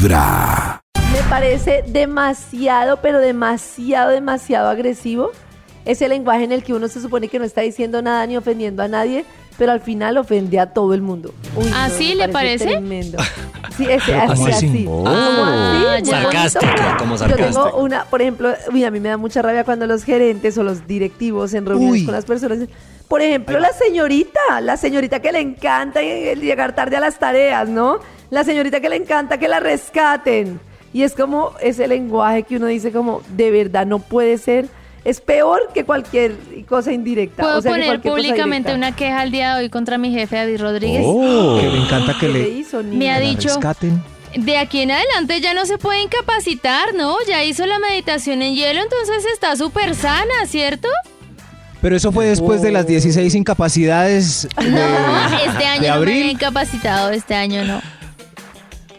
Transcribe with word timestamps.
Vibra. 0.00 0.80
Me 1.12 1.20
parece 1.28 1.84
demasiado, 1.86 3.02
pero 3.02 3.18
demasiado, 3.18 4.10
demasiado 4.12 4.70
agresivo 4.70 5.30
ese 5.84 6.08
lenguaje 6.08 6.44
en 6.44 6.52
el 6.52 6.62
que 6.62 6.72
uno 6.72 6.88
se 6.88 7.02
supone 7.02 7.28
que 7.28 7.38
no 7.38 7.44
está 7.44 7.60
diciendo 7.60 8.00
nada 8.00 8.26
ni 8.26 8.36
ofendiendo 8.38 8.82
a 8.82 8.88
nadie, 8.88 9.26
pero 9.58 9.72
al 9.72 9.80
final 9.80 10.16
ofende 10.16 10.58
a 10.58 10.72
todo 10.72 10.94
el 10.94 11.02
mundo. 11.02 11.34
Uy, 11.54 11.70
¿Ah, 11.74 11.88
no, 11.88 11.94
sí? 11.94 12.08
me 12.16 12.26
¿le 12.26 12.28
parece? 12.30 12.64
Tremendo. 12.66 13.18
Sí, 13.76 13.86
ese, 13.90 14.12
¿Pero 14.12 14.20
así, 14.22 14.34
cómo 14.34 14.46
así? 14.46 14.66
así. 14.66 14.86
Oh. 14.88 15.04
Así, 15.06 16.10
Ah, 16.14 17.26
Yo 17.28 17.36
tengo 17.36 17.76
una, 17.76 18.04
por 18.04 18.22
ejemplo, 18.22 18.54
uy, 18.72 18.84
a 18.84 18.90
mí 18.90 19.00
me 19.00 19.10
da 19.10 19.18
mucha 19.18 19.42
rabia 19.42 19.64
cuando 19.64 19.86
los 19.86 20.04
gerentes 20.04 20.56
o 20.56 20.62
los 20.62 20.86
directivos 20.86 21.52
en 21.52 21.66
reuniones 21.66 22.00
Uy. 22.00 22.04
con 22.06 22.14
las 22.14 22.24
personas, 22.24 22.58
por 23.10 23.22
ejemplo, 23.22 23.58
la 23.58 23.72
señorita, 23.72 24.60
la 24.62 24.76
señorita 24.76 25.18
que 25.18 25.32
le 25.32 25.40
encanta 25.40 26.00
el 26.00 26.40
llegar 26.40 26.76
tarde 26.76 26.96
a 26.96 27.00
las 27.00 27.18
tareas, 27.18 27.68
¿no? 27.68 27.98
La 28.30 28.44
señorita 28.44 28.78
que 28.80 28.88
le 28.88 28.94
encanta 28.94 29.36
que 29.36 29.48
la 29.48 29.58
rescaten. 29.58 30.60
Y 30.92 31.02
es 31.02 31.16
como 31.16 31.50
ese 31.60 31.88
lenguaje 31.88 32.44
que 32.44 32.54
uno 32.58 32.66
dice 32.66 32.92
como, 32.92 33.22
de 33.30 33.50
verdad, 33.50 33.84
no 33.84 33.98
puede 33.98 34.38
ser. 34.38 34.68
Es 35.04 35.20
peor 35.20 35.70
que 35.74 35.82
cualquier 35.84 36.36
cosa 36.68 36.92
indirecta. 36.92 37.42
¿Puedo 37.42 37.58
o 37.58 37.62
sea, 37.62 37.72
que 37.74 37.80
poner 37.80 38.00
públicamente 38.00 38.72
una 38.72 38.94
queja 38.94 39.22
al 39.22 39.32
día 39.32 39.56
de 39.56 39.64
hoy 39.64 39.70
contra 39.70 39.98
mi 39.98 40.12
jefe 40.12 40.36
David 40.36 40.60
Rodríguez? 40.60 41.02
Oh, 41.04 41.58
Que 41.60 41.66
me 41.68 41.82
encanta 41.82 42.12
que 42.14 42.28
¿Qué 42.28 42.32
le, 42.32 42.48
hizo, 42.48 42.80
Me 42.84 43.10
ha 43.10 43.18
dicho- 43.18 43.48
rescaten. 43.48 44.00
De 44.36 44.56
aquí 44.56 44.82
en 44.82 44.92
adelante 44.92 45.40
ya 45.40 45.52
no 45.52 45.66
se 45.66 45.78
puede 45.78 46.00
incapacitar, 46.02 46.94
¿no? 46.94 47.16
Ya 47.26 47.42
hizo 47.42 47.66
la 47.66 47.80
meditación 47.80 48.40
en 48.42 48.54
hielo, 48.54 48.80
entonces 48.80 49.24
está 49.32 49.56
súper 49.56 49.96
sana, 49.96 50.46
¿cierto? 50.46 50.86
Pero 51.80 51.96
eso 51.96 52.12
fue 52.12 52.26
después 52.26 52.60
de 52.62 52.70
las 52.72 52.86
16 52.86 53.34
incapacidades 53.34 54.48
de, 54.58 54.66
este 55.46 55.64
año 55.66 55.80
de 55.82 55.88
no 55.88 55.88
me 55.88 55.88
había 55.88 55.94
abril. 55.94 56.30
incapacitado, 56.30 57.10
este 57.10 57.34
año 57.34 57.64
no. 57.64 57.80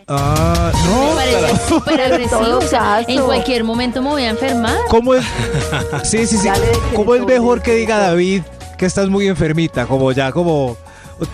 Ah, 0.08 0.72
Me 0.74 0.90
no. 0.90 1.16
parece 1.16 1.68
súper 1.70 2.02
agresivo. 2.14 2.58
o 2.58 2.62
sea, 2.62 3.04
en 3.08 3.22
cualquier 3.22 3.64
momento 3.64 4.02
me 4.02 4.10
voy 4.10 4.24
a 4.24 4.32
enfermar. 4.32 4.76
¿Cómo 4.90 5.14
es? 5.14 5.24
Sí, 6.04 6.26
sí, 6.26 6.38
sí. 6.38 6.50
¿Cómo 6.96 7.16
es 7.16 7.24
mejor 7.26 7.62
que 7.62 7.76
diga. 7.76 7.98
David 8.00 8.42
que 8.78 8.86
estás 8.88 9.08
muy 9.10 9.28
enfermita? 9.28 9.86
Como 9.86 10.12
ya, 10.12 10.32
como 10.32 10.76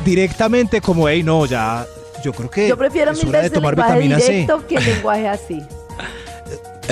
directamente, 0.03 0.81
como, 0.81 1.07
hey, 1.07 1.23
no, 1.23 1.45
ya. 1.45 1.85
Yo 2.23 2.33
creo 2.33 2.49
que. 2.51 2.67
Yo 2.67 2.77
prefiero 2.77 3.11
es 3.11 3.17
mil 3.19 3.29
hora 3.29 3.37
de 3.39 3.43
veces 3.43 3.55
el 3.55 3.61
tomar 3.61 3.73
lenguaje 3.75 3.93
vitamina 3.99 4.19
C. 4.19 4.31
directo 4.33 4.67
que 4.67 4.75
el 4.75 4.85
lenguaje 4.85 5.27
así. 5.27 5.63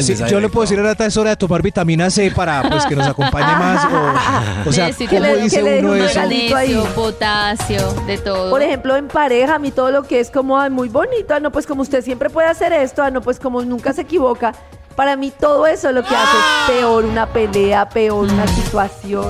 Sí, 0.01 0.15
yo 0.29 0.39
le 0.39 0.49
puedo 0.49 0.61
decir 0.63 0.79
a 0.79 0.83
Nata, 0.83 1.05
es 1.05 1.15
hora 1.17 1.31
de 1.31 1.35
tomar 1.35 1.61
vitamina 1.61 2.09
C 2.09 2.31
para 2.31 2.61
pues, 2.69 2.85
que 2.85 2.95
nos 2.95 3.07
acompañe 3.07 3.55
más. 3.57 3.85
O, 4.65 4.69
o 4.69 4.71
sea, 4.71 4.91
Sí, 4.93 5.07
¿cómo 5.07 5.21
le- 5.21 5.37
dice 5.43 5.63
uno 5.79 5.91
un 5.91 5.97
eso? 6.01 6.19
ahí. 6.19 6.83
Potasio, 6.95 7.93
de 8.07 8.17
todo. 8.17 8.49
Por 8.49 8.61
ejemplo, 8.61 8.95
en 8.95 9.07
pareja, 9.07 9.55
a 9.55 9.59
mí 9.59 9.71
todo 9.71 9.91
lo 9.91 10.03
que 10.03 10.19
es 10.19 10.29
como 10.31 10.59
ay, 10.59 10.69
muy 10.69 10.89
bonito, 10.89 11.33
ah, 11.33 11.39
no, 11.39 11.51
pues 11.51 11.65
como 11.67 11.81
usted 11.81 12.03
siempre 12.03 12.29
puede 12.29 12.47
hacer 12.47 12.73
esto, 12.73 13.03
ah, 13.03 13.11
no, 13.11 13.21
pues 13.21 13.39
como 13.39 13.61
nunca 13.63 13.93
se 13.93 14.01
equivoca. 14.01 14.53
Para 14.95 15.15
mí 15.17 15.31
todo 15.37 15.67
eso 15.67 15.91
lo 15.91 16.03
que 16.03 16.15
hace 16.15 16.37
es 16.37 16.77
peor 16.79 17.03
una 17.05 17.27
pelea, 17.27 17.89
peor 17.89 18.23
una 18.31 18.47
situación. 18.47 19.29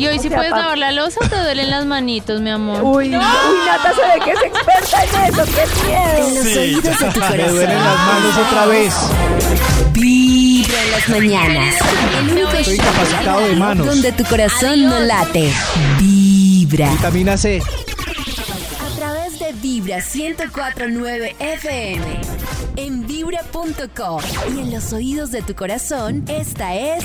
¿Y 0.00 0.06
hoy 0.06 0.18
o 0.18 0.22
sí 0.22 0.28
sea, 0.28 0.38
puedes 0.38 0.52
lavar 0.52 0.78
la 0.78 0.92
losa 0.92 1.20
o 1.22 1.28
te 1.28 1.36
duelen 1.36 1.68
las 1.70 1.84
manitos, 1.84 2.40
mi 2.40 2.50
amor? 2.50 2.82
Uy, 2.82 3.08
uy, 3.08 3.10
Nata 3.10 3.92
se 3.94 4.00
ve 4.00 4.24
que 4.24 4.30
es 4.32 4.42
experta 4.42 5.26
en 5.26 5.34
eso, 5.34 5.44
qué 5.44 5.86
miedo. 5.86 6.26
En 6.28 6.34
los 6.34 6.56
oídos 6.56 6.82
de 6.84 6.90
tu 7.12 7.20
Me 7.20 7.26
corazón. 7.26 7.54
duelen 7.54 7.84
las 7.84 7.96
manos 8.06 8.38
otra 8.46 8.66
vez. 8.66 8.94
Vibra 9.92 10.82
en 10.82 10.90
las 10.92 11.08
mañanas. 11.08 11.74
El 12.18 12.30
único 12.32 12.48
Estoy 12.52 12.76
de 12.78 13.56
manos. 13.56 13.86
donde 13.86 14.12
tu 14.12 14.24
corazón 14.24 14.84
no 14.84 15.00
late. 15.00 15.52
Vibra. 15.98 16.90
Vitamina 16.92 17.36
C. 17.36 17.60
A 17.60 18.96
través 18.96 19.38
de 19.38 19.52
Vibra 19.60 19.98
1049 19.98 21.36
FM. 21.38 22.20
En 22.76 23.06
vibra.com. 23.06 24.22
Y 24.56 24.60
en 24.60 24.70
los 24.70 24.92
oídos 24.92 25.30
de 25.30 25.42
tu 25.42 25.54
corazón, 25.54 26.24
esta 26.28 26.74
es. 26.74 27.04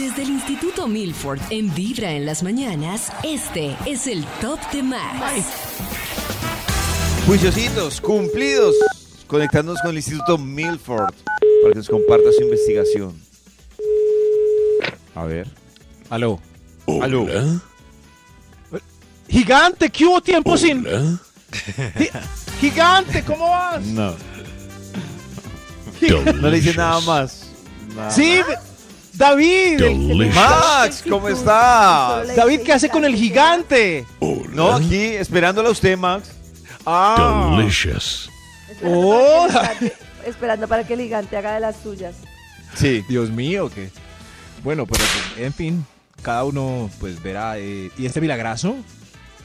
Desde 0.00 0.22
el 0.22 0.30
Instituto 0.30 0.88
Milford 0.88 1.40
en 1.50 1.74
Vibra 1.74 2.12
en 2.12 2.24
las 2.24 2.42
mañanas, 2.42 3.12
este 3.22 3.76
es 3.84 4.06
el 4.06 4.24
Top 4.40 4.58
de 4.72 4.82
Max. 4.82 5.44
Juiciositos, 7.26 8.00
cumplidos. 8.00 8.74
Conectándonos 9.26 9.78
con 9.82 9.90
el 9.90 9.98
Instituto 9.98 10.38
Milford 10.38 11.12
para 11.62 11.72
que 11.72 11.74
nos 11.76 11.88
comparta 11.90 12.32
su 12.34 12.42
investigación. 12.44 13.14
A 15.14 15.24
ver. 15.24 15.46
Aló. 16.08 16.40
Aló. 17.02 17.26
Gigante, 19.28 19.90
¿qué 19.90 20.06
hubo 20.06 20.22
tiempo 20.22 20.56
sin? 20.56 20.82
Gi- 20.82 22.10
Gigante, 22.58 23.22
¿cómo 23.22 23.50
vas? 23.50 23.84
No. 23.84 24.14
No 26.40 26.48
le 26.48 26.56
hice 26.56 26.74
nada 26.74 27.00
más. 27.02 27.50
Nada 27.94 28.10
Sí, 28.10 28.40
David. 29.20 29.82
Max, 30.34 31.04
¿cómo 31.06 31.28
está? 31.28 32.22
David, 32.34 32.60
¿qué 32.64 32.72
hace 32.72 32.88
con 32.88 33.04
el 33.04 33.14
gigante? 33.14 34.06
No, 34.54 34.72
aquí 34.72 35.04
esperándola 35.04 35.68
a 35.68 35.72
usted, 35.72 35.98
Max. 35.98 36.30
Ah. 36.86 37.54
Delicious. 37.58 38.30
Oh. 38.82 39.46
Esperando 40.26 40.66
para 40.66 40.86
que 40.86 40.94
el 40.94 41.00
gigante 41.00 41.36
haga 41.36 41.52
de 41.52 41.60
las 41.60 41.76
suyas. 41.82 42.14
Sí. 42.74 43.04
Dios 43.10 43.28
mío, 43.30 43.70
que. 43.70 43.90
Bueno, 44.64 44.86
pero 44.86 45.04
en 45.36 45.52
fin, 45.52 45.84
cada 46.22 46.44
uno 46.44 46.88
pues 46.98 47.22
verá. 47.22 47.58
eh, 47.58 47.90
¿Y 47.98 48.06
este 48.06 48.22
milagrazo? 48.22 48.74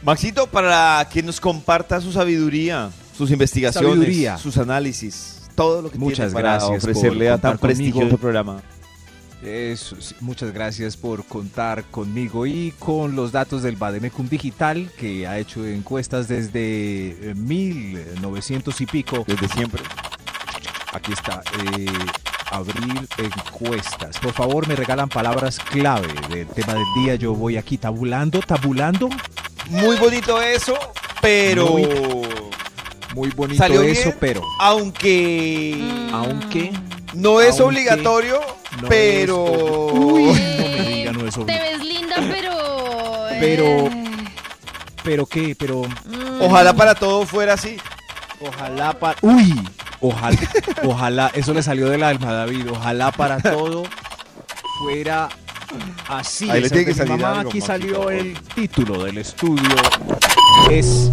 Maxito, 0.04 0.48
para 0.48 1.06
que 1.12 1.22
nos 1.22 1.42
comparta 1.42 2.00
su 2.00 2.14
sabiduría, 2.14 2.92
sus 3.18 3.30
investigaciones, 3.30 3.90
Sabiduría. 3.92 4.38
sus 4.38 4.58
análisis, 4.58 5.42
todo 5.56 5.82
lo 5.82 5.92
que 5.92 5.98
Muchas 5.98 6.18
tiene 6.18 6.34
para 6.34 6.50
gracias 6.52 6.70
por 6.70 6.78
ofrecerle 6.92 7.30
a 7.30 7.38
tan 7.40 7.58
prestigioso 7.58 8.18
programa. 8.18 8.62
Eso, 9.46 9.96
sí, 10.02 10.16
muchas 10.22 10.52
gracias 10.52 10.98
por 10.98 11.24
contar 11.26 11.84
conmigo 11.92 12.48
y 12.48 12.74
con 12.80 13.16
los 13.16 13.32
datos 13.32 13.62
del 13.62 13.76
Bademecum 13.76 14.28
Digital, 14.28 14.90
que 14.98 15.28
ha 15.28 15.38
hecho 15.38 15.66
encuestas 15.68 16.28
desde 16.28 17.10
eh, 17.30 17.34
1900 17.36 18.82
y 18.82 18.86
pico. 18.88 19.24
Desde 19.28 19.48
siempre. 19.50 19.84
Aquí 20.94 21.14
está. 21.14 21.44
eh, 21.78 21.86
abrir 22.50 23.08
encuestas. 23.18 24.18
Por 24.20 24.34
favor, 24.34 24.68
me 24.68 24.76
regalan 24.76 25.10
palabras 25.10 25.60
clave 25.60 26.08
del 26.30 26.48
tema 26.48 26.74
del 26.74 26.86
día. 27.04 27.16
Yo 27.16 27.34
voy 27.36 27.58
aquí 27.58 27.78
tabulando, 27.78 28.40
tabulando. 28.40 29.10
Muy 29.70 29.96
bonito 29.98 30.42
eso, 30.42 30.76
pero. 31.22 31.68
Muy 31.68 31.88
Muy 33.14 33.30
bonito 33.32 33.58
Salió 33.62 33.82
eso, 33.84 34.06
bien. 34.06 34.18
pero 34.20 34.42
Aunque. 34.60 35.84
aunque 36.12 36.72
No 37.14 37.42
es 37.42 37.60
Aunque 37.60 37.64
obligatorio, 37.64 38.42
no 38.82 38.88
pero. 38.90 39.44
Uy, 39.94 40.32
no 40.34 40.68
me 40.68 40.90
diga, 40.90 41.12
no 41.14 41.28
es 41.28 41.34
Te 41.36 41.42
obligatorio. 41.42 41.78
ves 41.80 41.88
linda, 41.88 42.16
pero... 42.30 43.30
eh, 43.30 43.38
Pero- 43.40 43.90
Pero 45.04 45.26
qué, 45.28 45.56
pero 45.58 45.84
Ojalá 46.42 46.74
para 46.74 46.96
todo 46.96 47.26
fuera 47.26 47.54
así. 47.54 47.78
ojalá 48.42 48.98
para 48.98 49.18
Uy, 49.22 49.54
ojalá 50.02 50.38
ojalá 50.84 51.32
eso 51.36 51.54
le 51.54 51.62
salió 51.64 51.90
del 51.90 52.04
alma, 52.04 52.32
David. 52.34 52.72
Ojalá 52.72 53.12
para 53.12 53.40
todo 53.42 53.84
fuera 54.80 55.30
así. 56.10 56.50
Ahí 56.50 56.62
le 56.62 56.68
Esa 56.68 56.76
tiene 56.76 56.86
que 56.86 56.92
es 56.92 56.98
de 56.98 57.04
mi 57.04 57.10
salir 57.10 57.22
mamá. 57.26 57.40
algo, 57.40 57.50
Aquí 57.50 57.62
salió 57.62 58.10
el 58.10 58.38
título 58.56 59.04
del 59.04 59.20
estudio. 59.20 59.76
Es 60.72 61.12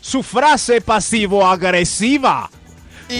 su 0.00 0.22
frase 0.22 0.80
pasivo-agresiva. 0.80 2.48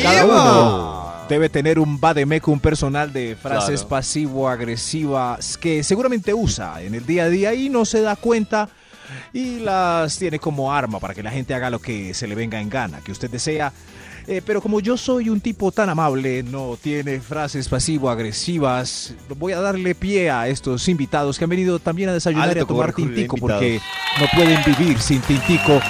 Cada 0.03 0.25
uno 0.25 1.10
debe 1.35 1.49
tener 1.49 1.79
un 1.79 1.99
vademecum 2.01 2.59
personal 2.61 3.13
de 3.13 3.37
frases 3.41 3.81
Claro. 3.81 3.89
pasivo-agresivas 3.89 5.57
que 5.57 5.83
seguramente 5.83 6.35
usa 6.35 6.83
en 6.83 6.95
el 6.95 7.07
día 7.07 7.25
a 7.25 7.29
día 7.29 7.55
y 7.55 7.69
no 7.69 7.85
se 7.85 8.03
da 8.03 8.17
cuenta 8.17 8.69
y 9.33 9.61
las 9.61 10.19
tiene 10.19 10.39
como 10.39 10.73
arma 10.73 11.01
para 11.01 11.15
que 11.15 11.23
la 11.23 11.31
gente 11.31 11.55
haga 11.55 11.71
lo 11.71 11.79
que 11.81 12.15
se 12.15 12.27
le 12.27 12.35
venga 12.35 12.61
en 12.61 12.69
gana, 12.69 13.01
que 13.01 13.13
usted 13.13 13.31
desea. 13.31 13.73
Eh, 14.27 14.43
pero 14.45 14.61
como 14.61 14.81
yo 14.81 14.97
soy 14.97 15.29
un 15.29 15.41
tipo 15.41 15.73
tan 15.73 15.89
amable, 15.89 16.43
no 16.43 16.77
tiene 16.81 17.21
frases 17.21 17.69
pasivo-agresivas, 17.69 19.15
voy 19.37 19.53
a 19.53 19.61
darle 19.61 19.95
pie 19.95 20.31
a 20.31 20.47
estos 20.47 20.87
invitados 20.89 21.39
que 21.39 21.45
han 21.45 21.51
venido 21.51 21.79
también 21.79 22.11
a 22.11 22.13
desayunar 22.13 22.51
Ah, 22.51 22.53
y 22.55 22.59
a 22.61 22.65
tomar 22.65 22.93
tintico 22.93 23.37
porque 23.37 23.81
no 24.21 24.27
pueden 24.37 24.61
vivir 24.65 25.01
sin 25.01 25.21
tintico. 25.23 25.81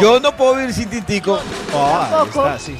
Yo 0.00 0.20
no 0.20 0.36
puedo 0.36 0.56
vivir 0.56 0.72
sin 0.74 0.88
Tintico. 0.90 1.38
Ah, 1.72 2.06
ahí 2.06 2.10
Tampoco. 2.10 2.46
está, 2.46 2.58
sí. 2.58 2.74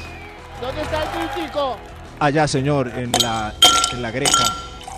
¿Dónde 0.60 0.82
está 0.82 1.02
el 1.02 1.34
tintico? 1.34 1.76
Allá, 2.18 2.48
señor, 2.48 2.88
en 2.96 3.12
la, 3.20 3.52
en 3.92 4.02
la 4.02 4.10
greca. 4.10 4.44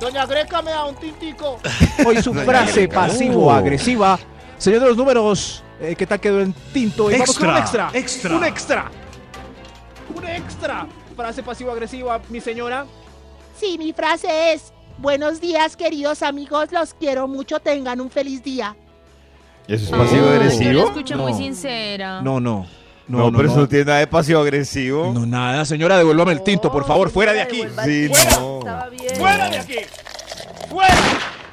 Doña 0.00 0.26
Greca 0.26 0.62
me 0.62 0.70
da 0.70 0.84
un 0.84 0.94
tintico. 0.94 1.58
Hoy 2.06 2.22
su 2.22 2.32
frase 2.32 2.86
pasivo-agresiva. 2.86 4.16
Señor 4.56 4.80
de 4.80 4.86
los 4.88 4.96
números, 4.96 5.64
eh, 5.80 5.96
¿qué 5.96 6.06
tal 6.06 6.20
quedó 6.20 6.40
en 6.40 6.52
tinto? 6.72 7.10
Y 7.10 7.14
vamos 7.18 7.36
con 7.36 7.48
un 7.50 7.56
extra. 7.56 7.90
extra. 7.92 8.36
Un 8.36 8.44
extra. 8.44 8.90
Un 10.14 10.24
extra. 10.28 10.86
Frase 11.16 11.42
pasivo-agresiva, 11.42 12.20
mi 12.28 12.40
señora. 12.40 12.86
Sí, 13.58 13.76
mi 13.76 13.92
frase 13.92 14.52
es, 14.52 14.72
buenos 14.98 15.40
días 15.40 15.76
queridos 15.76 16.22
amigos, 16.22 16.70
los 16.70 16.94
quiero 16.94 17.26
mucho, 17.26 17.58
tengan 17.58 18.00
un 18.00 18.08
feliz 18.08 18.40
día. 18.44 18.76
¿Eso 19.66 19.84
es 19.84 19.90
Yo 19.90 19.98
pasivo 19.98 20.26
la 20.26 20.32
agresivo? 20.36 20.84
escucho 20.86 21.16
muy 21.18 21.32
No. 21.32 21.38
sincera. 21.38 22.22
No, 23.08 23.18
no. 23.18 23.30
No, 23.30 23.36
pero 23.36 23.48
eso 23.48 23.58
no 23.60 23.68
tiene 23.68 23.84
nada 23.86 23.98
de 24.00 24.06
pasivo 24.06 24.40
agresivo. 24.40 25.12
No, 25.14 25.24
nada, 25.26 25.64
señora, 25.64 25.96
devuélvame 25.96 26.32
el 26.32 26.42
tinto, 26.42 26.70
por 26.70 26.86
favor, 26.86 27.10
fuera 27.10 27.32
de 27.32 27.40
aquí. 27.40 27.62
Sí, 27.84 28.08
bien. 28.08 28.12
¡Fuera 29.18 29.48
de 29.48 29.58
aquí! 29.58 29.76
¡Fuera! 30.68 30.94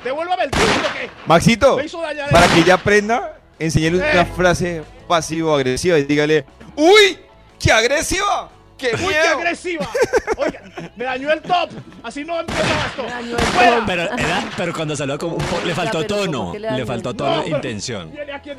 ¡Devuélvame 0.04 0.44
el 0.44 0.52
tinto 0.52 0.66
que 0.94 1.10
Maxito, 1.26 1.78
me 1.78 1.86
hizo 1.86 2.02
dañar 2.02 2.30
para 2.30 2.48
que 2.48 2.60
ella 2.60 2.76
aprenda, 2.76 3.40
enseñale 3.58 3.98
una 3.98 4.22
Eh. 4.22 4.26
frase 4.36 4.84
pasivo-agresiva 5.08 5.98
y 5.98 6.04
dígale, 6.04 6.46
¡Uy! 6.76 7.18
¡Qué 7.58 7.72
agresiva! 7.72 8.50
¡Qué 8.78 8.88
¡Uy, 8.88 8.98
qué 9.00 9.08
miedo! 9.08 9.38
agresiva! 9.38 9.90
Oiga, 10.38 10.62
me 10.98 11.06
dañó 11.06 11.32
el 11.32 11.42
top. 11.42 11.70
Así 12.04 12.26
no 12.26 12.38
empieza 12.42 12.62
esto. 12.88 13.04
Me 13.04 13.10
dañó 13.10 13.38
el 13.38 13.44
¡Fuera! 13.46 13.76
top. 13.78 13.84
Pero, 13.88 14.02
era- 14.04 14.50
pero 14.58 14.74
cuando 14.74 14.96
salió 14.98 15.18
como 15.18 15.38
un 15.38 15.44
po- 15.46 15.62
le 15.66 15.74
faltó 15.74 16.00
pero 16.02 16.16
¿cómo 16.26 16.52
tono, 16.52 16.54
le 16.76 16.86
faltó 16.86 17.14
tono? 17.16 17.30
tono, 17.30 17.38
No, 17.38 17.44
pero- 17.46 17.56
intención. 17.56 18.12
Viene 18.12 18.34
aquí. 18.34 18.52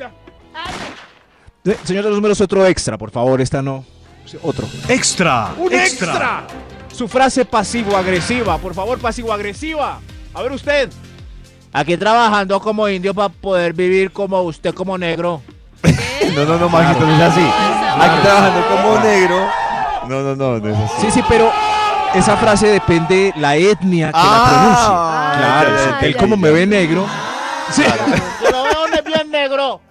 Eh, 1.67 1.77
Señor 1.83 2.03
de 2.03 2.09
los 2.09 2.17
números, 2.17 2.39
otro 2.41 2.65
extra, 2.65 2.97
por 2.97 3.11
favor, 3.11 3.41
esta 3.41 3.61
no. 3.61 3.83
Otro. 4.41 4.67
Extra, 4.89 5.53
¡Un 5.57 5.73
extra! 5.73 6.45
Su 6.93 7.07
frase 7.07 7.45
pasivo-agresiva, 7.45 8.57
por 8.57 8.73
favor, 8.73 8.97
pasivo-agresiva. 8.99 9.99
A 10.33 10.41
ver 10.41 10.51
usted. 10.51 10.89
Aquí 11.73 11.95
trabajando 11.97 12.59
como 12.59 12.87
indio 12.89 13.13
para 13.13 13.29
poder 13.29 13.73
vivir 13.73 14.11
como 14.11 14.41
usted 14.41 14.73
como 14.73 14.97
negro. 14.97 15.41
No, 16.35 16.45
no, 16.45 16.57
no, 16.57 16.69
Maxito, 16.69 17.05
no 17.05 17.15
es 17.15 17.21
así. 17.21 17.41
Ah, 17.41 17.97
Aquí 17.99 18.21
trabajando 18.21 18.67
como 18.67 18.99
negro. 18.99 19.47
No, 20.07 20.21
no, 20.21 20.35
no, 20.35 20.59
no 20.59 20.69
es 20.69 20.77
así. 20.77 21.05
Sí, 21.05 21.11
sí, 21.11 21.23
pero 21.27 21.51
esa 22.13 22.37
frase 22.37 22.67
depende 22.67 23.33
la 23.37 23.55
etnia 23.55 24.11
que 24.11 24.19
Ah, 24.21 25.33
la 25.39 25.61
pronuncie. 25.61 25.83
Claro, 25.87 26.05
él 26.05 26.17
como 26.17 26.37
me 26.37 26.51
ve 26.51 26.67
negro. 26.67 27.07
Sí, 27.71 27.83
Yo 28.43 28.51
lo 28.51 28.63
veo 28.63 28.77
bien 29.07 29.31
negro. 29.31 29.81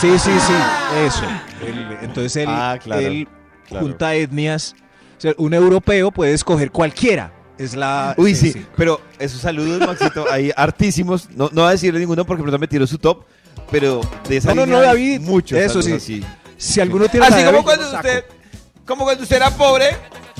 Sí, 0.00 0.18
sí, 0.18 0.30
sí, 0.46 0.52
eso. 1.06 1.22
Él- 1.66 1.98
entonces 2.02 2.36
él, 2.36 2.48
Ah, 2.48 2.78
claro, 2.82 3.00
él 3.02 3.28
claro. 3.66 3.86
junta 3.86 4.14
etnias. 4.14 4.74
O 5.16 5.20
sea, 5.20 5.34
un 5.36 5.52
europeo 5.54 6.10
puede 6.10 6.32
escoger 6.32 6.70
cualquiera. 6.70 7.32
Es 7.58 7.74
la. 7.74 8.14
Uy, 8.16 8.34
sí, 8.36 8.64
pero 8.76 9.00
esos 9.18 9.40
saludos, 9.40 9.84
Maxito, 9.86 10.30
ahí 10.30 10.52
hartísimos. 10.56 11.28
No, 11.30 11.50
no 11.52 11.62
voy 11.62 11.68
a 11.68 11.72
decirle 11.72 11.98
ninguno 11.98 12.24
porque 12.24 12.42
pronto 12.42 12.58
me 12.58 12.68
tiró 12.68 12.86
su 12.86 12.98
top, 12.98 13.24
pero 13.70 14.00
de 14.28 14.36
esa 14.36 14.54
No, 14.54 14.64
no, 14.64 14.72
no, 14.74 14.78
hay 14.78 14.86
David, 14.86 15.20
Muchos 15.22 15.58
eso 15.58 15.82
sí. 15.82 15.92
así. 15.92 16.24
Si 16.56 16.80
alguno 16.80 17.08
tiene. 17.08 17.26
Así 17.26 17.42
la 17.42 17.52
como 17.52 17.52
David, 17.52 17.64
cuando 17.64 17.96
usted, 17.96 18.24
como 18.86 19.04
cuando 19.04 19.22
usted 19.24 19.36
era 19.36 19.50
pobre, 19.50 19.86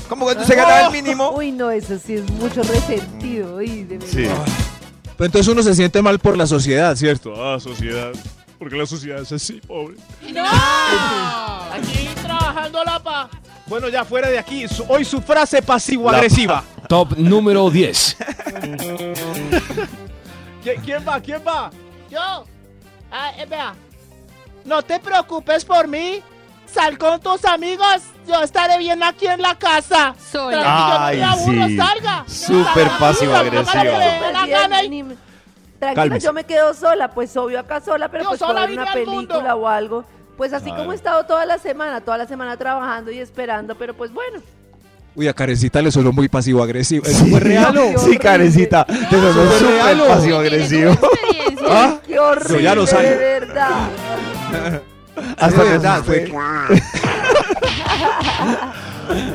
como 0.08 0.24
cuando 0.26 0.42
usted 0.42 0.56
ganaba 0.56 0.86
el 0.86 0.92
mínimo. 0.92 1.30
Uy, 1.30 1.50
no, 1.50 1.72
eso 1.72 1.98
sí 1.98 2.14
es 2.14 2.30
mucho 2.30 2.62
resentido. 2.62 3.56
Uy, 3.56 3.82
de 3.82 3.98
verdad. 3.98 4.12
Sí. 4.12 4.26
Pero 5.16 5.26
entonces 5.26 5.48
uno 5.52 5.62
se 5.64 5.74
siente 5.74 6.00
mal 6.00 6.20
por 6.20 6.36
la 6.36 6.46
sociedad, 6.46 6.94
¿cierto? 6.94 7.34
Ah, 7.44 7.58
sociedad. 7.58 8.12
Porque 8.58 8.76
la 8.76 8.86
sociedad 8.86 9.20
es 9.22 9.30
así, 9.32 9.60
pobre. 9.60 9.96
¡No! 10.32 10.44
Aquí 11.72 12.08
trabajando 12.22 12.82
la 12.84 12.98
pa. 12.98 13.28
Bueno, 13.66 13.88
ya 13.88 14.04
fuera 14.04 14.28
de 14.28 14.38
aquí. 14.38 14.66
su- 14.66 14.84
hoy 14.88 15.04
su 15.04 15.20
frase 15.20 15.62
pasivo-agresiva. 15.62 16.64
Top 16.88 17.12
número 17.16 17.70
10. 17.70 18.16
¿Quién, 20.62 20.80
quién 20.84 21.04
va? 21.06 21.20
¿Quién 21.20 21.42
va? 21.46 21.70
Yo. 22.10 22.44
Ah, 23.12 23.30
eh, 23.38 23.46
vea. 23.48 23.74
No 24.64 24.82
te 24.82 24.98
preocupes 24.98 25.64
por 25.64 25.86
mí. 25.86 26.22
Sal 26.66 26.98
con 26.98 27.20
tus 27.20 27.44
amigos. 27.44 28.02
Yo 28.26 28.42
estaré 28.42 28.76
bien 28.78 29.02
aquí 29.02 29.26
en 29.26 29.40
la 29.40 29.54
casa. 29.58 30.14
Sola. 30.32 31.06
Ay, 31.06 31.18
Tranquilo, 31.18 31.26
no 31.26 31.36
me 31.36 31.42
aburro, 31.62 31.66
sí. 31.68 31.76
salga. 31.76 32.24
Súper 32.26 32.88
Salga, 32.88 32.98
pasivo-agresivo. 32.98 33.92
Tranquila, 35.78 36.02
Cálmese. 36.02 36.26
yo 36.26 36.32
me 36.32 36.44
quedo 36.44 36.74
sola, 36.74 37.08
pues 37.10 37.36
obvio 37.36 37.60
acá 37.60 37.80
sola, 37.80 38.08
pero 38.10 38.24
Yo 38.24 38.28
pues 38.30 38.40
sola 38.40 38.64
una 38.70 38.92
película 38.92 39.54
o 39.54 39.68
algo. 39.68 40.04
Pues 40.36 40.52
así 40.52 40.66
Claro. 40.66 40.78
como 40.78 40.92
he 40.92 40.96
estado 40.96 41.24
toda 41.26 41.44
la 41.46 41.58
semana, 41.58 42.00
toda 42.00 42.18
la 42.18 42.26
semana 42.26 42.56
trabajando 42.56 43.10
y 43.10 43.18
esperando, 43.18 43.74
pero 43.76 43.94
pues 43.94 44.12
bueno. 44.12 44.40
Uy, 45.14 45.26
a 45.26 45.32
Karencita 45.34 45.82
le 45.82 45.90
sonó 45.90 46.12
muy 46.12 46.28
pasivo-agresivo. 46.28 47.04
¿Eso 47.04 47.26
fue 47.26 47.40
real 47.40 47.76
o? 47.76 47.98
Sí. 47.98 48.16
Karencita, 48.18 48.84
te 48.84 49.16
sonó 49.16 49.50
súper 49.52 50.06
pasivo-agresivo. 50.08 50.92
¿Ah? 51.68 51.98
Qué 52.06 52.18
horrible, 52.18 52.62
ya 52.62 52.74
lo 52.74 52.84
de 52.86 53.16
verdad. 53.16 53.90
Hasta 55.38 55.64
de 55.64 55.70
verdad, 55.70 55.94
asusté. 55.94 56.32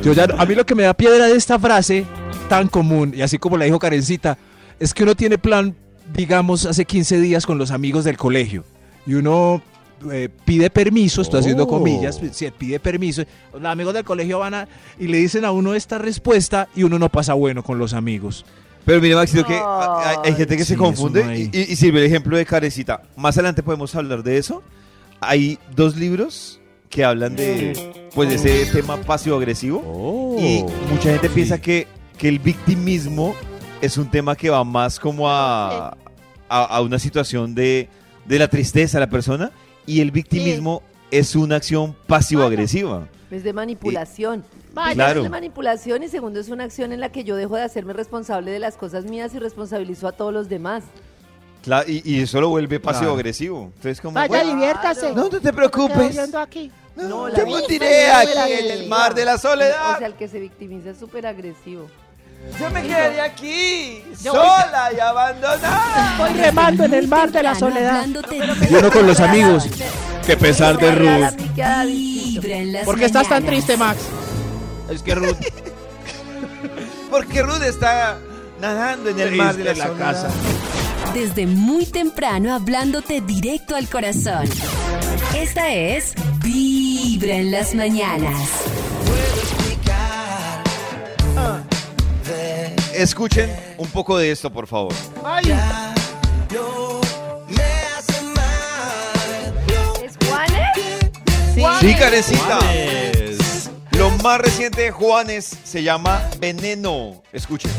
Yo 0.02 0.12
ya, 0.12 0.26
a 0.38 0.46
mí 0.46 0.54
lo 0.54 0.64
que 0.64 0.74
me 0.74 0.84
da 0.84 0.94
piedra 0.94 1.26
de 1.26 1.36
esta 1.36 1.58
frase 1.58 2.06
tan 2.48 2.68
común, 2.68 3.12
y 3.14 3.22
así 3.22 3.38
como 3.38 3.56
la 3.56 3.64
dijo 3.64 3.78
Karencita, 3.78 4.38
es 4.78 4.94
que 4.94 5.02
uno 5.02 5.14
tiene 5.14 5.38
plan, 5.38 5.74
digamos, 6.12 6.66
hace 6.66 6.84
15 6.84 7.20
días 7.20 7.46
con 7.46 7.58
los 7.58 7.70
amigos 7.70 8.04
del 8.04 8.16
colegio. 8.16 8.64
Y 9.06 9.14
uno 9.14 9.62
eh, 10.12 10.28
pide 10.44 10.70
permiso, 10.70 11.22
estoy 11.22 11.40
haciendo 11.40 11.64
Oh. 11.64 11.68
comillas, 11.68 12.20
sí, 12.32 12.50
pide 12.56 12.78
permiso. 12.80 13.22
Los 13.52 13.64
amigos 13.64 13.94
del 13.94 14.04
colegio 14.04 14.38
van 14.40 14.54
a, 14.54 14.68
y 14.98 15.06
le 15.06 15.18
dicen 15.18 15.44
a 15.44 15.50
uno 15.52 15.74
esta 15.74 15.98
respuesta 15.98 16.68
y 16.74 16.82
uno 16.82 16.98
no 16.98 17.08
pasa 17.08 17.34
bueno 17.34 17.62
con 17.62 17.78
los 17.78 17.94
amigos. 17.94 18.44
Pero 18.84 19.00
mire, 19.00 19.14
Maxito, 19.14 19.46
que 19.46 19.54
hay, 19.54 20.16
hay 20.24 20.34
gente 20.34 20.56
que 20.58 20.64
Sí, 20.64 20.72
se 20.74 20.76
confunde 20.76 21.24
no 21.24 21.34
y, 21.34 21.50
y 21.54 21.76
sirve 21.76 22.00
el 22.00 22.06
ejemplo 22.06 22.36
de 22.36 22.44
Carecita. 22.44 23.02
Más 23.16 23.36
adelante 23.38 23.62
podemos 23.62 23.94
hablar 23.94 24.22
de 24.22 24.36
eso. 24.36 24.62
Hay 25.20 25.58
dos 25.74 25.96
libros 25.96 26.60
que 26.90 27.02
hablan 27.02 27.34
de, 27.34 28.08
pues, 28.14 28.28
de 28.28 28.34
ese 28.62 28.72
tema 28.72 28.98
pasivo-agresivo. 28.98 30.36
Y 30.38 30.64
mucha 30.92 31.10
gente 31.12 31.30
piensa 31.30 31.58
que, 31.58 31.86
que 32.18 32.28
el 32.28 32.38
victimismo 32.40 33.34
es 33.84 33.96
un 33.98 34.10
tema 34.10 34.34
que 34.36 34.50
va 34.50 34.64
más 34.64 34.98
como 34.98 35.28
a, 35.30 35.96
a, 36.48 36.64
a 36.64 36.80
una 36.80 36.98
situación 36.98 37.54
de, 37.54 37.88
de 38.24 38.38
la 38.38 38.48
tristeza 38.48 38.98
de 38.98 39.06
la 39.06 39.10
persona. 39.10 39.50
Y 39.86 40.00
el 40.00 40.10
victimismo 40.10 40.82
es 41.10 41.36
una 41.36 41.56
acción 41.56 41.94
pasivo-agresiva. 42.06 43.06
Es 43.30 43.44
de 43.44 43.52
manipulación. 43.52 44.44
Vaya. 44.72 44.94
Claro. 44.94 45.20
Es 45.20 45.24
de 45.24 45.30
manipulación 45.30 46.02
y 46.02 46.08
segundo 46.08 46.40
es 46.40 46.48
una 46.48 46.64
acción 46.64 46.92
en 46.92 47.00
la 47.00 47.10
que 47.12 47.22
yo 47.24 47.36
dejo 47.36 47.56
de 47.56 47.62
hacerme 47.62 47.92
responsable 47.92 48.50
de 48.50 48.58
las 48.58 48.76
cosas 48.76 49.04
mías 49.04 49.34
y 49.34 49.38
responsabilizo 49.38 50.08
a 50.08 50.12
todos 50.12 50.32
los 50.32 50.48
demás. 50.48 50.84
Cla- 51.64 51.84
y, 51.86 52.02
y 52.04 52.20
eso 52.22 52.40
lo 52.40 52.48
vuelve 52.48 52.80
pasivo-agresivo. 52.80 53.70
Entonces, 53.76 54.00
como, 54.00 54.14
Vaya, 54.14 54.28
bueno, 54.28 54.50
diviértase. 54.54 55.12
no, 55.12 55.28
no 55.28 55.40
te 55.40 55.52
preocupes. 55.52 56.12
viendo 56.12 56.38
aquí. 56.38 56.70
No, 56.96 57.30
te 57.30 57.38
la 57.42 57.44
hundiré 57.44 57.88
víctima 57.88 58.20
aquí 58.20 58.52
en 58.52 58.70
el 58.70 58.88
mar 58.88 59.14
de 59.14 59.24
la 59.24 59.36
soledad. 59.38 59.94
O 59.94 59.98
sea, 59.98 60.06
el 60.06 60.14
que 60.14 60.28
se 60.28 60.38
victimiza 60.40 60.90
es 60.90 60.98
súper 60.98 61.26
agresivo. 61.26 61.86
Yo 62.58 62.70
me 62.70 62.82
quedaré 62.82 63.20
aquí, 63.20 64.04
Yo- 64.22 64.32
sola 64.32 64.90
y 64.96 65.00
abandonada. 65.00 66.14
Voy 66.18 66.32
remando 66.34 66.84
en 66.84 66.94
el 66.94 67.08
mar 67.08 67.32
de 67.32 67.42
la 67.42 67.54
soledad. 67.54 68.06
Y 68.70 68.74
uno 68.74 68.90
con 68.90 69.06
los 69.06 69.18
amigos. 69.20 69.66
Que 70.24 70.36
pesar 70.36 70.78
de 70.78 70.94
Ruth. 70.94 71.40
Vibra 71.86 72.56
en 72.56 72.72
las 72.72 72.84
¿Por 72.84 72.96
qué 72.98 73.04
estás 73.06 73.28
tan 73.28 73.42
mañanas. 73.44 73.64
triste, 73.66 73.76
Max? 73.76 73.98
Es 74.90 75.02
que 75.02 75.14
Ruth 75.14 75.36
Porque 77.10 77.42
Ruth 77.42 77.62
está 77.62 78.18
nadando 78.60 79.10
en 79.10 79.18
el 79.20 79.32
mar 79.36 79.54
de 79.56 79.64
la, 79.64 79.74
soledad. 79.74 79.98
casa. 79.98 80.28
Desde 81.12 81.46
muy 81.46 81.86
temprano 81.86 82.54
hablándote 82.54 83.20
directo 83.20 83.76
al 83.76 83.88
corazón. 83.88 84.48
Esta 85.36 85.72
es 85.72 86.14
Vibra 86.42 87.34
en 87.34 87.50
las 87.50 87.74
mañanas. 87.74 88.36
Escuchen 92.94 93.50
un 93.76 93.88
poco 93.88 94.16
de 94.18 94.30
esto, 94.30 94.50
por 94.50 94.66
favor. 94.66 94.94
Ay, 95.24 95.52
¿Es 100.02 100.16
Juanes? 100.28 101.80
Sí, 101.80 101.94
carecita. 101.94 102.58
Juanes. 102.58 103.70
Lo 103.92 104.10
más 104.22 104.40
reciente 104.40 104.82
de 104.82 104.90
Juanes 104.90 105.56
se 105.64 105.82
llama 105.82 106.22
Veneno. 106.38 107.22
Escuchen. 107.32 107.70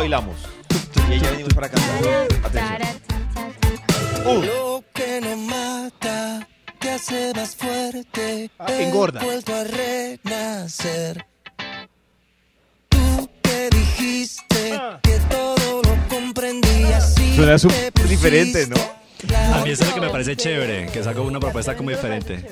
Bailamos. 0.00 0.36
Y 1.10 1.18
ya 1.18 1.30
venimos 1.30 1.54
para 1.54 1.68
cantar. 1.68 1.94
Atención. 1.96 2.52
Taratata. 2.52 2.94
Un, 4.26 4.60
hace 6.90 7.32
más 7.34 7.56
fuerte. 7.56 8.50
Ah, 8.58 8.66
que 8.66 8.88
engorda. 8.88 9.20
He 9.20 9.24
vuelto 9.24 9.54
a 9.54 9.64
renacer. 9.64 11.24
Tú 12.88 13.28
que 13.42 13.70
dijiste 13.70 14.72
Ah. 14.74 15.00
que 15.02 15.18
todo 15.30 15.82
lo 15.82 16.08
comprendías. 16.08 17.14
Suena 17.36 17.56
te 17.58 18.04
diferente, 18.04 18.66
¿no? 18.66 18.76
A 19.54 19.62
mí 19.64 19.70
eso 19.70 19.82
es 19.82 19.88
lo 19.90 19.94
que 19.94 20.00
me 20.00 20.10
parece 20.10 20.36
chévere, 20.36 20.86
que 20.92 21.02
sacó 21.02 21.22
una 21.22 21.40
propuesta 21.40 21.76
como 21.76 21.90
diferente. 21.90 22.46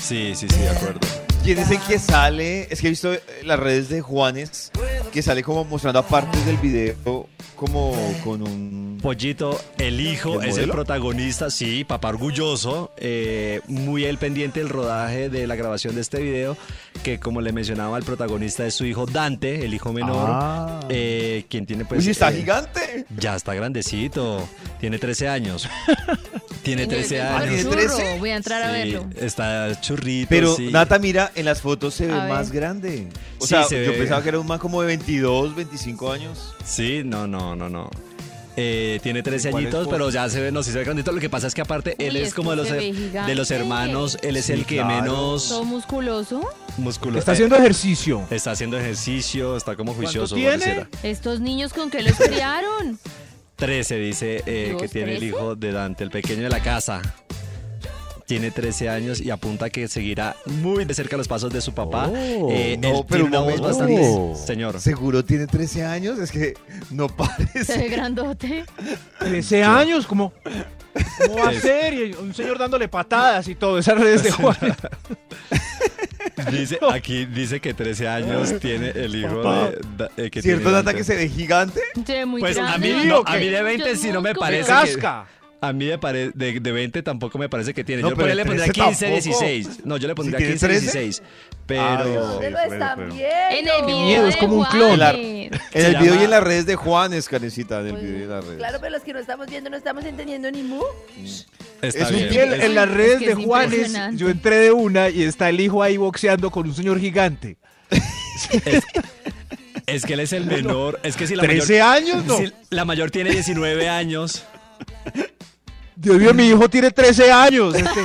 Sí, 0.00 0.32
sí, 0.34 0.46
sí, 0.48 0.58
de 0.60 0.68
acuerdo. 0.70 1.00
¿Quién 1.42 1.58
es 1.58 1.70
el 1.70 1.80
que 1.80 1.98
sale? 1.98 2.66
Es 2.70 2.80
que 2.80 2.88
he 2.88 2.90
visto 2.90 3.14
las 3.44 3.58
redes 3.58 3.88
de 3.88 4.00
Juanes 4.00 4.70
que 5.16 5.22
sale 5.22 5.42
como 5.42 5.64
mostrando 5.64 6.02
partes 6.02 6.44
del 6.44 6.58
video 6.58 7.26
como 7.54 7.94
con 8.22 8.42
un... 8.42 8.98
Pollito, 9.00 9.58
el 9.78 9.98
hijo, 9.98 10.42
¿El 10.42 10.50
es 10.50 10.58
el 10.58 10.68
protagonista, 10.68 11.48
sí, 11.48 11.84
papá 11.84 12.10
orgulloso, 12.10 12.92
eh, 12.98 13.62
muy 13.66 14.04
el 14.04 14.18
pendiente 14.18 14.60
del 14.60 14.68
rodaje 14.68 15.30
de 15.30 15.46
la 15.46 15.54
grabación 15.56 15.94
de 15.94 16.02
este 16.02 16.20
video, 16.20 16.54
que 17.02 17.18
como 17.18 17.40
le 17.40 17.52
mencionaba, 17.52 17.96
el 17.96 18.04
protagonista 18.04 18.66
es 18.66 18.74
su 18.74 18.84
hijo 18.84 19.06
Dante, 19.06 19.64
el 19.64 19.72
hijo 19.72 19.90
menor, 19.90 20.28
Ah. 20.30 20.80
eh, 20.90 21.46
quien 21.48 21.64
tiene 21.64 21.86
pues... 21.86 22.04
Uy, 22.04 22.10
está 22.10 22.30
eh, 22.30 22.36
gigante. 22.36 23.06
Ya 23.16 23.36
está 23.36 23.54
grandecito, 23.54 24.46
tiene 24.80 24.98
13 24.98 25.28
años. 25.28 25.66
tiene 26.66 26.86
13 26.86 27.20
Ah, 27.22 27.36
años. 27.38 27.48
¿tiene 27.48 27.62
churro, 27.62 27.96
13? 27.96 28.18
Voy 28.18 28.30
a 28.30 28.36
entrar 28.36 28.62
a 28.62 28.66
Sí, 28.72 28.92
verlo. 28.92 29.06
está 29.20 29.80
churrito. 29.80 30.26
Pero 30.28 30.54
sí. 30.56 30.68
Nata, 30.70 30.98
mira, 30.98 31.32
en 31.34 31.44
las 31.46 31.60
fotos 31.62 31.94
se 31.94 32.06
ve 32.06 32.12
A 32.12 32.24
ver. 32.24 32.28
más 32.32 32.52
grande. 32.52 33.08
O 33.38 33.42
Sí, 33.42 33.48
sea, 33.48 33.64
se 33.64 33.84
yo 33.84 33.92
ve. 33.92 33.98
pensaba 33.98 34.22
que 34.22 34.28
era 34.28 34.38
un 34.38 34.46
man 34.46 34.58
como 34.58 34.80
de 34.82 34.88
22, 34.88 35.54
25 35.56 36.12
años. 36.12 36.54
Sí, 36.64 37.02
no, 37.04 37.26
no, 37.26 37.56
no, 37.56 37.68
no. 37.70 37.90
Eh, 38.58 39.00
tiene 39.02 39.22
13 39.22 39.50
¿Cuál 39.50 39.64
es 39.64 39.66
añitos, 39.66 39.84
por- 39.86 39.92
pero 39.98 40.08
ya 40.08 40.30
se 40.30 40.40
ve, 40.40 40.50
no, 40.50 40.62
sí 40.62 40.70
se 40.72 40.78
ve 40.78 40.84
grandito. 40.84 41.12
Lo 41.12 41.20
que 41.20 41.28
pasa 41.28 41.46
es 41.46 41.52
que 41.54 41.60
aparte 41.60 41.94
él 41.98 42.14
Uy, 42.14 42.22
es 42.22 42.28
es 42.28 42.34
como 42.34 42.50
que 42.50 42.56
de 42.56 42.62
los, 42.62 42.68
se 42.68 42.74
ve 42.74 42.80
de 42.86 42.92
gigante. 42.94 43.34
los 43.34 43.50
hermanos, 43.50 44.16
él 44.22 44.36
es 44.38 44.46
Sí, 44.46 44.52
el 44.54 44.64
que 44.64 44.76
claro. 44.76 44.88
menos 45.02 45.48
Todo 45.50 45.64
musculoso. 45.64 46.40
musculoso. 46.78 47.18
Está 47.18 47.32
haciendo 47.32 47.56
ejercicio. 47.56 48.22
Está 48.30 48.52
haciendo 48.52 48.78
ejercicio, 48.78 49.58
está 49.58 49.76
como 49.76 49.92
juicioso. 49.92 50.34
tiene? 50.34 50.52
pareciera. 50.52 50.88
Estos 51.02 51.40
niños 51.40 51.74
con 51.74 51.90
que 51.90 52.00
los 52.02 52.14
criaron. 52.16 52.98
13 53.56 53.96
dice 53.96 54.42
eh, 54.46 54.66
¿Dios, 54.68 54.82
que 54.82 54.88
tiene 54.88 55.12
el 55.12 55.18
13? 55.18 55.26
hijo 55.36 55.56
de 55.56 55.72
Dante, 55.72 56.04
el 56.04 56.10
pequeño 56.10 56.42
de 56.42 56.50
la 56.50 56.62
casa. 56.62 57.00
Tiene 58.26 58.50
13 58.50 58.88
años 58.88 59.20
y 59.20 59.30
apunta 59.30 59.70
que 59.70 59.86
seguirá 59.86 60.34
muy 60.46 60.84
de 60.84 60.92
cerca 60.94 61.16
los 61.16 61.28
pasos 61.28 61.52
de 61.52 61.60
su 61.60 61.72
papá. 61.72 62.08
Oh. 62.08 62.48
Eh, 62.50 62.76
No, 62.76 62.88
él 62.88 63.04
pero 63.08 63.24
tiene 63.24 63.38
un 63.38 63.44
una 63.44 63.52
voz 63.52 63.60
bastante... 63.60 64.00
Oh. 64.02 64.34
Señor. 64.34 64.80
¿Seguro 64.80 65.24
tiene 65.24 65.46
13 65.46 65.84
años? 65.84 66.18
Es 66.18 66.32
que 66.32 66.54
no 66.90 67.06
Se 67.08 67.14
ve 67.14 67.16
parece. 67.54 67.88
grandote. 67.88 68.64
13 69.20 69.62
años, 69.62 70.06
¿cómo, 70.08 70.32
cómo 71.24 71.36
va 71.36 71.50
a 71.50 71.54
ser? 71.54 71.94
Y 71.94 72.12
un 72.14 72.34
señor 72.34 72.58
dándole 72.58 72.88
patadas 72.88 73.46
y 73.46 73.54
todo, 73.54 73.78
esas 73.78 73.96
redes 73.96 74.24
de 74.24 74.30
Juan. 74.32 74.56
Dice, 76.50 76.78
aquí 76.92 77.26
dice 77.26 77.60
que 77.60 77.74
13 77.74 78.08
años 78.08 78.54
tiene 78.60 78.90
el 78.90 79.14
hijo 79.16 79.42
Papá. 79.42 79.70
de... 79.70 79.78
da- 79.96 80.10
eh, 80.16 80.30
que 80.30 80.42
¿Cierto, 80.42 80.60
tiene 80.62 80.72
Nata, 80.72 80.82
Dante. 80.84 80.94
que 80.98 81.04
se 81.04 81.16
ve 81.16 81.28
gigante? 81.28 81.80
Ve 82.06 82.26
muy 82.26 82.40
Pues 82.40 82.56
a 82.58 82.62
grande. 82.62 82.94
mí, 82.94 83.04
no, 83.06 83.22
a 83.24 83.36
mí 83.36 83.48
de 83.48 83.62
20 83.62 83.84
Muchos 83.84 84.00
sí 84.00 84.10
no 84.12 84.20
me 84.20 84.34
parece 84.34 84.62
que... 84.64 84.68
Casca. 85.00 85.26
A 85.58 85.72
mí 85.72 85.86
de, 85.86 85.98
pare- 85.98 86.32
de, 86.34 86.60
de 86.60 86.72
20 86.72 87.02
tampoco 87.02 87.38
me 87.38 87.48
parece 87.48 87.72
que 87.72 87.82
tiene. 87.82 88.02
No, 88.02 88.10
yo 88.10 88.14
pero 88.14 88.24
por 88.26 88.30
ahí 88.30 88.36
le 88.36 88.44
pondría 88.44 88.66
13 88.72 88.82
15, 88.82 89.06
tampoco. 89.06 89.40
16. 89.40 89.86
No, 89.86 89.96
yo 89.96 90.06
le 90.06 90.14
pondría 90.14 90.36
tiene 90.36 90.52
15, 90.52 90.66
13? 90.66 90.80
16. 91.00 91.22
Ay, 91.22 91.56
Pero... 91.66 92.04
sí. 92.04 92.10
¿Dónde 92.12 92.50
lo 92.50 92.58
bueno, 92.58 92.72
están 92.74 92.98
pero- 92.98 93.14
viendo? 93.14 93.34
En 93.50 93.56
el 93.68 93.86
video 93.86 94.00
miedo, 94.06 94.26
es 94.28 94.36
como 94.36 94.54
un 94.56 94.64
clon. 94.66 94.98
Juanes. 94.98 94.98
La- 94.98 95.12
En 95.12 95.50
Se 95.72 95.86
el 95.86 95.96
video 95.96 96.04
llama- 96.12 96.20
y 96.20 96.24
en 96.24 96.30
las 96.30 96.42
redes 96.44 96.66
de 96.66 96.76
Juanes, 96.76 97.28
Karencita, 97.28 97.80
en 97.80 97.86
el 97.86 97.92
Pues, 97.92 98.02
video 98.04 98.18
y 98.18 98.22
en 98.24 98.28
las 98.28 98.44
redes. 98.44 98.58
Claro, 98.58 98.78
pero 98.80 98.92
los 98.92 99.02
que 99.02 99.12
no 99.14 99.18
estamos 99.18 99.46
viendo 99.48 99.70
no 99.70 99.76
estamos 99.78 100.04
entendiendo 100.04 100.50
ni 100.50 100.62
mu. 100.62 100.82
Está 101.82 102.04
Es 102.04 102.10
un 102.10 102.16
bien. 102.16 102.32
Y 102.32 102.38
en, 102.38 102.74
las 102.74 102.88
Es 102.88 102.94
redes 102.94 103.18
que 103.18 103.26
de 103.26 103.32
es 103.32 103.38
Juanes, 103.38 103.92
yo 104.12 104.28
entré 104.28 104.56
de 104.56 104.72
una 104.72 105.08
y 105.08 105.22
está 105.22 105.48
el 105.48 105.60
hijo 105.60 105.82
ahí 105.82 105.96
boxeando 105.96 106.50
con 106.50 106.66
un 106.66 106.74
señor 106.74 106.98
gigante. 106.98 107.56
Es 109.86 110.04
que 110.04 110.14
él 110.14 110.20
es 110.20 110.32
el 110.32 110.46
menor. 110.46 110.98
Es 111.04 111.16
que 111.16 111.26
si 111.26 111.36
la 111.36 111.44
13 111.44 111.80
mayor... 111.80 111.96
años, 111.96 112.24
no. 112.24 112.38
si 112.38 112.52
la 112.70 112.84
mayor 112.84 113.10
tiene 113.10 113.30
19 113.30 113.88
años. 113.88 114.44
Dios 115.94 116.16
mío, 116.18 116.34
mi 116.34 116.48
hijo 116.48 116.68
tiene 116.68 116.90
13 116.90 117.30
años. 117.30 117.74
Este, 117.74 118.00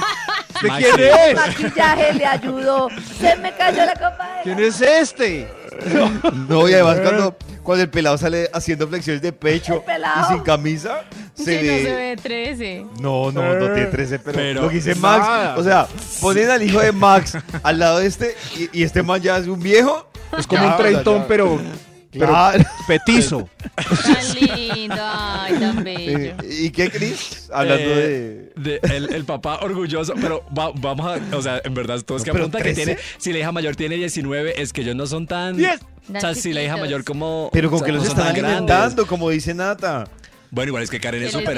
¿De 0.61 0.67
Maxi. 0.67 0.85
quién 0.85 1.09
es? 1.09 1.35
Maquillaje 1.35 2.13
le 2.13 2.25
ayudó. 2.25 2.89
Se 3.19 3.35
me 3.37 3.51
cayó 3.55 3.83
la 3.85 3.93
copa 3.93 4.29
de 4.37 4.43
¿Quién 4.43 4.59
es 4.59 4.79
este? 4.79 5.47
No, 6.47 6.69
y 6.69 6.73
además 6.73 6.99
cuando, 6.99 7.35
cuando 7.63 7.83
el 7.83 7.89
pelado 7.89 8.17
sale 8.17 8.49
haciendo 8.53 8.87
flexiones 8.87 9.21
de 9.21 9.31
pecho 9.33 9.83
y 9.87 10.33
sin 10.33 10.39
camisa, 10.43 11.01
se 11.33 11.43
Sí, 11.43 11.51
no 11.67 11.73
ve... 11.73 11.83
se 11.83 11.95
ve 11.95 12.17
13. 12.21 12.85
No, 12.99 13.31
no, 13.31 13.41
no 13.55 13.73
tiene 13.73 13.85
13, 13.87 14.19
pero, 14.19 14.35
Pero- 14.37 14.61
lo 14.63 14.69
que 14.69 14.75
dice 14.75 14.95
Max, 14.95 15.25
Nada. 15.27 15.57
o 15.57 15.63
sea, 15.63 15.87
ponen 16.21 16.49
al 16.49 16.61
hijo 16.63 16.79
de 16.79 16.91
Max 16.91 17.37
al 17.63 17.79
lado 17.79 17.99
de 17.99 18.07
este 18.07 18.35
y, 18.57 18.79
y 18.79 18.83
este 18.83 19.03
man 19.03 19.21
ya 19.21 19.37
es 19.37 19.47
un 19.47 19.61
viejo. 19.61 20.07
Es 20.37 20.47
como 20.47 20.63
Ya, 20.63 20.71
un 20.71 20.77
treintón, 20.77 21.25
pero 21.27 21.59
Claro. 22.11 22.63
petizo. 22.87 23.49
Tan 23.75 24.35
lindo, 24.35 24.95
ay, 24.99 25.53
tan 25.59 25.83
bello. 25.83 26.33
¿Y 26.49 26.69
qué, 26.71 26.89
Cris? 26.89 27.49
Hablando 27.53 27.83
Eh, 27.87 28.51
de... 28.55 28.79
de 28.79 28.95
el, 28.97 29.13
el 29.13 29.23
papá 29.25 29.59
orgulloso, 29.61 30.13
pero 30.19 30.43
va- 30.57 30.71
vamos 30.75 31.05
a, 31.07 31.35
o 31.37 31.41
sea, 31.41 31.61
en 31.63 31.73
verdad, 31.73 32.01
todos 32.01 32.21
No, 32.21 32.25
que 32.25 32.31
pero 32.31 32.43
apuntan 32.45 32.61
que 32.63 32.73
13. 32.73 32.85
tiene, 32.85 32.99
si 33.17 33.31
la 33.33 33.39
hija 33.39 33.51
mayor 33.51 33.75
tiene 33.75 33.95
19, 33.95 34.61
es 34.61 34.73
que 34.73 34.81
ellos 34.81 34.95
no 34.95 35.07
son 35.07 35.25
tan... 35.27 35.55
Diez. 35.57 35.79
O 36.13 36.19
sea, 36.19 36.33
si 36.35 36.51
la 36.51 36.63
hija 36.63 36.75
mayor 36.77 37.03
como... 37.03 37.49
Pero 37.53 37.67
o 37.67 37.71
con 37.71 37.79
sea, 37.79 37.85
que 37.87 37.91
los 37.93 38.03
no 38.03 38.09
están 38.09 38.27
alimentando, 38.27 39.05
como 39.07 39.29
dice 39.29 39.53
Nata. 39.53 40.05
Bueno, 40.53 40.69
igual 40.69 40.83
es 40.83 40.89
que 40.89 40.99
Karen 40.99 41.23
es 41.23 41.31
súper... 41.31 41.57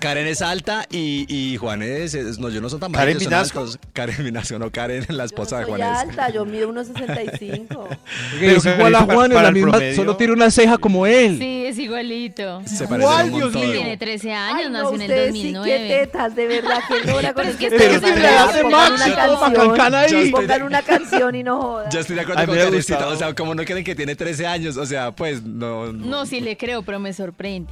Karen, 0.00 0.26
es 0.26 0.42
alta 0.42 0.86
y, 0.90 1.24
y 1.28 1.56
Juan 1.56 1.82
es, 1.82 2.12
es- 2.14 2.38
No, 2.40 2.48
yo 2.48 2.60
no 2.60 2.68
son 2.68 2.80
tan 2.80 2.90
Karen 2.90 3.16
Minasco. 3.16 3.64
Karen 3.92 4.24
Minasco, 4.24 4.58
no 4.58 4.70
Karen, 4.72 5.04
la 5.08 5.18
Yo 5.18 5.24
esposa 5.24 5.58
de 5.58 5.64
soy 5.66 5.70
Juan 5.76 5.82
es. 5.94 5.98
alta, 6.00 6.30
yo 6.30 6.44
mido 6.44 6.72
1.65. 6.72 7.96
es 8.40 8.66
igual 8.66 8.94
a 8.96 9.00
Juan, 9.02 9.32
la 9.32 9.50
misma, 9.52 9.70
promedio. 9.72 9.94
solo 9.96 10.16
tiene 10.16 10.32
una 10.32 10.50
ceja 10.50 10.78
como 10.78 11.06
él. 11.06 11.38
Sí, 11.38 11.64
es 11.66 11.78
igualito. 11.78 12.60
Se 12.66 12.84
Igual, 12.84 13.00
parecen 13.02 13.24
un 13.34 13.38
Dios 13.38 13.52
montón. 13.52 13.62
mío. 13.70 13.72
Tiene 13.80 13.96
13 13.96 14.32
años, 14.32 14.56
Ay, 14.58 14.64
no, 14.64 14.70
nació 14.70 14.94
en 14.96 15.02
el 15.02 15.10
ustedes 15.10 15.32
sí, 15.32 15.52
2009. 15.52 15.68
qué 15.88 15.94
tetas, 16.06 16.34
de 16.36 16.46
verdad, 16.48 16.78
que 16.88 17.06
logra 17.10 17.32
con 17.34 17.44
Pero 17.44 17.48
el 17.48 17.54
es 17.54 18.00
que 18.00 18.20
la 18.20 18.28
a 18.28 18.32
edad 18.32 18.54
de 18.54 18.62
pongan 18.62 18.92
una 18.92 19.14
canción, 19.14 19.40
bacancana 19.40 20.00
ahí. 20.00 20.10
Yo 20.10 20.18
estoy 20.18 20.32
Pongan 20.32 20.62
una 20.62 20.82
canción 20.82 21.34
y 21.36 21.42
no 21.42 21.60
jodan. 21.62 21.90
Ya 21.90 22.00
estoy 22.00 22.16
de 22.16 22.22
acuerdo 22.22 22.46
con 22.46 22.56
Karencita. 22.56 23.06
O 23.08 23.16
sea, 23.16 23.34
como 23.34 23.54
no 23.54 23.64
creen 23.64 23.84
que 23.84 23.94
tiene 23.94 24.16
13 24.16 24.46
años, 24.46 24.76
o 24.76 24.86
sea, 24.86 25.12
pues 25.12 25.42
no. 25.44 25.92
No, 25.92 26.26
sí 26.26 26.40
le 26.40 26.56
creo, 26.56 26.82
pero 26.82 26.98
me 26.98 27.12
sorprende. 27.28 27.70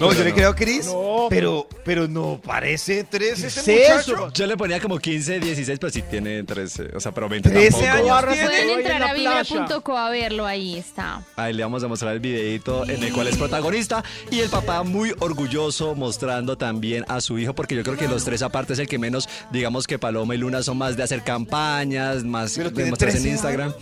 No, 0.00 0.12
yo 0.12 0.24
le 0.24 0.32
creo 0.32 0.50
a 0.50 0.54
Cris, 0.56 0.86
No. 0.86 1.26
pero, 1.28 1.66
pero 1.84 2.06
no 2.08 2.40
parece 2.42 3.04
13 3.04 3.46
ese 3.48 3.64
¿Qué 3.64 3.82
es 3.82 3.90
muchacho. 4.06 4.14
eso? 4.26 4.32
Yo 4.32 4.46
le 4.46 4.56
ponía 4.56 4.80
como 4.80 4.98
15, 4.98 5.40
16, 5.40 5.78
pero 5.78 5.92
sí 5.92 6.02
tiene 6.02 6.42
13. 6.44 6.90
O 6.96 7.00
sea, 7.00 7.12
pero 7.12 7.28
20 7.28 7.50
13 7.50 7.70
tampoco. 7.84 8.14
años 8.14 8.32
tiene. 8.32 8.46
Pueden 8.48 8.78
entrar 8.78 9.02
a 9.02 9.14
vibra.co 9.14 9.96
a 9.96 10.10
verlo, 10.10 10.46
ahí 10.46 10.78
está. 10.78 11.22
Ahí 11.36 11.52
le 11.52 11.62
vamos 11.62 11.82
a 11.82 11.88
mostrar 11.88 12.12
el 12.14 12.20
videito 12.20 12.88
en 12.88 13.02
el 13.02 13.12
cual 13.12 13.26
es 13.28 13.36
protagonista 13.36 14.04
y 14.30 14.40
el 14.40 14.48
papá 14.48 14.82
muy 14.84 15.12
orgulloso 15.18 15.94
mostrando 15.94 16.56
también 16.56 17.04
a 17.08 17.20
su 17.20 17.38
hijo 17.38 17.54
porque 17.54 17.74
yo 17.74 17.82
creo 17.82 17.96
que 17.96 18.08
los 18.08 18.24
tres 18.24 18.42
aparte 18.42 18.72
es 18.74 18.78
el 18.78 18.88
que 18.88 18.98
menos, 18.98 19.28
digamos 19.50 19.86
que 19.86 19.98
Paloma 19.98 20.34
y 20.34 20.38
Luna 20.38 20.62
son 20.62 20.78
más 20.78 20.96
de 20.96 21.02
hacer 21.02 21.22
campañas, 21.24 22.24
más 22.24 22.54
Pero 22.56 22.70
de 22.70 22.86
mostrarse 22.90 23.16
en 23.18 23.22
13 23.24 23.34
Instagram. 23.34 23.72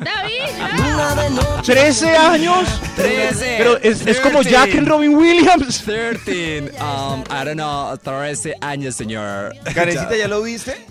David, 0.00 0.76
Luna 0.76 1.14
de 1.22 1.30
noche. 1.30 1.72
13 1.72 2.16
años. 2.16 2.68
13. 2.96 3.54
Pero 3.58 3.76
es, 3.78 4.06
es 4.06 4.20
como 4.20 4.42
Jack 4.42 4.74
en 4.74 4.86
Robin 4.86 5.14
Williams. 5.14 5.82
13, 5.84 6.72
um, 6.80 7.20
I 7.22 7.44
don't 7.44 7.54
know, 7.54 7.96
13 7.98 8.54
años, 8.60 8.94
señor. 8.94 9.54
Karencita, 9.74 10.16
¿ya 10.16 10.28
lo 10.28 10.42
viste? 10.42 10.84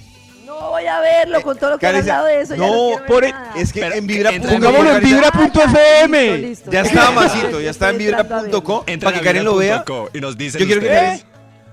No 0.45 0.69
voy 0.69 0.85
a 0.85 0.99
verlo 1.01 1.41
con 1.41 1.57
todo 1.57 1.71
lo 1.71 1.77
que 1.77 1.85
han 1.87 1.95
hablado 1.97 2.25
de 2.25 2.41
eso. 2.41 2.55
ya 2.55 2.65
no, 2.65 2.89
ver 2.89 3.05
por 3.05 3.23
nada. 3.29 3.53
Es 3.57 3.71
que 3.73 3.81
Pero 3.81 3.95
en 3.95 4.07
Vibra. 4.07 4.31
entra- 4.31 4.51
Pongámoslo 4.53 4.95
en 4.95 5.03
vibra.fm. 5.03 6.55
Ya 6.71 6.81
está 6.81 7.11
Masito, 7.11 7.61
ya 7.61 7.69
está 7.69 7.89
en 7.89 7.97
vibra.co 7.97 8.85
para 9.01 9.17
que 9.17 9.23
Karen 9.23 9.43
lo 9.43 9.57
vea. 9.57 9.83
Y 10.13 10.19
nos 10.21 10.37
dicen 10.37 10.59
Yo 10.61 10.65
quiero 10.65 10.81
que 10.81 11.21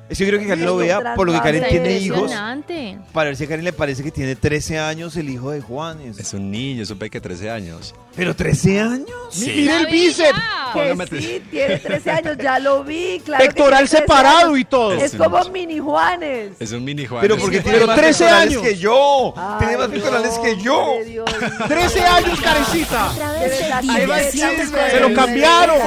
Karen, 0.08 0.16
yo 0.18 0.24
quiero 0.24 0.38
que 0.38 0.46
Karen 0.46 0.64
lo 0.64 0.76
vea 0.76 1.14
por 1.14 1.26
lo 1.26 1.32
que 1.32 1.40
Karen 1.40 1.64
tiene 1.68 1.98
hijos. 1.98 2.18
impresionante. 2.18 2.98
Para 3.12 3.26
ver 3.30 3.36
si 3.36 3.44
a 3.44 3.48
Karen 3.48 3.64
le 3.64 3.72
parece 3.72 4.02
que 4.02 4.10
tiene 4.10 4.36
13 4.36 4.78
años 4.78 5.16
el 5.16 5.28
hijo 5.30 5.50
de 5.50 5.60
Juanes. 5.60 6.18
Es 6.18 6.34
un 6.34 6.50
niño, 6.50 6.82
es 6.82 6.90
un 6.90 6.98
peque 6.98 7.18
de 7.18 7.22
13 7.22 7.50
años. 7.50 7.94
¿Pero 8.16 8.34
13 8.36 8.80
años? 8.80 9.08
Mi- 9.40 9.46
Mira 9.46 9.80
el 9.80 9.86
bíceps. 9.86 10.38
Que 10.74 11.20
sí, 11.20 11.42
tiene 11.50 11.76
13 11.78 12.10
años, 12.10 12.36
ya 12.36 12.58
lo 12.58 12.82
vi, 12.84 13.20
claro. 13.24 13.42
que 13.42 13.48
Pectoral 13.48 13.78
tiene 13.84 13.88
13 13.88 13.96
separado 13.98 14.46
años. 14.48 14.58
y 14.58 14.64
todo. 14.64 14.92
Es 14.92 15.02
Es 15.14 15.14
como 15.20 15.40
un- 15.40 15.52
mini 15.52 15.78
Juanes. 15.78 16.52
Es 16.60 16.72
un 16.72 16.84
mini 16.84 17.06
Juan. 17.06 17.20
Pero 17.22 17.36
porque 17.38 17.60
tiene 17.60 17.78
Pero 17.78 17.86
más 17.86 17.96
13 17.96 18.24
pectorales 18.24 18.52
años. 18.56 18.62
que 18.62 18.76
yo. 18.76 19.34
Ay, 19.36 19.58
tiene 19.60 19.76
más 19.76 19.88
pectorales 19.88 20.38
que 20.38 20.62
yo. 20.62 20.96
Dios. 21.06 21.24
13 21.68 22.00
años, 22.02 22.40
Karencita. 22.40 23.10
A 23.10 23.14
través 23.14 23.40
De 23.42 23.48
de 23.48 23.62
verdad, 23.62 23.80
Vibra 23.82 23.94
ahí 23.96 24.06
va 24.06 24.20
el 24.20 24.32
104.9 24.32 24.90
Se 24.90 25.00
lo 25.00 25.14
cambiaron. 25.14 25.78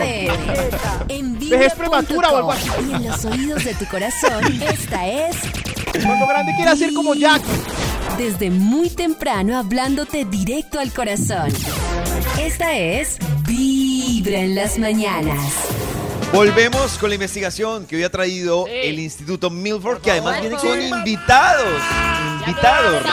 Vejez 1.50 1.74
prematura 1.76 2.30
o 2.32 2.38
algo 2.38 2.52
vibra.com 2.54 2.76
así. 2.78 2.92
y 2.92 2.96
en 2.96 3.08
los 3.12 3.26
oídos 3.26 3.64
de 3.64 3.74
tu 3.76 3.86
corazón, 3.86 4.62
esta 4.62 5.08
es 5.08 5.36
Cuando 6.06 6.28
grande 6.28 6.54
quiera 6.56 6.76
ser 6.76 6.94
como 6.94 7.14
Jack. 7.16 7.42
desde 8.18 8.50
muy 8.50 8.90
temprano 8.90 9.58
hablándote 9.58 10.26
directo 10.26 10.80
al 10.80 10.92
corazón. 10.92 11.52
Esta 12.40 12.78
es 12.78 13.18
Vibra 13.48 14.40
en 14.40 14.56
las 14.56 14.78
mañanas. 14.78 15.40
Volvemos 16.34 16.98
con 16.98 17.10
la 17.10 17.16
investigación 17.16 17.86
que 17.86 17.96
hoy 17.96 18.04
ha 18.04 18.12
traído 18.12 18.66
Sí. 18.66 18.72
el 18.84 19.00
Instituto 19.00 19.50
Milford, 19.50 20.02
que 20.02 20.12
además 20.12 20.42
viene 20.42 20.58
con 20.58 20.82
invitados. 20.82 21.82
Invitados. 22.46 23.04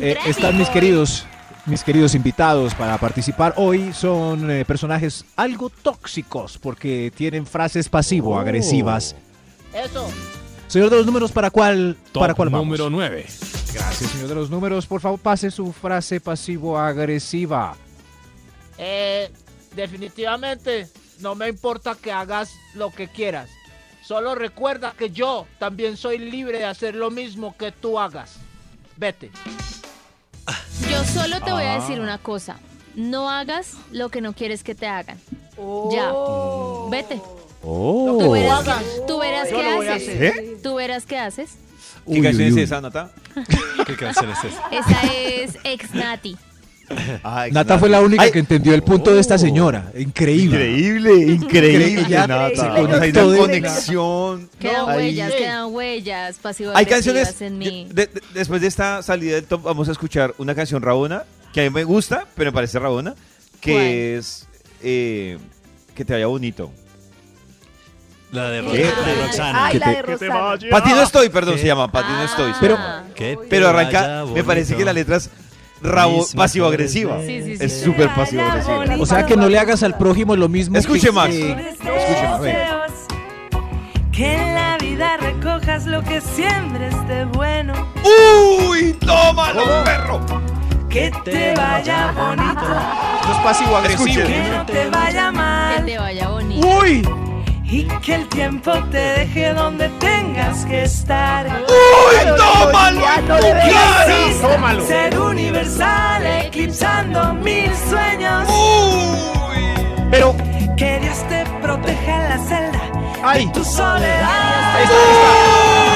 Eh, 0.00 0.16
están 0.26 0.56
mis 0.56 0.68
queridos, 0.68 1.26
mis 1.68 1.84
queridos 1.84 2.14
invitados 2.14 2.74
para 2.74 2.98
participar. 2.98 3.54
Hoy 3.56 3.92
son 3.92 4.50
eh, 4.50 4.64
personajes 4.64 5.24
algo 5.36 5.70
tóxicos 5.70 6.58
porque 6.58 7.12
tienen 7.14 7.46
frases 7.46 7.88
pasivo-agresivas. 7.88 9.14
Eso. 9.72 10.10
Señor 10.66 10.90
de 10.90 10.96
los 10.96 11.06
números, 11.06 11.30
¿para 11.32 11.50
cuál, 11.50 11.96
para 12.12 12.28
Top 12.28 12.36
cuál 12.36 12.48
vamos? 12.50 12.66
número 12.66 12.90
9. 12.90 13.26
Gracias, 13.74 14.10
señor 14.10 14.28
de 14.28 14.34
los 14.34 14.50
números. 14.50 14.86
Por 14.86 15.00
favor, 15.00 15.18
pase 15.18 15.50
su 15.50 15.72
frase 15.72 16.20
pasivo-agresiva. 16.20 17.76
Eh, 18.78 19.30
definitivamente 19.74 20.88
no 21.20 21.34
me 21.34 21.48
importa 21.48 21.94
que 21.94 22.12
hagas 22.12 22.52
lo 22.74 22.90
que 22.90 23.08
quieras. 23.08 23.50
Solo 24.02 24.34
recuerda 24.34 24.94
que 24.96 25.10
yo 25.10 25.46
también 25.58 25.96
soy 25.96 26.18
libre 26.18 26.58
de 26.58 26.64
hacer 26.64 26.94
lo 26.94 27.10
mismo 27.10 27.54
que 27.58 27.72
tú 27.72 27.98
hagas. 27.98 28.36
Vete. 28.96 29.30
Yo 30.90 31.04
solo 31.04 31.40
te 31.40 31.52
voy 31.52 31.62
a 31.64 31.74
Ah. 31.74 31.80
decir 31.80 32.00
una 32.00 32.18
cosa. 32.18 32.58
No 32.94 33.30
hagas 33.30 33.74
lo 33.92 34.08
que 34.08 34.20
no 34.20 34.32
quieres 34.32 34.62
que 34.64 34.74
te 34.74 34.86
hagan. 34.86 35.18
Ya. 35.92 36.12
Vete. 36.90 37.20
Oh. 37.62 38.16
Tú 38.20 38.30
verás, 38.32 38.60
hagas. 38.60 38.84
tú 39.06 39.18
verás 39.18 39.48
qué 39.48 39.88
haces. 39.90 40.08
¿Eh? 40.20 40.56
Tú 40.62 40.74
verás 40.76 41.06
qué 41.06 41.18
haces. 41.18 41.50
¿Qué 42.06 42.12
Uy, 42.12 42.22
canción 42.22 42.42
uy, 42.44 42.48
es 42.48 42.54
uy. 42.54 42.62
esa, 42.62 42.80
Nata? 42.80 43.10
¿Qué 43.86 43.96
canción 43.96 44.30
es 44.30 44.38
esa? 44.44 44.62
Esa 44.70 45.02
es 45.12 45.58
ex 45.64 45.94
Nati. 45.94 46.36
Ah, 47.22 47.46
Nata 47.50 47.78
fue 47.78 47.88
la 47.88 48.00
única 48.00 48.22
Ay, 48.22 48.30
que 48.30 48.38
entendió 48.38 48.72
el 48.74 48.82
punto 48.82 49.12
de 49.14 49.20
esta 49.20 49.36
señora. 49.38 49.92
Increíble. 49.96 50.70
Increíble, 50.78 51.14
increíble, 51.34 52.16
Nata. 52.26 52.74
conectó 52.76 53.28
una 53.28 53.38
conexión. 53.38 54.48
Quedan 54.58 54.86
huellas, 54.86 55.32
quedan 55.32 55.66
huellas 55.74 56.36
pasivo 56.38 56.72
Hay 56.74 56.86
canciones. 56.86 57.40
en 57.42 57.58
mí. 57.58 57.86
de- 57.92 58.06
de- 58.06 58.22
después 58.34 58.60
de 58.60 58.66
esta 58.68 59.02
salida 59.02 59.34
del 59.34 59.44
top, 59.44 59.62
vamos 59.62 59.88
a 59.88 59.92
escuchar 59.92 60.34
una 60.38 60.54
canción 60.54 60.80
Rabona 60.82 61.24
que 61.52 61.60
a 61.60 61.64
mí 61.64 61.70
me 61.70 61.84
gusta, 61.84 62.26
pero 62.34 62.50
me 62.50 62.54
parece 62.54 62.78
Rabona, 62.78 63.14
que 63.60 63.72
¿Cuál? 63.72 63.84
es 63.84 64.46
eh, 64.82 65.38
Que 65.94 66.04
te 66.04 66.12
vaya 66.12 66.26
bonito. 66.28 66.70
La 68.30 68.50
de, 68.50 68.60
Ro- 68.60 68.70
¿Qué? 68.72 68.78
de 68.78 69.22
Roxana. 69.24 69.66
Ay, 69.66 69.72
Que 69.72 69.78
la 69.78 69.86
te- 69.86 69.90
de 69.96 70.02
Rosana. 70.02 70.58
Pati 70.70 70.90
no 70.90 71.02
estoy, 71.02 71.28
perdón, 71.30 71.54
¿Qué? 71.54 71.60
se 71.62 71.66
llama 71.66 71.90
Pati 71.90 72.12
no 72.12 72.24
estoy. 72.24 72.52
Ah. 72.52 72.58
Pero- 72.60 72.76
te 73.14 73.36
Pero 73.48 73.68
arranca, 73.68 74.24
me 74.32 74.44
parece 74.44 74.76
que 74.76 74.84
la 74.84 74.92
letra 74.92 75.16
es 75.16 75.30
rabo- 75.82 76.26
pasivo-agresiva. 76.36 77.20
Sí, 77.20 77.42
sí, 77.42 77.56
sí. 77.56 77.64
Es 77.64 77.80
súper 77.80 78.08
pasivo-agresiva. 78.14 78.96
O 79.00 79.06
sea 79.06 79.24
que 79.26 79.36
no 79.36 79.48
le 79.48 79.58
hagas 79.58 79.82
al 79.82 79.96
prójimo 79.96 80.36
lo 80.36 80.48
mismo. 80.48 80.76
Escuche, 80.78 81.08
que- 81.08 81.12
Max. 81.12 81.34
que- 81.34 81.50
Escuchen, 81.50 82.26
a 82.26 82.38
ver. 82.38 82.66
Que 84.12 84.34
en 84.34 84.54
la 84.54 84.76
vida 84.78 85.16
recojas 85.18 85.86
lo 85.86 86.02
que 86.02 86.20
siembres 86.20 86.92
de 87.06 87.24
bueno. 87.26 87.72
¡Uy! 88.68 88.92
¡Tómalo, 88.94 89.84
perro! 89.84 90.20
Que 90.88 91.12
te 91.24 91.54
vaya 91.54 92.12
bonito. 92.16 92.66
Esto 93.20 93.32
es 93.32 93.38
pasivo-agresivo. 93.44 94.26
Que 94.26 94.42
no 94.56 94.66
te 94.66 94.88
vaya 94.90 95.26
Que 95.30 95.36
mal. 95.36 95.84
te 95.84 95.98
vaya 95.98 96.28
bonito. 96.30 96.66
¡Uy! 96.80 97.08
Y 97.70 97.84
que 97.84 98.14
el 98.14 98.26
tiempo 98.28 98.72
te 98.90 98.98
deje 98.98 99.52
donde 99.52 99.90
tengas 100.00 100.64
que 100.64 100.84
estar. 100.84 101.46
¡Uy! 101.46 102.16
¡Tómalo! 102.36 103.00
Veo. 103.00 103.68
¡Claro! 103.68 104.14
Tómalo. 104.40 104.86
Ser 104.86 105.18
universal, 105.18 106.26
eclipsando 106.46 107.34
mil 107.34 107.70
sueños. 107.90 108.48
¡Uy! 108.48 110.08
Pero, 110.10 110.34
Que 110.78 110.98
Dios 111.00 111.18
te 111.28 111.44
proteja 111.60 112.14
en 112.14 112.28
la 112.30 112.38
celda. 112.38 112.80
¡ay! 113.22 113.50
Tu 113.52 113.62
soledad. 113.64 114.76
Ahí 114.76 114.84
está, 114.84 114.96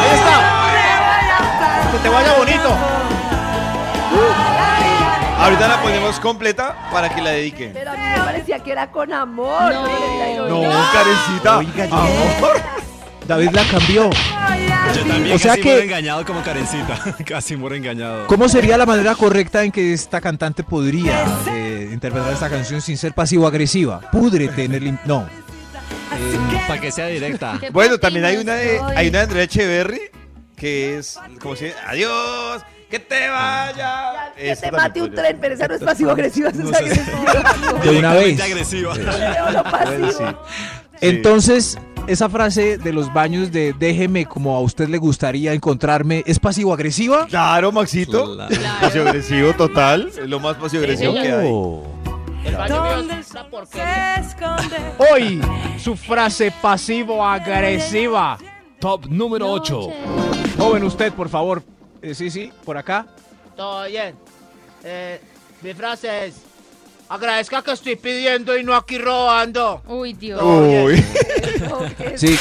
ahí 0.02 0.14
está. 0.14 1.92
Que 1.92 1.98
te 1.98 2.08
vaya 2.08 2.32
bonito. 2.34 2.76
Ahorita 5.42 5.66
la 5.68 5.82
ponemos 5.82 6.20
completa 6.20 6.76
para 6.92 7.08
que 7.14 7.20
la 7.20 7.30
dedique. 7.30 7.70
Pero 7.74 7.90
a 7.90 7.94
mí 7.96 8.02
me 8.16 8.18
parecía 8.24 8.58
que 8.60 8.72
era 8.72 8.90
con 8.90 9.12
amor. 9.12 9.72
No. 9.72 10.48
No, 10.48 10.84
carecita. 10.92 11.58
Oiga, 11.58 11.86
ya. 11.86 11.96
Amor. 11.96 12.62
David 13.26 13.50
la 13.52 13.64
cambió. 13.64 14.10
Yo 14.94 15.04
también 15.06 15.34
O 15.34 15.38
sea 15.38 15.52
casi 15.52 15.62
que- 15.62 15.68
muero 15.70 15.82
engañado 15.84 16.24
como 16.24 16.42
Karencita. 16.42 16.98
casi 17.26 17.56
muero 17.56 17.74
engañado. 17.76 18.26
¿Cómo 18.26 18.48
sería 18.48 18.76
la 18.78 18.86
manera 18.86 19.14
correcta 19.14 19.62
en 19.64 19.72
que 19.72 19.92
esta 19.92 20.20
cantante 20.20 20.62
podría 20.64 21.24
eh, 21.50 21.88
interpretar 21.92 22.32
esta 22.32 22.48
canción 22.50 22.80
sin 22.80 22.96
ser 22.96 23.12
pasivo-agresiva? 23.12 24.00
Púdrete 24.12 24.64
en 24.64 24.74
el... 24.74 24.86
in- 24.86 24.98
No. 25.04 25.26
Para 26.68 26.80
que 26.80 26.92
sea 26.92 27.06
directa. 27.06 27.56
Qué 27.60 27.70
Bueno, 27.70 27.98
también 27.98 28.24
hay 28.24 28.36
una 28.36 28.54
de, 28.54 28.80
hay 28.96 29.08
una 29.08 29.18
de 29.18 29.24
Andrea 29.24 29.42
Echeverry 29.44 30.00
que 30.56 30.98
es 30.98 31.18
como 31.40 31.56
si 31.56 31.66
adiós, 31.88 32.62
que 32.92 32.98
te 32.98 33.26
vaya. 33.26 34.32
Que 34.36 34.50
Esa 34.50 34.66
te 34.66 34.72
mate 34.72 35.00
un 35.00 35.14
tren, 35.14 35.38
pero 35.40 35.54
esa 35.54 35.66
no 35.66 35.74
es 35.76 35.82
pasivo-agresiva, 35.82 36.50
eso 36.50 36.62
No 36.62 36.70
es. 36.78 37.82
De 37.82 37.98
una 37.98 38.12
vez. 38.12 38.38
Agresiva. 38.38 38.92
Pasivo. 39.64 40.38
Entonces, 41.00 41.78
esa 42.06 42.28
frase 42.28 42.76
de 42.76 42.92
los 42.92 43.10
baños 43.10 43.50
de 43.50 43.72
déjeme 43.72 44.26
como 44.26 44.54
a 44.54 44.60
usted 44.60 44.90
le 44.90 44.98
gustaría 44.98 45.54
encontrarme, 45.54 46.22
¿es 46.26 46.38
pasivo-agresiva? 46.38 47.26
Claro, 47.28 47.72
Maxito. 47.72 48.36
Claro. 48.36 48.54
Pasivo 48.82 49.08
agresivo 49.08 49.54
total. 49.54 50.08
Es 50.08 50.28
lo 50.28 50.38
más 50.38 50.56
pasivo 50.56 50.82
agresivo 50.82 51.14
que 51.14 51.32
hay. 51.32 51.48
El 52.44 52.56
baño 52.56 53.04
se 53.70 54.20
esconde. 54.20 54.76
Hoy, 54.98 55.40
su 55.82 55.96
frase 55.96 56.52
pasivo-agresiva. 56.60 58.36
Top 58.80 59.06
número 59.06 59.46
Noche. 59.46 59.72
8. 59.72 59.90
Joven, 60.58 60.84
usted, 60.84 61.10
por 61.14 61.30
favor. 61.30 61.62
Eh, 62.02 62.14
sí, 62.14 62.30
sí, 62.30 62.52
por 62.64 62.76
acá. 62.76 63.06
Todo 63.56 63.86
bien. 63.86 64.14
Eh, 64.84 65.20
mi 65.62 65.72
frase 65.74 66.26
es: 66.26 66.34
agradezca 67.08 67.62
que 67.62 67.72
estoy 67.72 67.96
pidiendo 67.96 68.56
y 68.58 68.64
no 68.64 68.74
aquí 68.74 68.98
robando. 68.98 69.82
Uy, 69.86 70.12
Dios. 70.14 70.42
Uy. 70.42 71.02
Sí, 72.16 72.36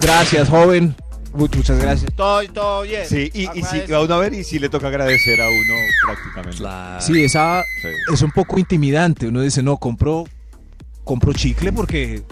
gracias, 0.00 0.48
joven. 0.48 0.94
Mu- 1.32 1.48
Muchas 1.56 1.78
gracias. 1.80 2.12
Todo, 2.14 2.42
todo 2.52 2.82
bien. 2.82 3.06
Sí, 3.06 3.30
y, 3.32 3.48
y 3.58 3.62
si 3.64 3.80
va 3.90 4.02
uno 4.02 4.14
a 4.14 4.18
ver 4.18 4.34
y 4.34 4.44
si 4.44 4.58
le 4.58 4.68
toca 4.68 4.88
agradecer 4.88 5.40
a 5.40 5.46
uno 5.48 5.74
prácticamente. 6.06 6.58
Claro. 6.58 7.00
Sí, 7.00 7.24
esa 7.24 7.62
Sí. 7.80 7.88
es 8.12 8.22
un 8.22 8.30
poco 8.30 8.58
intimidante. 8.58 9.26
Uno 9.26 9.40
dice, 9.40 9.62
no, 9.62 9.78
compro, 9.78 10.24
compro 11.04 11.32
chicle 11.32 11.72
porque 11.72 12.22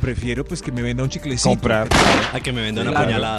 prefiero 0.00 0.44
pues 0.44 0.62
que 0.62 0.72
me 0.72 0.80
venda 0.82 1.02
un 1.02 1.10
chiclecito. 1.10 1.50
Comprar. 1.50 1.88
A 2.32 2.40
que 2.40 2.52
me 2.52 2.62
venda 2.62 2.80
una 2.82 2.90
Claro. 2.92 3.06
puñalada. 3.06 3.36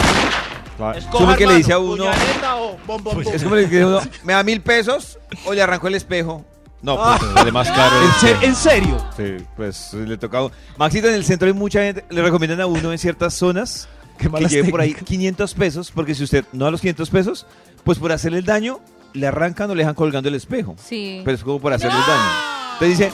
Claro. 0.78 0.98
Escoja, 0.98 1.18
Como 1.18 1.32
el 1.32 1.36
que 1.38 1.46
le 1.46 1.54
dice 1.56 1.72
a 1.74 1.78
uno, 1.78 2.04
es 2.10 3.42
como 3.42 3.54
que 3.56 3.62
dice 3.66 3.82
a 3.82 3.86
uno, 3.86 4.00
me 4.24 4.32
da 4.32 4.42
mil 4.42 4.62
pesos 4.62 5.18
o 5.44 5.52
le 5.52 5.60
arranco 5.60 5.88
el 5.88 5.94
espejo. 5.96 6.44
No, 6.80 6.94
pues 6.96 7.08
Ah. 7.08 7.30
sale 7.34 7.52
más 7.52 7.68
caro. 7.70 7.96
¿En, 8.40 8.54
ser- 8.54 8.54
serio? 8.54 8.96
Sí, 9.16 9.44
pues 9.56 9.92
le 9.94 10.16
toca 10.16 10.38
a 10.38 10.44
uno. 10.46 10.54
Maxito, 10.78 11.08
en 11.08 11.14
el 11.14 11.24
centro 11.24 11.48
hay 11.48 11.52
mucha 11.54 11.80
gente, 11.82 12.04
le 12.08 12.22
recomiendan 12.22 12.60
a 12.60 12.66
uno 12.66 12.92
en 12.92 12.98
ciertas 12.98 13.34
zonas 13.34 13.88
que 14.16 14.28
lleve 14.48 14.70
por 14.70 14.80
ahí 14.80 14.90
técnicas. 14.90 15.08
500 15.08 15.54
pesos, 15.54 15.90
porque 15.92 16.14
si 16.14 16.22
usted 16.24 16.44
no 16.52 16.64
da 16.66 16.70
los 16.70 16.80
500 16.80 17.10
pesos, 17.10 17.46
pues 17.84 17.98
por 17.98 18.12
hacerle 18.12 18.38
el 18.38 18.44
daño, 18.44 18.78
le 19.12 19.26
arrancan 19.26 19.68
o 19.70 19.74
le 19.74 19.82
dejan 19.82 19.94
colgando 19.96 20.28
el 20.28 20.36
espejo. 20.36 20.76
Sí. 20.82 21.20
Pero 21.24 21.36
es 21.36 21.42
como 21.42 21.58
por 21.60 21.72
hacerle 21.72 21.98
el 21.98 22.06
daño. 22.06 22.30
Entonces 22.74 22.98
dice, 22.98 23.12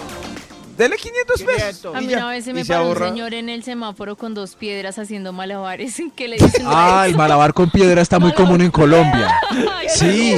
dele 0.77 0.97
500 0.97 1.43
pesos. 1.43 1.93
500. 1.93 1.97
A 1.97 2.01
mí 2.01 2.15
una 2.15 2.29
vez 2.29 2.45
se 2.45 2.53
me 2.53 2.65
paró 2.65 2.91
un 2.91 2.99
señor 2.99 3.35
en 3.35 3.49
el 3.49 3.63
semáforo 3.65 4.17
con 4.17 4.35
dos 4.35 4.55
piedras 4.55 4.99
haciendo 4.99 5.33
malabares 5.33 6.01
que 6.17 6.29
le 6.29 6.37
dicen 6.37 6.63
Ah, 6.67 7.05
el 7.07 7.17
malabar 7.17 7.53
con 7.55 7.71
piedra 7.71 8.01
está 8.03 8.19
muy 8.19 8.33
común 8.33 8.61
en 8.61 8.71
Colombia. 8.71 9.39
Sí. 9.89 10.35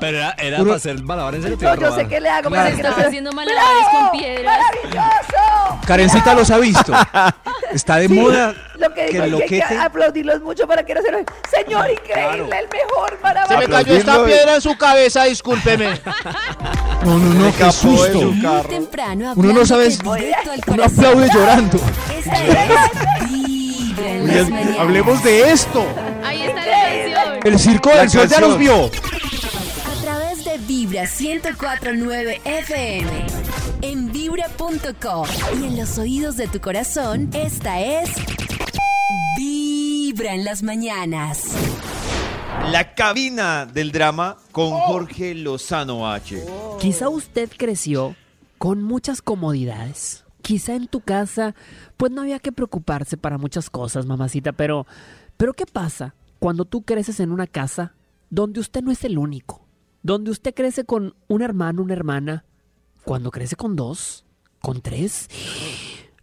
Pero 0.00 0.18
era, 0.18 0.30
era 0.38 0.56
Uno- 0.58 0.66
para 0.66 0.76
hacer 0.76 1.02
malabar 1.02 1.34
en 1.34 1.44
a 1.44 1.48
yo 1.76 1.94
sé 1.94 2.06
qué 2.08 2.20
le 2.20 2.28
hago. 2.28 2.48
Claro. 2.48 2.64
pero 2.70 2.76
que 2.82 2.88
Estaba 2.88 3.08
haciendo 3.08 3.32
malabares 3.32 3.86
con 3.92 4.10
piedras. 4.18 4.58
¡Maravilloso! 4.94 5.80
Karencita 5.86 6.34
los 6.34 6.50
ha 6.50 6.58
visto. 6.58 6.92
Está 7.72 7.96
de 7.96 8.08
Sí, 8.08 8.14
moda. 8.14 8.54
Lo 8.78 8.92
que 8.92 9.06
que 9.06 9.20
digo 9.20 9.38
es 9.38 9.48
que 9.48 9.62
hay 9.62 9.68
que 9.68 9.78
aplaudirlos 9.78 10.40
mucho 10.42 10.66
para 10.66 10.84
que 10.84 10.94
no 10.94 11.02
se 11.02 11.12
lo... 11.12 11.18
Señor, 11.50 11.90
increíble, 11.90 12.58
el 12.58 12.68
mejor, 12.68 13.18
Se 13.48 13.56
me 13.56 13.68
cayó 13.68 13.94
esta 13.94 14.24
piedra 14.24 14.54
en 14.56 14.60
su 14.60 14.76
cabeza, 14.76 15.24
discúlpeme. 15.24 16.00
No, 17.04 17.18
no, 17.18 17.34
no, 17.34 17.56
qué 17.56 17.70
susto. 17.70 18.22
Muy 18.22 18.62
temprano 18.68 19.34
Uno 19.36 19.52
no 19.52 19.66
sabe 19.66 19.88
Uno 20.66 20.84
aplaude 20.84 21.28
llorando. 21.32 21.78
Esta 22.16 22.44
es 22.44 23.30
Vibra 23.30 24.08
en 24.08 24.26
las 24.26 24.46
Oye, 24.46 24.78
hablemos 24.78 25.22
de 25.22 25.52
esto. 25.52 25.86
Ahí 26.24 26.42
está 26.42 26.64
la 26.64 26.72
canción. 26.72 27.40
El 27.44 27.58
circo 27.58 27.90
del 27.90 28.10
sol 28.10 28.28
ya 28.28 28.40
nos 28.40 28.58
vio. 28.58 28.86
A 28.86 30.02
través 30.02 30.44
de 30.44 30.58
Vibra 30.58 31.02
1049 31.02 32.40
FM. 32.44 33.26
En 33.82 34.10
vibra.com. 34.10 35.26
Y 35.60 35.66
en 35.66 35.76
los 35.76 35.98
oídos 35.98 36.36
de 36.38 36.48
tu 36.48 36.60
corazón, 36.60 37.28
esta 37.34 37.80
es. 37.80 38.08
Vibra 39.36 40.34
en 40.34 40.44
las 40.44 40.62
mañanas. 40.62 41.54
La 42.72 42.94
cabina 42.94 43.66
del 43.66 43.92
drama 43.92 44.38
con 44.50 44.70
Jorge 44.70 45.34
Lozano 45.34 46.10
H. 46.10 46.42
Quizá 46.80 47.10
usted 47.10 47.50
creció 47.54 48.16
con 48.56 48.82
muchas 48.82 49.20
comodidades, 49.20 50.24
quizá 50.40 50.74
en 50.74 50.86
tu 50.86 51.00
casa, 51.00 51.54
pues 51.98 52.12
no 52.12 52.22
había 52.22 52.38
que 52.38 52.50
preocuparse 52.50 53.18
para 53.18 53.36
muchas 53.36 53.68
cosas, 53.68 54.06
mamacita, 54.06 54.52
pero, 54.52 54.86
pero 55.36 55.52
¿qué 55.52 55.66
pasa 55.66 56.14
cuando 56.38 56.64
tú 56.64 56.80
creces 56.82 57.20
en 57.20 57.30
una 57.30 57.46
casa 57.46 57.92
donde 58.30 58.60
usted 58.60 58.82
no 58.82 58.90
es 58.90 59.04
el 59.04 59.18
único? 59.18 59.66
Donde 60.02 60.30
usted 60.30 60.54
crece 60.54 60.84
con 60.84 61.14
un 61.28 61.42
hermano, 61.42 61.82
una 61.82 61.92
hermana, 61.92 62.46
cuando 63.04 63.30
crece 63.30 63.54
con 63.54 63.76
dos, 63.76 64.24
con 64.60 64.80
tres. 64.80 65.28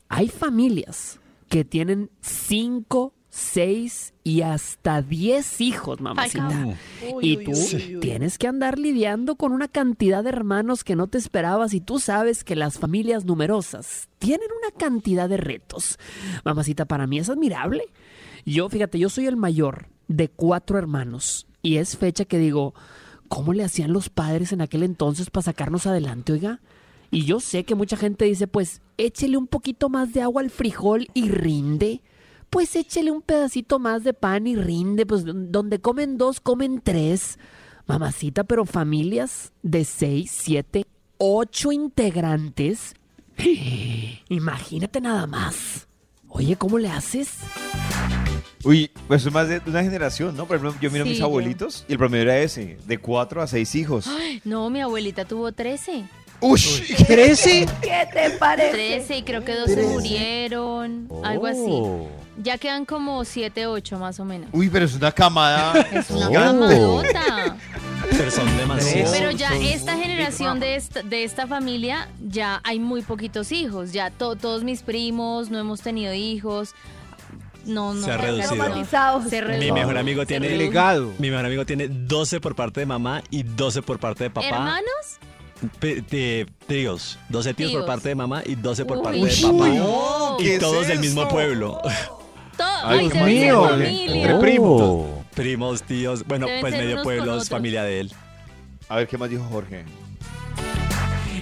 Hay 0.09 0.29
familias 0.29 1.20
que 1.51 1.65
tienen 1.65 2.09
cinco, 2.21 3.13
seis 3.27 4.13
y 4.23 4.41
hasta 4.41 5.01
diez 5.01 5.59
hijos, 5.59 5.99
mamacita. 5.99 6.77
y 7.21 7.43
tú 7.43 7.51
tienes 7.99 8.37
que 8.37 8.47
andar 8.47 8.79
lidiando 8.79 9.35
con 9.35 9.51
una 9.51 9.67
cantidad 9.67 10.23
de 10.23 10.29
hermanos 10.29 10.85
que 10.85 10.95
no 10.95 11.07
te 11.07 11.17
esperabas 11.17 11.73
y 11.73 11.81
tú 11.81 11.99
sabes 11.99 12.45
que 12.45 12.55
las 12.55 12.79
familias 12.79 13.25
numerosas 13.25 14.07
tienen 14.17 14.47
una 14.61 14.73
cantidad 14.77 15.27
de 15.27 15.35
retos. 15.35 15.99
Mamacita, 16.45 16.85
para 16.85 17.05
mí 17.05 17.19
es 17.19 17.29
admirable. 17.29 17.83
Yo, 18.45 18.69
fíjate, 18.69 18.97
yo 18.97 19.09
soy 19.09 19.25
el 19.25 19.35
mayor 19.35 19.89
de 20.07 20.29
cuatro 20.29 20.77
hermanos 20.77 21.47
y 21.61 21.77
es 21.77 21.97
fecha 21.97 22.23
que 22.23 22.37
digo, 22.37 22.73
¿cómo 23.27 23.51
le 23.51 23.65
hacían 23.65 23.91
los 23.91 24.07
padres 24.07 24.53
en 24.53 24.61
aquel 24.61 24.83
entonces 24.83 25.29
para 25.29 25.43
sacarnos 25.43 25.85
adelante, 25.85 26.31
oiga? 26.31 26.61
Y 27.11 27.25
yo 27.25 27.39
sé 27.41 27.65
que 27.65 27.75
mucha 27.75 27.97
gente 27.97 28.25
dice, 28.25 28.47
pues 28.47 28.81
échele 28.97 29.35
un 29.37 29.47
poquito 29.47 29.89
más 29.89 30.13
de 30.13 30.21
agua 30.21 30.41
al 30.41 30.49
frijol 30.49 31.09
y 31.13 31.29
rinde. 31.29 32.01
Pues 32.49 32.75
échele 32.75 33.11
un 33.11 33.21
pedacito 33.21 33.79
más 33.79 34.03
de 34.03 34.13
pan 34.13 34.47
y 34.47 34.55
rinde. 34.55 35.05
Pues 35.05 35.23
donde 35.25 35.79
comen 35.79 36.17
dos, 36.17 36.39
comen 36.39 36.81
tres. 36.81 37.37
Mamacita, 37.87 38.43
pero 38.45 38.65
familias 38.65 39.51
de 39.61 39.83
seis, 39.83 40.31
siete, 40.33 40.85
ocho 41.17 41.71
integrantes. 41.73 42.93
Imagínate 44.29 45.01
nada 45.01 45.27
más. 45.27 45.87
Oye, 46.29 46.55
¿cómo 46.55 46.77
le 46.77 46.87
haces? 46.89 47.39
Uy, 48.63 48.91
pues 49.07 49.25
es 49.25 49.33
más 49.33 49.49
de 49.49 49.59
una 49.65 49.83
generación, 49.83 50.37
¿no? 50.37 50.45
Por 50.45 50.57
ejemplo, 50.57 50.79
yo 50.79 50.91
miro 50.91 51.03
a 51.03 51.07
mis 51.07 51.17
yo- 51.17 51.25
abuelitos 51.25 51.83
y 51.89 51.93
el 51.93 51.97
promedio 51.97 52.23
era 52.23 52.37
ese, 52.39 52.77
de 52.85 52.97
cuatro 52.99 53.41
a 53.41 53.47
seis 53.47 53.73
hijos. 53.75 54.07
Ay, 54.07 54.39
no, 54.45 54.69
mi 54.69 54.79
abuelita 54.81 55.25
tuvo 55.25 55.51
13. 56.41 56.45
¡Uy! 56.45 56.95
¿Crece? 57.07 57.65
¿Qué 57.81 58.07
te 58.13 58.29
parece? 58.31 58.71
13 58.71 59.17
y 59.17 59.23
creo 59.23 59.43
que 59.45 59.53
dos 59.55 59.69
se 59.69 59.83
murieron, 59.83 61.07
algo 61.23 61.45
así. 61.47 61.59
Oh. 61.67 62.07
Ya 62.41 62.57
quedan 62.57 62.85
como 62.85 63.23
7, 63.23 63.67
8 63.67 63.99
más 63.99 64.19
o 64.19 64.25
menos. 64.25 64.49
Uy, 64.51 64.69
pero 64.69 64.85
es 64.85 64.95
una 64.95 65.11
camada 65.11 65.73
Es 65.91 66.09
una 66.09 66.31
camadota. 66.31 67.55
Pero 68.09 68.31
son 68.31 68.57
demasiados. 68.57 69.11
Pero 69.15 69.31
ya 69.31 69.55
esta 69.57 69.95
generación 69.95 70.59
de 70.59 70.75
esta, 70.75 71.03
de 71.03 71.23
esta 71.23 71.45
familia, 71.45 72.09
ya 72.27 72.59
hay 72.63 72.79
muy 72.79 73.03
poquitos 73.03 73.51
hijos. 73.51 73.91
Ya 73.91 74.09
to- 74.09 74.35
todos 74.35 74.63
mis 74.63 74.81
primos 74.81 75.49
no 75.51 75.59
hemos 75.59 75.81
tenido 75.81 76.13
hijos. 76.13 76.73
No, 77.65 77.93
no. 77.93 78.03
Se 78.05 78.11
ha 78.11 78.17
reducido. 78.17 78.55
no. 78.55 79.29
Se 79.29 79.41
Mi 79.41 79.47
redujo. 79.47 79.73
mejor 79.75 79.97
amigo 79.99 80.25
tiene. 80.25 80.49
Legado. 80.49 81.11
Mi 81.19 81.29
mejor 81.29 81.45
amigo 81.45 81.65
tiene 81.65 81.87
12 81.89 82.39
por 82.39 82.55
parte 82.55 82.79
de 82.79 82.85
mamá 82.87 83.21
y 83.29 83.43
12 83.43 83.83
por 83.83 83.99
parte 83.99 84.23
de 84.23 84.29
papá. 84.31 84.47
¿Hermanos? 84.47 85.19
Tíos. 86.67 87.19
12 87.29 87.53
tíos, 87.53 87.71
por 87.71 87.81
Tíos. 87.81 87.85
parte 87.87 88.09
de 88.09 88.15
mamá 88.15 88.41
y 88.45 88.55
12 88.55 88.85
por 88.85 88.97
Uy, 88.97 89.03
parte 89.03 89.19
de 89.19 89.41
papá. 89.41 89.67
no. 89.69 90.37
Y 90.39 90.43
¿Qué 90.43 90.53
es 90.55 90.59
todos 90.59 90.87
del 90.87 90.99
mismo 90.99 91.21
eso? 91.23 91.29
pueblo. 91.29 91.81
To- 92.57 92.63
Ay, 92.83 93.09
ser 93.09 93.23
mío. 93.25 93.63
familia. 93.69 94.15
Entre 94.15 94.35
primos. 94.39 95.07
Primos, 95.35 95.83
tíos. 95.83 96.25
Bueno, 96.25 96.45
Deben 96.47 96.61
pues 96.61 96.73
ser 96.73 96.81
medio 96.83 96.95
unos 96.95 97.03
pueblo 97.05 97.23
es 97.23 97.29
otros. 97.31 97.49
familia 97.49 97.83
de 97.83 97.99
él. 98.01 98.11
A 98.89 98.97
ver, 98.97 99.07
¿qué 99.07 99.17
más 99.17 99.29
dijo 99.29 99.43
Jorge? 99.49 99.85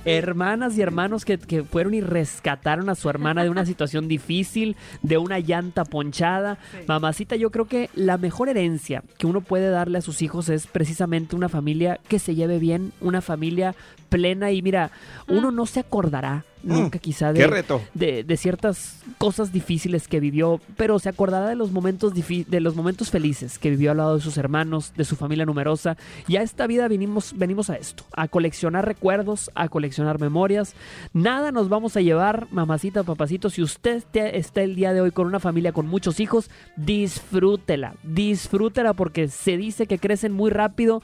Hermanas 0.06 0.78
y 0.78 0.82
hermanos 0.82 1.26
que, 1.26 1.38
que 1.38 1.64
fueron 1.64 1.94
y 1.94 2.02
rescataron 2.02 2.90
a 2.90 2.96
su 2.96 3.10
hermana 3.10 3.44
de 3.44 3.50
una 3.50 3.66
situación 3.66 4.08
difícil, 4.08 4.76
de 5.02 5.18
una 5.18 5.40
llanta 5.40 5.86
ponchada. 5.86 6.58
Mamacita, 6.88 7.36
yo 7.36 7.52
creo 7.52 7.66
que 7.66 7.90
la 7.96 8.18
mejor 8.18 8.50
herencia 8.50 9.04
que 9.18 9.28
uno 9.28 9.42
puede 9.42 9.70
darle 9.70 9.98
a 9.98 10.02
sus 10.02 10.22
hijos 10.22 10.50
es 10.50 10.68
precisamente 10.68 11.36
una 11.36 11.50
familia 11.50 12.00
que 12.08 12.20
se 12.20 12.36
lleve 12.36 12.60
bien, 12.60 12.94
una 13.02 13.22
familia 13.22 13.76
plena. 14.10 14.52
Y 14.52 14.62
mira, 14.62 14.92
uno 15.28 15.52
no 15.52 15.66
se 15.66 15.80
acordará 15.80 16.44
nunca 16.64 17.00
quizá 17.00 17.32
Mm. 17.32 17.34
¿Qué 17.36 17.42
de, 17.42 17.48
reto? 17.48 17.82
de, 17.94 18.24
de 18.24 18.38
ciertas 18.38 19.02
cosas 19.18 19.52
difíciles 19.52 20.08
que 20.08 20.20
vivió, 20.20 20.60
pero 20.78 21.00
se 21.00 21.10
acordará 21.10 21.48
de 21.48 21.56
los 21.56 21.72
momentos 21.72 22.14
de 22.16 22.60
los 22.60 22.76
momentos 22.76 23.10
felices 23.12 23.60
que 23.60 23.70
vivió 23.70 23.92
al 23.92 23.98
lado 23.98 24.16
de 24.16 24.22
sus 24.22 24.38
hermanos, 24.38 24.94
de 24.96 25.06
su 25.06 25.16
familia 25.16 25.46
numerosa. 25.46 25.98
Y 26.28 26.38
a 26.38 26.42
esta 26.42 26.68
vida 26.68 26.88
venimos, 26.88 27.34
venimos 27.36 27.70
a 27.70 27.76
esto, 27.76 28.04
a 28.14 28.28
coleccionar 28.28 28.86
recuerdos, 28.86 29.52
a 29.56 29.70
coleccionar 29.70 30.20
memorias. 30.20 30.74
Nada 31.14 31.52
nos 31.52 31.70
vamos 31.70 31.96
a 31.98 32.02
llevar, 32.02 32.48
mamacita, 32.52 33.04
papacito. 33.04 33.50
Si 33.50 33.62
usted 33.62 34.04
te- 34.12 34.38
está 34.38 34.62
el 34.62 34.76
día 34.76 34.94
de 34.94 35.02
hoy 35.02 35.12
con 35.12 35.28
una 35.28 35.40
familia 35.40 35.72
con 35.72 35.88
muchos 35.88 36.20
hijos, 36.20 36.50
disfrútela, 36.78 37.96
disfrútela 38.04 38.94
porque 38.94 39.28
se 39.28 39.58
dice 39.58 39.88
que 39.88 40.00
crecen 40.00 40.32
muy 40.34 40.52
rápido 40.52 41.02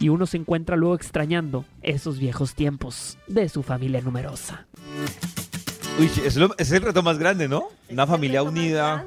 y 0.00 0.08
uno 0.08 0.26
se 0.26 0.36
encuentra 0.36 0.76
luego 0.76 0.94
extrañando 0.94 1.64
esos 1.82 2.18
viejos 2.18 2.54
tiempos 2.54 3.18
de 3.26 3.48
su 3.48 3.62
familia 3.62 4.00
numerosa. 4.00 4.66
Uy, 5.98 6.08
sí, 6.08 6.22
es, 6.24 6.36
lo- 6.36 6.54
es 6.58 6.70
el 6.70 6.82
reto 6.82 7.02
más 7.02 7.18
grande, 7.18 7.48
¿no? 7.48 7.68
Una 7.90 8.06
familia 8.06 8.40
Es 8.40 8.44
lo 8.46 8.52
más 8.52 8.58
unida. 8.60 9.06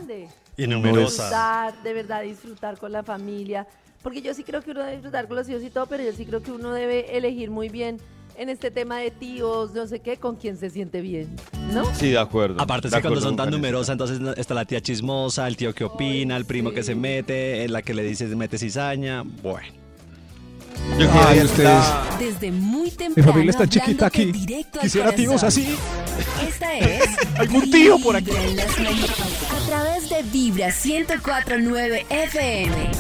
Y 0.57 0.67
numerosa. 0.67 1.23
Disfrutar, 1.23 1.83
de 1.83 1.93
verdad 1.93 2.21
disfrutar 2.23 2.77
con 2.77 2.91
la 2.91 3.03
familia. 3.03 3.65
Porque 4.03 4.21
yo 4.21 4.33
sí 4.33 4.43
creo 4.43 4.61
que 4.61 4.71
uno 4.71 4.81
debe 4.81 4.93
disfrutar 4.93 5.27
con 5.27 5.37
los 5.37 5.47
hijos 5.47 5.63
y 5.63 5.69
todo, 5.69 5.85
pero 5.85 6.03
yo 6.03 6.11
sí 6.11 6.25
creo 6.25 6.41
que 6.41 6.51
uno 6.51 6.73
debe 6.73 7.15
elegir 7.17 7.49
muy 7.51 7.69
bien 7.69 7.97
en 8.37 8.49
este 8.49 8.71
tema 8.71 8.97
de 8.97 9.11
tíos, 9.11 9.73
no 9.73 9.85
sé 9.87 9.99
qué, 9.99 10.17
con 10.17 10.35
quién 10.35 10.57
se 10.57 10.69
siente 10.69 11.01
bien, 11.01 11.35
¿no? 11.71 11.85
Sí, 11.95 12.09
de 12.09 12.17
acuerdo. 12.17 12.59
Aparte, 12.61 12.87
es 12.87 12.93
que 12.95 13.01
cuando 13.01 13.21
son 13.21 13.35
tan 13.35 13.51
numerosas, 13.51 13.93
entonces 13.93 14.19
está 14.37 14.53
la 14.55 14.65
tía 14.65 14.81
chismosa, 14.81 15.47
el 15.47 15.55
tío 15.57 15.73
que 15.75 15.83
opina, 15.83 16.35
el 16.37 16.45
primo 16.45 16.71
que 16.71 16.81
se 16.83 16.95
mete, 16.95 17.67
la 17.69 17.81
que 17.83 17.93
le 17.93 18.03
dice 18.03 18.25
mete 18.27 18.57
cizaña. 18.57 19.23
Bueno. 19.23 19.80
Yo 20.97 21.09
Ay, 21.11 21.27
quería 21.27 21.43
ustedes. 21.45 21.63
la- 21.67 22.07
Desde 22.19 22.51
muy 22.51 22.91
temprano. 22.91 23.31
familia 23.31 23.51
está 23.51 23.67
chiquita 23.67 24.05
aquí. 24.07 24.31
Quisiera 24.81 25.11
tíos 25.13 25.43
así. 25.43 25.75
Esta 26.47 26.73
es. 26.77 27.03
Algún 27.39 27.69
tío 27.71 27.97
por 27.99 28.15
aquí. 28.15 28.31
A 28.31 29.67
través 29.67 30.09
de 30.09 30.21
Vibra 30.23 30.67
1049 30.67 32.05
FM. 32.09 32.91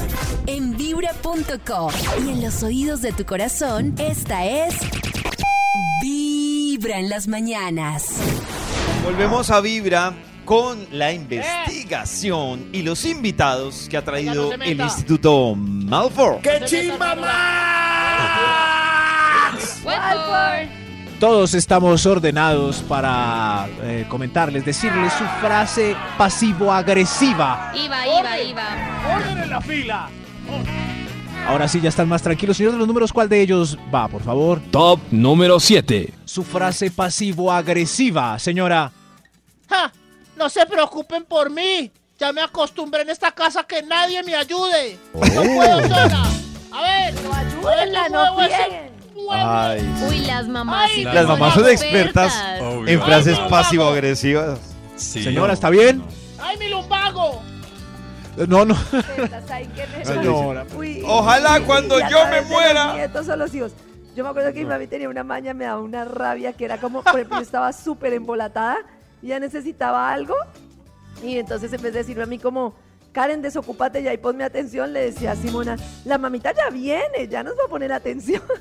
En 0.47 0.75
vibra.com. 0.77 1.91
Y 2.25 2.29
en 2.29 2.41
los 2.41 2.63
oídos 2.63 3.01
de 3.01 3.11
tu 3.11 3.25
corazón, 3.25 3.93
esta 3.99 4.45
es. 4.45 4.73
Vibra 6.01 6.99
en 6.99 7.09
las 7.09 7.27
mañanas. 7.27 8.05
Volvemos 9.03 9.49
a 9.51 9.61
Vibra 9.61 10.13
con 10.45 10.87
la 10.91 11.13
investigación 11.13 12.67
y 12.71 12.81
los 12.81 13.05
invitados 13.05 13.87
que 13.89 13.97
ha 13.97 14.03
traído 14.03 14.49
Oiga, 14.49 14.57
no 14.57 14.63
se 14.63 14.71
el. 14.71 14.81
Instituto 14.81 15.55
Malfour. 15.55 16.39
¡Qué 16.41 16.61
chimba. 16.65 17.15
Todos 21.19 21.53
estamos 21.53 22.03
ordenados 22.07 22.77
para 22.81 23.67
eh, 23.83 24.05
comentarles, 24.09 24.65
decirles 24.65 25.13
su 25.13 25.23
frase 25.39 25.95
pasivo-agresiva. 26.17 27.71
Iba, 27.75 28.07
iba, 28.07 28.41
iba. 28.41 29.15
¡Orden 29.15 29.37
en 29.37 29.49
la 29.51 29.61
fila! 29.61 30.09
Ahora 31.47 31.67
sí, 31.67 31.79
ya 31.79 31.89
están 31.89 32.09
más 32.09 32.23
tranquilos. 32.23 32.57
Señor 32.57 32.71
de 32.71 32.79
los 32.79 32.87
números, 32.87 33.13
¿cuál 33.13 33.29
de 33.29 33.39
ellos 33.39 33.77
va, 33.93 34.07
por 34.07 34.23
favor? 34.23 34.59
Top 34.71 34.99
número 35.11 35.59
7. 35.59 36.11
Su 36.25 36.43
frase 36.43 36.89
pasivo-agresiva, 36.89 38.39
señora. 38.39 38.91
¡Ja! 39.69 39.91
No 40.41 40.49
se 40.49 40.65
preocupen 40.65 41.23
por 41.25 41.51
mí. 41.51 41.91
Ya 42.17 42.33
me 42.33 42.41
acostumbré 42.41 43.03
en 43.03 43.11
esta 43.11 43.31
casa 43.31 43.63
que 43.63 43.83
nadie 43.83 44.23
me 44.23 44.33
ayude. 44.33 44.97
No 45.13 45.19
puedo 45.21 45.81
sola. 45.81 46.23
A 46.71 46.81
ver. 46.81 47.13
No 47.23 47.31
ayúdenla, 47.31 48.09
no 48.09 48.35
huevo. 48.37 48.53
Ay, 49.33 49.81
sí. 49.99 50.05
Uy, 50.09 50.17
las 50.21 50.47
mamás. 50.47 50.89
Ay, 50.95 51.03
Las 51.03 51.15
son 51.27 51.27
mamás 51.27 51.53
son 51.53 51.69
expertas 51.69 52.43
Obvio. 52.59 52.87
en 52.87 53.01
frases 53.03 53.37
no, 53.37 53.49
pasivo-agresivas. 53.49 54.59
Sí. 54.95 55.23
Señora, 55.23 55.53
¿está 55.53 55.69
bien? 55.69 56.03
¡Ay, 56.39 56.57
mi 56.57 56.69
lumbago! 56.69 57.43
No, 58.47 58.65
no. 58.65 58.73
Estás 59.17 59.51
ahí, 59.51 59.69
¿qué 59.75 59.85
me- 59.95 60.03
Señora. 60.03 60.65
Uy, 60.75 61.03
Ojalá 61.05 61.59
y- 61.59 61.63
cuando 61.65 61.99
y 61.99 62.03
yo 62.09 62.25
me 62.31 62.41
muera. 62.41 62.93
Nietos 62.93 63.29
o 63.29 63.35
los 63.35 63.53
hijos. 63.53 63.73
Yo 64.15 64.23
me 64.23 64.31
acuerdo 64.31 64.51
que 64.53 64.61
mi 64.61 64.65
mami 64.65 64.87
tenía 64.87 65.07
una 65.07 65.23
maña, 65.23 65.53
me 65.53 65.65
daba 65.65 65.81
una 65.81 66.03
rabia 66.03 66.51
que 66.53 66.65
era 66.65 66.77
como, 66.79 67.03
por 67.03 67.13
ejemplo, 67.13 67.37
yo 67.37 67.43
estaba 67.43 67.71
súper 67.73 68.13
embolatada 68.13 68.77
ya 69.27 69.39
necesitaba 69.39 70.11
algo. 70.11 70.35
Y 71.23 71.37
entonces 71.37 71.71
en 71.73 71.81
vez 71.81 71.93
de 71.93 71.99
decirme 71.99 72.23
a 72.23 72.27
mí 72.27 72.39
como, 72.39 72.73
Karen, 73.11 73.41
desocúpate 73.41 74.01
ya 74.01 74.13
y 74.13 74.17
ponme 74.17 74.43
atención, 74.43 74.93
le 74.93 75.01
decía 75.11 75.33
a 75.33 75.35
Simona, 75.35 75.75
la 76.05 76.17
mamita 76.17 76.53
ya 76.53 76.69
viene, 76.69 77.27
ya 77.29 77.43
nos 77.43 77.53
va 77.53 77.65
a 77.65 77.69
poner 77.69 77.91
atención. 77.93 78.41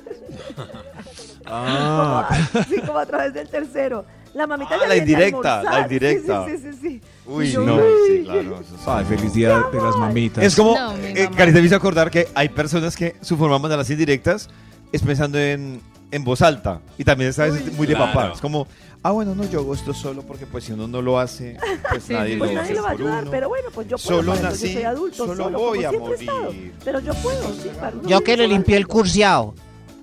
Ah, 1.45 2.29
Como, 2.53 2.61
así 2.63 2.81
como 2.81 2.99
a 2.99 3.05
través 3.05 3.33
del 3.33 3.47
tercero. 3.49 4.05
La 4.33 4.47
mamita 4.47 4.75
Ah, 4.75 4.77
ya 4.81 4.87
la 4.87 4.93
viene 4.93 5.01
a 5.01 5.03
indirecta, 5.27 5.59
almorzar. 5.59 5.73
la 5.73 5.81
indirecta. 5.81 6.45
Sí, 6.45 6.51
sí, 6.51 6.57
sí, 6.63 6.71
sí, 6.73 6.79
sí. 6.89 7.01
Uy, 7.25 7.51
yo, 7.51 7.63
no, 7.63 7.75
uy. 7.75 7.81
sí, 8.07 8.23
claro. 8.23 8.59
eso 8.61 8.75
sí. 8.77 8.83
Ay, 8.87 9.05
feliz 9.05 9.33
día 9.33 9.63
de 9.71 9.81
las 9.81 9.97
mamitas. 9.97 10.43
Es 10.43 10.55
como, 10.55 10.75
No, 10.77 10.95
eh. 10.97 11.29
Carita 11.35 11.59
me 11.59 11.65
hizo 11.65 11.75
acordar 11.75 12.09
que 12.11 12.27
hay 12.35 12.49
personas 12.49 12.95
que 12.95 13.15
su 13.21 13.35
forma 13.37 13.55
de 13.55 13.61
mandar 13.63 13.79
las 13.79 13.89
indirectas 13.89 14.49
es 14.91 15.01
pensando 15.01 15.37
en, 15.37 15.81
en 16.11 16.23
voz 16.23 16.41
alta. 16.41 16.79
Y 16.97 17.03
también 17.03 17.31
está 17.31 17.47
muy 17.75 17.87
de 17.87 17.95
Claro. 17.95 18.13
papá. 18.13 18.31
Es 18.35 18.39
como, 18.39 18.67
ah, 19.03 19.11
bueno, 19.11 19.33
no, 19.35 19.43
yo 19.45 19.59
hago 19.59 19.73
esto 19.73 19.93
solo 19.93 20.21
porque 20.23 20.45
pues 20.45 20.63
si 20.65 20.71
uno 20.73 20.87
no 20.87 21.01
lo 21.01 21.19
hace, 21.19 21.57
pues 21.89 22.03
Sí, 22.03 22.13
nadie 22.13 22.37
pues 22.37 22.51
lo 22.51 22.55
va 22.55 22.61
a 22.61 22.63
nadie 22.63 22.75
lo 22.75 22.83
va 22.83 22.89
a 22.89 22.91
por 22.91 23.01
ayudar, 23.01 23.21
uno. 23.23 23.31
pero 23.31 23.49
bueno, 23.49 23.69
pues 23.73 23.87
yo 23.87 23.97
puedo, 23.97 24.19
Solo 24.19 24.33
para 24.33 24.39
eso 24.39 24.49
nací, 24.49 24.67
yo 24.67 24.73
soy 24.73 24.83
adulto, 24.83 25.25
solo 25.25 25.43
solo, 25.43 25.59
voy 25.59 25.83
a 25.83 25.89
he 25.89 26.13
estado. 26.13 26.43
morir. 26.43 26.73
Pero 26.83 26.99
yo 26.99 27.13
puedo, 27.15 27.53
sí, 27.53 27.69
para 27.79 28.01
Yo 28.03 28.21
que 28.21 28.37
le 28.37 28.47
limpié 28.47 28.77
el 28.77 28.87
curseado. 28.87 29.53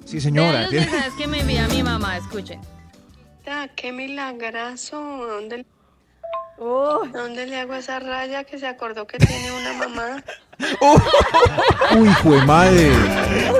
Sí, 0.04 0.20
señora. 0.20 0.62
los 0.62 0.72
mensajes 0.72 1.12
que 1.14 1.26
me 1.26 1.40
envía 1.40 1.68
mi 1.68 1.82
mamá, 1.82 2.16
escuchen. 2.16 2.60
Ah, 3.46 3.68
qué 3.74 3.92
milagroso. 3.92 4.96
¿Dónde, 5.26 5.64
Oh, 6.60 7.04
¿Dónde 7.12 7.46
le 7.46 7.60
hago 7.60 7.74
esa 7.74 8.00
raya 8.00 8.42
que 8.44 8.58
se 8.58 8.66
acordó 8.66 9.06
que 9.06 9.18
tiene 9.18 9.50
una 9.52 9.72
mamá? 9.74 10.24
Uy, 11.96 12.08
fue 12.22 12.44
madre. 12.44 12.90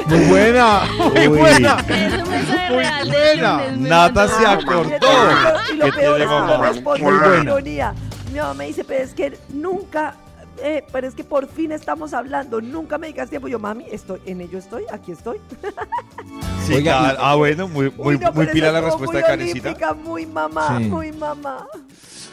Muy 0.07 0.25
buena. 0.27 0.81
Muy 0.97 1.29
Uy. 1.29 1.39
buena. 1.39 1.77
Muy 1.77 2.77
real 2.77 3.09
buena. 3.09 3.57
me 3.77 3.89
Nata 3.89 4.27
se 4.29 4.45
acordó. 4.47 4.91
Y 5.73 5.77
lo 5.77 5.93
peor 5.93 6.21
es 6.21 6.29
que 6.77 6.81
Muy 6.83 7.01
buena. 7.01 7.43
ironía. 7.43 7.95
Mi 8.33 8.39
mamá 8.41 8.55
me 8.55 8.67
dice, 8.67 8.83
pero 8.85 9.05
es 9.05 9.15
que 9.15 9.39
nunca, 9.51 10.15
eh, 10.61 10.85
pero 10.93 11.07
es 11.07 11.15
que 11.15 11.23
por 11.25 11.49
fin 11.49 11.71
estamos 11.73 12.13
hablando, 12.13 12.61
nunca 12.61 12.99
me 12.99 13.07
digas 13.07 13.31
tiempo. 13.31 13.47
Yo, 13.49 13.61
mami, 13.61 13.87
estoy, 13.93 14.21
en 14.27 14.41
ello 14.41 14.59
estoy, 14.59 14.85
aquí 14.91 15.13
estoy. 15.13 15.41
Sí, 16.67 16.75
Oiga. 16.75 17.17
Ah, 17.19 17.35
bueno, 17.35 17.67
muy, 17.67 17.91
muy, 17.93 18.17
Uy, 18.17 18.19
no, 18.19 18.31
muy 18.33 18.47
pila 18.49 18.71
la 18.71 18.83
respuesta 18.83 19.07
muy 19.15 19.23
de 19.23 19.27
Karencita. 19.27 19.95
Muy 19.95 20.27
mamá, 20.27 20.77
Sí. 20.77 20.85
muy 20.85 21.13
mamá. 21.13 21.67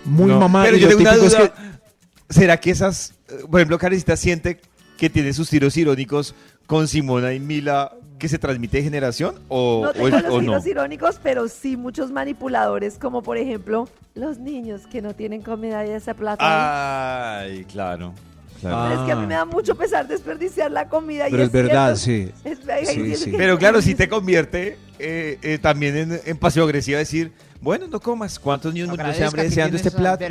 Muy 0.06 0.28
No, 0.28 0.40
mamá. 0.40 0.64
Pero 0.64 0.78
y 0.78 0.80
yo 0.82 0.88
tengo 0.90 1.02
una 1.02 1.14
es 1.16 1.22
duda. 1.22 1.54
que- 1.54 2.34
¿Será 2.34 2.58
que 2.60 2.72
esas, 2.72 3.14
por 3.50 3.60
ejemplo, 3.60 3.78
Karencita 3.78 4.16
siente 4.18 4.60
que 4.98 5.10
tiene 5.10 5.34
sus 5.34 5.50
tiros 5.50 5.76
irónicos 5.78 6.34
con 6.66 6.88
Simona 6.88 7.34
y 7.34 7.40
Mila 7.40 7.92
que 8.18 8.30
se 8.30 8.40
transmite 8.40 8.78
de 8.78 8.84
generación 8.84 9.36
o, 9.50 9.82
No 9.86 9.94
tengo 9.94 10.08
es- 10.08 10.14
los 10.24 10.24
o 10.32 10.36
no? 10.38 10.40
giros 10.42 10.66
irónicos, 10.66 11.20
pero 11.22 11.48
sí 11.48 11.76
muchos 11.78 12.12
manipuladores, 12.12 12.98
como 12.98 13.22
por 13.22 13.38
ejemplo 13.38 13.88
los 14.16 14.40
niños 14.40 14.88
que 14.88 15.02
no 15.02 15.14
tienen 15.14 15.42
comida 15.42 15.86
y 15.86 15.90
ese 15.92 16.16
plato. 16.16 16.44
ahí. 16.44 17.50
Ay, 17.58 17.66
claro. 17.66 18.14
Pero 18.62 18.74
claro. 18.74 18.94
es 19.02 19.06
que 19.06 19.12
a 19.12 19.16
mí 19.18 19.28
me 19.28 19.34
da 19.36 19.46
mucho 19.46 19.76
pesar 19.76 20.08
desperdiciar 20.08 20.72
la 20.72 20.88
comida. 20.88 21.28
y 21.28 21.32
Pero 21.32 21.44
es 21.44 21.52
verdad, 21.52 21.96
cierto. 21.96 22.36
sí. 22.44 22.50
Es- 22.50 23.20
Sí, 23.20 23.34
Pero 23.36 23.58
claro, 23.60 23.82
si 23.82 23.94
te 23.96 24.08
convierte 24.10 24.78
eh, 24.98 25.38
eh, 25.42 25.60
también 25.62 25.98
en, 25.98 26.22
en 26.26 26.38
pasivo 26.38 26.66
agresiva 26.66 26.98
decir, 26.98 27.34
bueno, 27.66 27.88
no 27.88 28.00
comas. 28.00 28.38
¿Cuántos 28.38 28.72
niños 28.72 28.90
muriéndose 28.90 29.22
de 29.22 29.26
hambre 29.26 29.44
deseando 29.44 29.76
este 29.76 29.90
plato? 29.90 30.24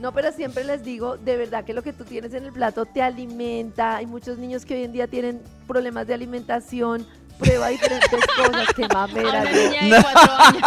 No, 0.00 0.12
pero 0.12 0.30
siempre 0.30 0.62
les 0.62 0.84
digo, 0.84 1.16
de 1.16 1.36
verdad 1.36 1.64
que 1.64 1.74
lo 1.74 1.82
que 1.82 1.92
tú 1.92 2.04
tienes 2.04 2.32
en 2.34 2.44
el 2.44 2.52
plato 2.52 2.86
te 2.86 3.02
alimenta. 3.02 3.96
Hay 3.96 4.06
muchos 4.06 4.38
niños 4.38 4.64
que 4.64 4.74
hoy 4.76 4.84
en 4.84 4.92
día 4.92 5.08
tienen 5.08 5.42
problemas 5.66 6.06
de 6.06 6.14
alimentación. 6.14 7.04
Prueba 7.36 7.66
diferentes 7.68 8.08
cosas. 8.36 8.68
Qué 8.76 8.86
mamera. 8.94 9.42
Niña 9.50 9.96
de 9.96 10.02
cuatro 10.02 10.34
años. 10.38 10.62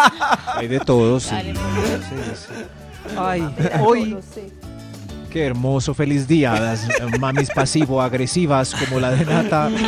Hay 0.57 0.67
de 0.67 0.79
todo, 0.81 1.17
sí. 1.21 1.29
Dale, 1.31 1.53
por 1.53 1.63
Sí, 1.63 2.35
sí. 2.35 3.15
Ay, 3.17 3.41
Mamera, 3.41 3.81
hoy, 3.81 4.05
lo 4.09 4.21
sé. 4.21 4.51
qué 5.29 5.45
hermoso, 5.45 5.93
feliz 5.93 6.27
día. 6.27 6.59
Las 6.59 6.89
eh, 6.89 6.93
mamis 7.19 7.49
pasivo-agresivas 7.51 8.75
como 8.75 8.99
la 8.99 9.11
de 9.11 9.25
Nata. 9.25 9.69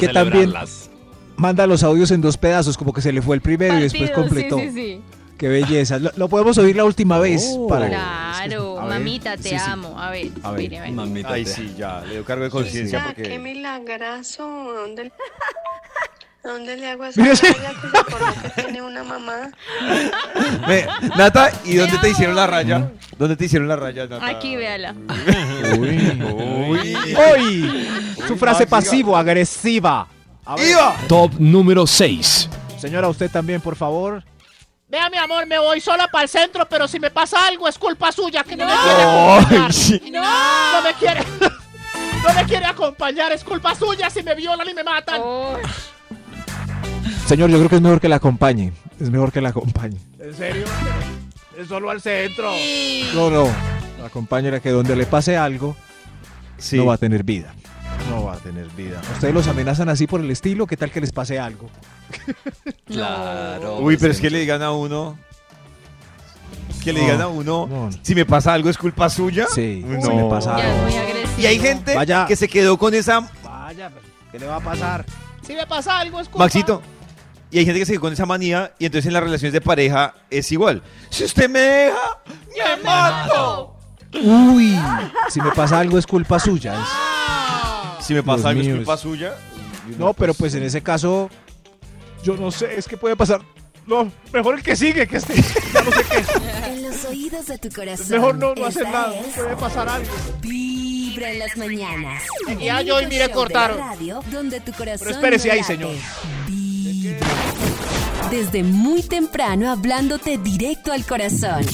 Que 0.00 0.08
también 0.08 0.46
celebrarlas. 0.46 0.90
Manda 1.36 1.66
los 1.66 1.82
audios 1.82 2.10
en 2.10 2.20
dos 2.20 2.36
pedazos, 2.36 2.76
como 2.76 2.92
que 2.92 3.00
se 3.00 3.12
le 3.12 3.22
fue 3.22 3.36
el 3.36 3.42
primero 3.42 3.78
y 3.78 3.82
después 3.82 4.10
completó. 4.10 4.58
Sí, 4.58 4.66
sí, 4.68 4.72
sí. 4.74 5.00
Qué 5.38 5.48
belleza. 5.48 5.98
Lo, 5.98 6.10
lo 6.16 6.28
podemos 6.28 6.56
oír 6.58 6.76
la 6.76 6.84
última 6.84 7.18
vez. 7.18 7.44
Oh. 7.56 7.66
para 7.66 7.88
Claro, 7.88 8.78
A 8.78 8.84
ver, 8.86 8.98
mamita, 8.98 9.36
te 9.36 9.42
sí, 9.42 9.48
sí. 9.50 9.54
amo. 9.66 9.98
A 10.00 10.10
ver, 10.10 10.28
A 10.44 10.52
ver, 10.52 10.60
mire, 10.60 10.78
a 10.78 10.82
ver. 10.82 10.92
Mamita, 10.92 11.32
Ay, 11.32 11.44
te- 11.44 11.50
sí, 11.50 11.74
ya, 11.76 12.00
le 12.02 12.14
dio 12.14 12.24
cargo 12.24 12.44
de 12.44 12.50
conciencia 12.50 13.00
qué 13.16 13.22
porque... 13.22 13.38
milagroso. 13.40 14.44
¿Dónde, 14.72 15.10
¿Dónde 16.44 16.76
le 16.76 16.90
hago 16.90 17.04
raya 17.04 17.32
que 18.54 18.62
tiene 18.62 18.82
una 18.82 19.02
mamá? 19.04 19.50
Ve, 20.68 20.86
Nata, 21.16 21.50
¿y 21.64 21.74
dónde 21.76 21.98
te 21.98 22.10
hicieron 22.10 22.34
la 22.36 22.46
raya? 22.46 22.90
¿Dónde 23.18 23.36
te 23.36 23.44
hicieron 23.44 23.66
la 23.68 23.76
raya, 23.76 24.06
Nata? 24.06 24.26
Aquí, 24.26 24.54
véala. 24.56 24.94
Uy. 25.78 26.22
Uy. 26.68 26.96
Hoy, 27.16 27.88
su 28.28 28.36
frase 28.36 28.66
pasivo-agresiva. 28.66 30.06
A 30.44 30.56
ver, 30.56 30.70
¡Iba! 30.70 30.96
Top 31.08 31.32
número 31.38 31.86
6. 31.86 32.48
Señora, 32.78 33.08
usted 33.08 33.30
también, 33.30 33.60
por 33.60 33.76
favor. 33.76 34.22
Vea, 34.88 35.08
mi 35.08 35.16
amor, 35.16 35.46
me 35.46 35.58
voy 35.58 35.80
sola 35.80 36.08
para 36.08 36.24
el 36.24 36.28
centro, 36.28 36.66
pero 36.68 36.86
si 36.86 36.98
me 37.00 37.10
pasa 37.10 37.46
algo 37.46 37.66
es 37.68 37.78
culpa 37.78 38.12
suya 38.12 38.44
que 38.44 38.56
no, 38.56 38.66
me 38.66 38.72
quiere 38.72 39.02
Ay, 39.02 39.36
acompañar. 39.38 39.72
sí. 39.72 40.02
No, 40.12 40.20
no 40.20 40.82
me 40.82 40.94
quiere. 40.94 41.24
No 42.24 42.32
me 42.34 42.44
quiere 42.44 42.66
acompañar, 42.66 43.32
es 43.32 43.42
culpa 43.42 43.74
suya 43.74 44.08
si 44.08 44.22
me 44.22 44.36
violan 44.36 44.68
y 44.68 44.74
me 44.74 44.84
matan. 44.84 45.20
Oh, 45.24 45.56
Señor, 47.26 47.50
yo 47.50 47.56
creo 47.58 47.68
que 47.68 47.74
es 47.74 47.82
mejor 47.82 48.00
que 48.00 48.08
la 48.08 48.14
acompañe. 48.16 48.72
Es 49.00 49.10
mejor 49.10 49.32
que 49.32 49.40
la 49.40 49.48
acompañe. 49.48 49.96
¿En 50.20 50.32
serio? 50.32 50.64
Es 51.58 51.66
solo 51.66 51.90
al 51.90 52.00
centro. 52.00 52.52
No, 53.14 53.28
no. 53.28 53.48
La 53.98 54.06
acompañera 54.06 54.60
que 54.60 54.70
donde 54.70 54.94
le 54.94 55.04
pase 55.04 55.36
algo, 55.36 55.74
Sí. 56.58 56.76
no 56.76 56.86
va 56.86 56.94
a 56.94 56.96
tener 56.98 57.24
vida. 57.24 57.52
No 58.14 58.24
va 58.24 58.34
a 58.34 58.36
tener 58.38 58.66
vida. 58.76 59.00
¿Ustedes 59.14 59.32
los 59.34 59.46
amenazan 59.48 59.88
así 59.88 60.06
por 60.06 60.20
el 60.20 60.30
estilo? 60.30 60.66
¿Qué 60.66 60.76
tal 60.76 60.90
que 60.90 61.00
les 61.00 61.12
pase 61.12 61.38
algo? 61.38 61.68
Claro. 62.86 63.78
Uy, 63.78 63.96
pero 63.96 64.12
es 64.12 64.20
que 64.20 64.28
le 64.28 64.40
digan 64.40 64.62
a 64.62 64.70
uno... 64.72 65.18
Que 66.84 66.92
le 66.92 66.98
No, 67.00 67.04
digan 67.06 67.20
a 67.22 67.28
uno, 67.28 67.66
no. 67.70 67.90
si 68.02 68.14
me 68.14 68.26
pasa 68.26 68.52
algo 68.52 68.68
es 68.68 68.76
culpa 68.76 69.08
suya. 69.08 69.46
Sí, 69.54 69.82
Uy, 69.88 70.02
si 70.02 70.08
me 70.10 70.24
pasa 70.28 70.56
algo. 70.56 70.82
muy 70.82 70.94
agresivo. 70.96 71.40
Y 71.40 71.46
hay 71.46 71.58
gente 71.58 71.94
Vaya. 71.94 72.26
que 72.26 72.36
se 72.36 72.48
quedó 72.48 72.76
con 72.76 72.92
esa... 72.92 73.20
Vaya, 73.44 73.90
¿qué 74.30 74.38
le 74.38 74.46
va 74.46 74.56
a 74.56 74.60
pasar? 74.60 75.06
Si 75.46 75.54
me 75.54 75.66
pasa 75.66 75.98
algo 76.00 76.20
es 76.20 76.28
culpa. 76.28 76.44
Maxito. 76.44 76.82
Y 77.50 77.58
hay 77.58 77.64
gente 77.64 77.78
que 77.80 77.86
se 77.86 77.92
quedó 77.92 78.00
con 78.02 78.12
esa 78.12 78.26
manía 78.26 78.74
y 78.78 78.86
entonces 78.86 79.06
en 79.06 79.12
las 79.14 79.22
relaciones 79.22 79.52
de 79.52 79.60
pareja 79.60 80.14
es 80.28 80.50
igual. 80.52 80.82
Si 81.08 81.24
usted 81.24 81.48
me 81.48 81.60
deja, 81.60 82.20
me 82.76 82.82
mato. 82.82 83.76
Uy, 84.22 84.78
si 85.30 85.40
me 85.40 85.52
pasa 85.52 85.78
algo 85.78 85.96
es 85.98 86.06
culpa 86.06 86.38
suya. 86.38 86.74
es- 86.74 86.88
Si 88.02 88.14
me 88.14 88.22
pasa 88.22 88.48
algo 88.50 88.60
es 88.62 88.68
culpa 88.68 88.96
suya. 88.96 89.34
No, 89.98 90.12
pero 90.12 90.34
pues 90.34 90.54
en 90.54 90.62
ese 90.62 90.82
caso, 90.82 91.30
yo 92.22 92.36
no 92.36 92.50
sé, 92.50 92.76
es 92.76 92.86
que 92.86 92.96
puede 92.96 93.16
pasar. 93.16 93.40
No, 93.86 94.10
mejor 94.32 94.54
el 94.56 94.62
que 94.62 94.76
sigue, 94.76 95.06
que 95.08 95.16
este. 95.16 95.34
Ya 95.72 95.82
no 95.82 95.90
sé 95.90 96.04
qué. 96.04 96.68
En 96.68 96.82
los 96.84 97.04
oídos 97.04 97.46
de 97.46 97.58
tu 97.58 97.68
corazón. 97.70 98.06
Mejor 98.10 98.34
no, 98.36 98.54
no 98.54 98.66
hacer 98.66 98.84
nada. 98.84 99.12
Puede 99.34 99.56
pasar 99.56 99.88
algo. 99.88 100.08
Vibra 100.40 101.30
en 101.30 101.38
las 101.40 101.56
mañanas. 101.56 102.22
Ya 102.60 102.80
El 102.80 102.86
yo 102.86 103.00
y 103.00 103.06
mire, 103.06 103.28
cortaron. 103.30 103.78
radio 103.78 104.22
donde 104.30 104.60
tu 104.60 104.72
corazón 104.72 105.00
Pero 105.06 105.10
espérese 105.16 105.48
no 105.48 105.54
ahí, 105.54 105.62
señor. 105.64 105.90
Vibra. 106.46 107.18
Desde 108.32 108.62
muy 108.62 109.02
temprano 109.02 109.70
hablándote 109.70 110.38
directo 110.38 110.90
al 110.90 111.04
corazón. 111.04 111.66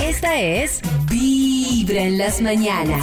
Esta 0.00 0.40
es 0.40 0.80
Vibra 1.10 2.02
en 2.02 2.18
las 2.18 2.40
mañanas. 2.40 3.02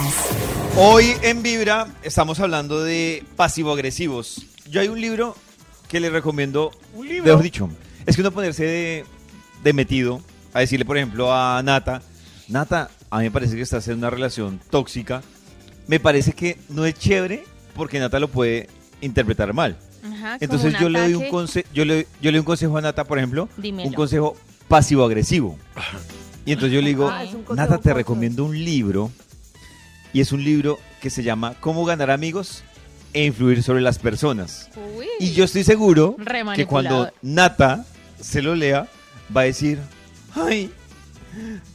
Hoy 0.78 1.12
en 1.20 1.42
Vibra 1.42 1.88
estamos 2.02 2.40
hablando 2.40 2.82
de 2.82 3.22
pasivo-agresivos. 3.36 4.46
Yo 4.70 4.80
hay 4.80 4.88
un 4.88 4.98
libro 4.98 5.36
que 5.90 6.00
le 6.00 6.08
recomiendo. 6.08 6.70
Un 6.94 7.06
libro. 7.06 7.24
Mejor 7.24 7.42
dicho, 7.42 7.68
es 8.06 8.16
que 8.16 8.22
uno 8.22 8.30
ponerse 8.30 8.64
de, 8.64 9.04
de 9.62 9.72
metido 9.74 10.22
a 10.54 10.60
decirle, 10.60 10.86
por 10.86 10.96
ejemplo, 10.96 11.34
a 11.34 11.62
Nata: 11.62 12.00
Nata, 12.48 12.88
a 13.10 13.18
mí 13.18 13.24
me 13.24 13.30
parece 13.30 13.56
que 13.56 13.62
estás 13.62 13.86
en 13.88 13.98
una 13.98 14.08
relación 14.08 14.58
tóxica. 14.70 15.20
Me 15.86 16.00
parece 16.00 16.32
que 16.32 16.56
no 16.70 16.86
es 16.86 16.94
chévere 16.94 17.44
porque 17.74 17.98
Nata 17.98 18.18
lo 18.18 18.28
puede 18.28 18.70
interpretar 19.02 19.52
mal. 19.52 19.76
Ajá, 20.02 20.38
Entonces 20.40 20.74
yo 20.80 20.88
le 20.88 21.00
doy 21.00 21.14
un 21.14 21.46
yo 21.74 21.84
le, 21.84 22.06
yo 22.22 22.30
le 22.30 22.32
doy 22.32 22.38
un 22.38 22.44
consejo 22.44 22.76
a 22.78 22.80
Nata, 22.80 23.04
por 23.04 23.18
ejemplo, 23.18 23.48
Dímelo. 23.56 23.88
un 23.88 23.94
consejo 23.94 24.36
pasivo-agresivo. 24.68 25.58
Y 26.46 26.52
entonces 26.52 26.72
yo 26.74 26.80
le 26.80 26.88
digo, 26.88 27.08
Ah, 27.10 27.24
es 27.24 27.34
un 27.34 27.42
consejo 27.42 27.54
Nata, 27.70 27.78
te 27.82 27.92
recomiendo 27.92 28.44
un 28.44 28.56
libro, 28.64 29.10
y 30.12 30.20
es 30.20 30.32
un 30.32 30.42
libro 30.42 30.78
que 31.00 31.10
se 31.10 31.22
llama 31.22 31.54
Cómo 31.60 31.84
ganar 31.84 32.10
amigos 32.10 32.62
e 33.12 33.24
influir 33.24 33.62
sobre 33.62 33.80
las 33.80 33.98
personas. 33.98 34.70
Uy. 34.96 35.06
Y 35.18 35.32
yo 35.32 35.44
estoy 35.44 35.64
seguro 35.64 36.16
que 36.54 36.66
cuando. 36.66 37.10
Nata 37.22 37.84
se 38.20 38.42
lo 38.42 38.54
lea, 38.54 38.88
va 39.34 39.42
a 39.42 39.44
decir, 39.44 39.78
ay, 40.34 40.70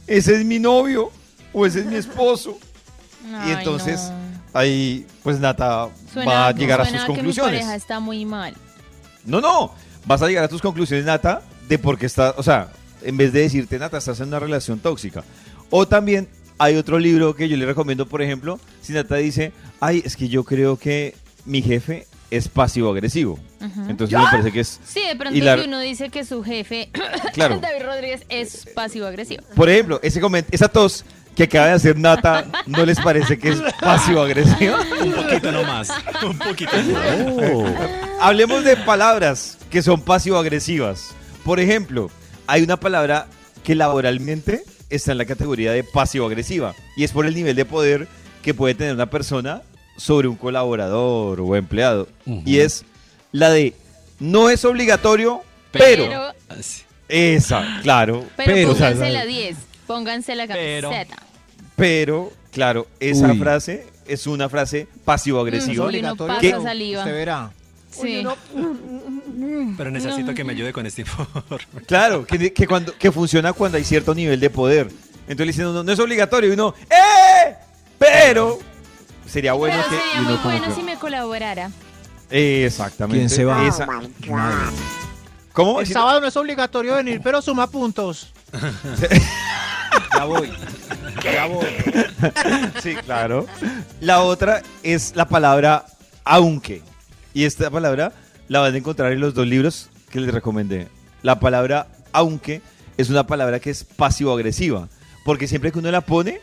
ese 0.06 0.36
es 0.36 0.44
mi 0.44 0.58
novio 0.58 1.10
o 1.52 1.66
ese 1.66 1.80
es 1.80 1.86
mi 1.86 1.96
esposo. 1.96 2.58
y 3.24 3.34
Ay, 3.34 3.56
entonces 3.58 4.10
no. 4.10 4.25
Ahí, 4.58 5.06
pues 5.22 5.38
Nata 5.40 5.88
Suena- 6.12 6.30
va 6.30 6.46
a 6.48 6.52
llegar 6.52 6.80
a 6.80 6.84
sus 6.84 6.92
que 6.94 7.00
mi 7.00 7.06
conclusiones. 7.06 7.52
pareja 7.60 7.74
está 7.74 8.00
muy 8.00 8.24
mal. 8.24 8.54
No, 9.24 9.40
no. 9.40 9.72
Vas 10.06 10.22
a 10.22 10.28
llegar 10.28 10.44
a 10.44 10.48
tus 10.48 10.62
conclusiones, 10.62 11.04
Nata, 11.04 11.42
de 11.68 11.78
por 11.78 11.98
qué 11.98 12.06
estás, 12.06 12.34
o 12.36 12.42
sea, 12.42 12.68
en 13.02 13.16
vez 13.16 13.32
de 13.32 13.40
decirte, 13.40 13.78
Nata, 13.78 13.98
estás 13.98 14.20
en 14.20 14.28
una 14.28 14.38
relación 14.38 14.78
tóxica. 14.78 15.24
O 15.70 15.86
también 15.88 16.28
hay 16.58 16.76
otro 16.76 16.98
libro 16.98 17.34
que 17.34 17.48
yo 17.48 17.56
le 17.56 17.66
recomiendo, 17.66 18.06
por 18.06 18.22
ejemplo, 18.22 18.58
si 18.80 18.92
Nata 18.92 19.16
dice, 19.16 19.52
ay, 19.80 20.02
es 20.04 20.16
que 20.16 20.28
yo 20.28 20.44
creo 20.44 20.76
que 20.78 21.14
mi 21.44 21.60
jefe 21.62 22.06
es 22.30 22.48
pasivo-agresivo. 22.48 23.38
Entonces 23.88 24.18
me 24.18 24.24
parece 24.30 24.52
que 24.52 24.60
es... 24.60 24.80
Sí, 24.84 25.00
de 25.06 25.16
pronto 25.16 25.36
y 25.36 25.40
la- 25.40 25.56
si 25.58 25.66
uno 25.68 25.78
dice 25.80 26.08
que 26.10 26.24
su 26.24 26.42
jefe, 26.44 26.90
Claro. 27.32 27.58
David 27.62 27.84
Rodríguez, 27.84 28.22
es 28.28 28.66
pasivo-agresivo. 28.74 29.42
Por 29.54 29.68
ejemplo, 29.68 29.98
ese 30.02 30.20
esa 30.50 30.68
tos 30.68 31.04
que 31.36 31.44
acaba 31.44 31.66
de 31.66 31.72
hacer 31.74 31.98
Nata, 31.98 32.46
¿no 32.66 32.84
les 32.86 32.98
parece 32.98 33.38
que 33.38 33.50
es 33.50 33.60
pasivo-agresiva? 33.80 34.78
Un 35.02 35.12
poquito 35.12 35.52
nomás. 35.52 35.92
Un 36.24 36.38
poquito. 36.38 36.72
Hablemos 38.20 38.64
de 38.64 38.76
palabras 38.78 39.58
que 39.70 39.82
son 39.82 40.00
pasivo-agresivas. 40.00 41.14
Por 41.44 41.60
ejemplo, 41.60 42.10
hay 42.46 42.62
una 42.62 42.80
palabra 42.80 43.26
que 43.62 43.74
laboralmente 43.74 44.64
está 44.88 45.12
en 45.12 45.18
la 45.18 45.26
categoría 45.26 45.72
de 45.72 45.84
pasivo-agresiva 45.84 46.74
y 46.96 47.04
es 47.04 47.12
por 47.12 47.26
el 47.26 47.34
nivel 47.34 47.54
de 47.54 47.66
poder 47.66 48.08
que 48.42 48.54
puede 48.54 48.74
tener 48.74 48.94
una 48.94 49.10
persona 49.10 49.60
sobre 49.98 50.28
un 50.28 50.36
colaborador 50.36 51.40
o 51.42 51.54
empleado. 51.54 52.08
Y 52.24 52.60
es 52.60 52.84
la 53.32 53.50
de 53.50 53.74
no 54.20 54.48
es 54.48 54.64
obligatorio, 54.64 55.42
pero. 55.70 56.04
Pero, 56.04 56.72
Esa, 57.08 57.80
claro. 57.82 58.24
pero, 58.36 58.70
o 58.70 58.74
sea, 58.74 58.90
la 58.92 59.26
10. 59.26 59.56
Pónganse 59.86 60.34
la 60.34 60.46
camiseta. 60.46 61.16
pero, 61.76 62.32
claro, 62.52 62.86
esa 63.00 63.28
Uy. 63.32 63.38
frase 63.38 63.86
es 64.06 64.26
una 64.26 64.48
frase 64.48 64.88
pasivo-agresiva. 65.04 65.88
Mm, 65.90 66.16
pasa 66.16 66.40
que- 66.40 66.52
saliva. 66.52 67.00
Usted 67.00 67.12
verá. 67.14 67.50
Sí. 67.90 68.26
Pero 69.76 69.90
necesito 69.90 70.34
que 70.34 70.44
me 70.44 70.52
ayude 70.52 70.72
con 70.72 70.84
este 70.86 71.02
informe. 71.02 71.30
Claro, 71.86 72.26
que, 72.26 72.52
que 72.52 72.66
cuando, 72.66 72.96
que 72.96 73.10
funciona 73.10 73.52
cuando 73.52 73.78
hay 73.78 73.84
cierto 73.84 74.14
nivel 74.14 74.38
de 74.40 74.50
poder. 74.50 74.88
Entonces 75.28 75.38
le 75.38 75.46
dicen, 75.46 75.64
no, 75.72 75.82
no 75.82 75.92
es 75.92 75.98
obligatorio. 75.98 76.50
Y 76.50 76.52
uno, 76.52 76.74
¡eh! 76.90 77.54
Pero 77.98 78.58
sería 79.26 79.54
bueno 79.54 79.76
Pero 79.76 79.88
que. 79.88 79.96
sería 80.10 80.20
muy 80.28 80.36
bueno 80.44 80.66
que- 80.68 80.74
si 80.74 80.82
me 80.82 80.96
colaborara. 80.96 81.70
Exactamente. 82.30 83.18
¿Quién 83.26 83.30
se 83.30 83.44
va? 83.44 83.66
Esa- 83.66 83.86
¿Cómo? 85.52 85.80
El 85.80 85.86
sábado 85.86 86.20
no 86.20 86.26
es 86.26 86.36
obligatorio 86.36 86.96
venir, 86.96 87.20
pero 87.24 87.40
suma 87.40 87.66
puntos. 87.66 88.30
Ya 90.16 90.24
voy. 90.24 90.50
Ya 91.22 91.46
voy. 91.46 91.66
Sí, 92.82 92.94
claro. 92.96 93.46
La 94.00 94.22
otra 94.22 94.62
es 94.82 95.14
la 95.14 95.28
palabra 95.28 95.84
aunque. 96.24 96.82
Y 97.34 97.44
esta 97.44 97.70
palabra 97.70 98.12
la 98.48 98.60
van 98.60 98.74
a 98.74 98.78
encontrar 98.78 99.12
en 99.12 99.20
los 99.20 99.34
dos 99.34 99.46
libros 99.46 99.90
que 100.10 100.20
les 100.20 100.32
recomendé. 100.32 100.88
La 101.22 101.38
palabra 101.38 101.88
aunque 102.12 102.62
es 102.96 103.10
una 103.10 103.26
palabra 103.26 103.60
que 103.60 103.70
es 103.70 103.84
pasivo-agresiva. 103.84 104.88
Porque 105.24 105.46
siempre 105.48 105.70
que 105.70 105.80
uno 105.80 105.90
la 105.90 106.00
pone, 106.00 106.40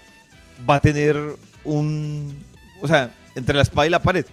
va 0.70 0.76
a 0.76 0.82
tener 0.82 1.18
un... 1.64 2.44
O 2.82 2.88
sea, 2.88 3.12
entre 3.36 3.56
la 3.56 3.64
espada 3.64 3.88
y 3.88 3.90
la 3.90 4.02
pared. 4.02 4.26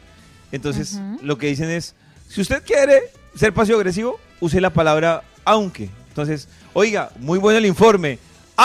Entonces, 0.53 1.01
lo 1.23 1.39
que 1.39 1.47
dicen 1.47 1.71
es, 1.71 1.95
si 2.29 2.41
usted 2.41 2.63
quiere 2.65 3.01
ser 3.35 3.55
pasivo-agresivo, 3.55 4.21
use 4.41 4.61
la 4.61 4.71
palabra 4.71 5.23
aunque. 5.45 5.89
Entonces, 6.09 6.49
oiga, 6.75 7.11
muy 7.21 7.39
bueno 7.39 7.59
el 7.59 7.67
informe. 7.67 8.19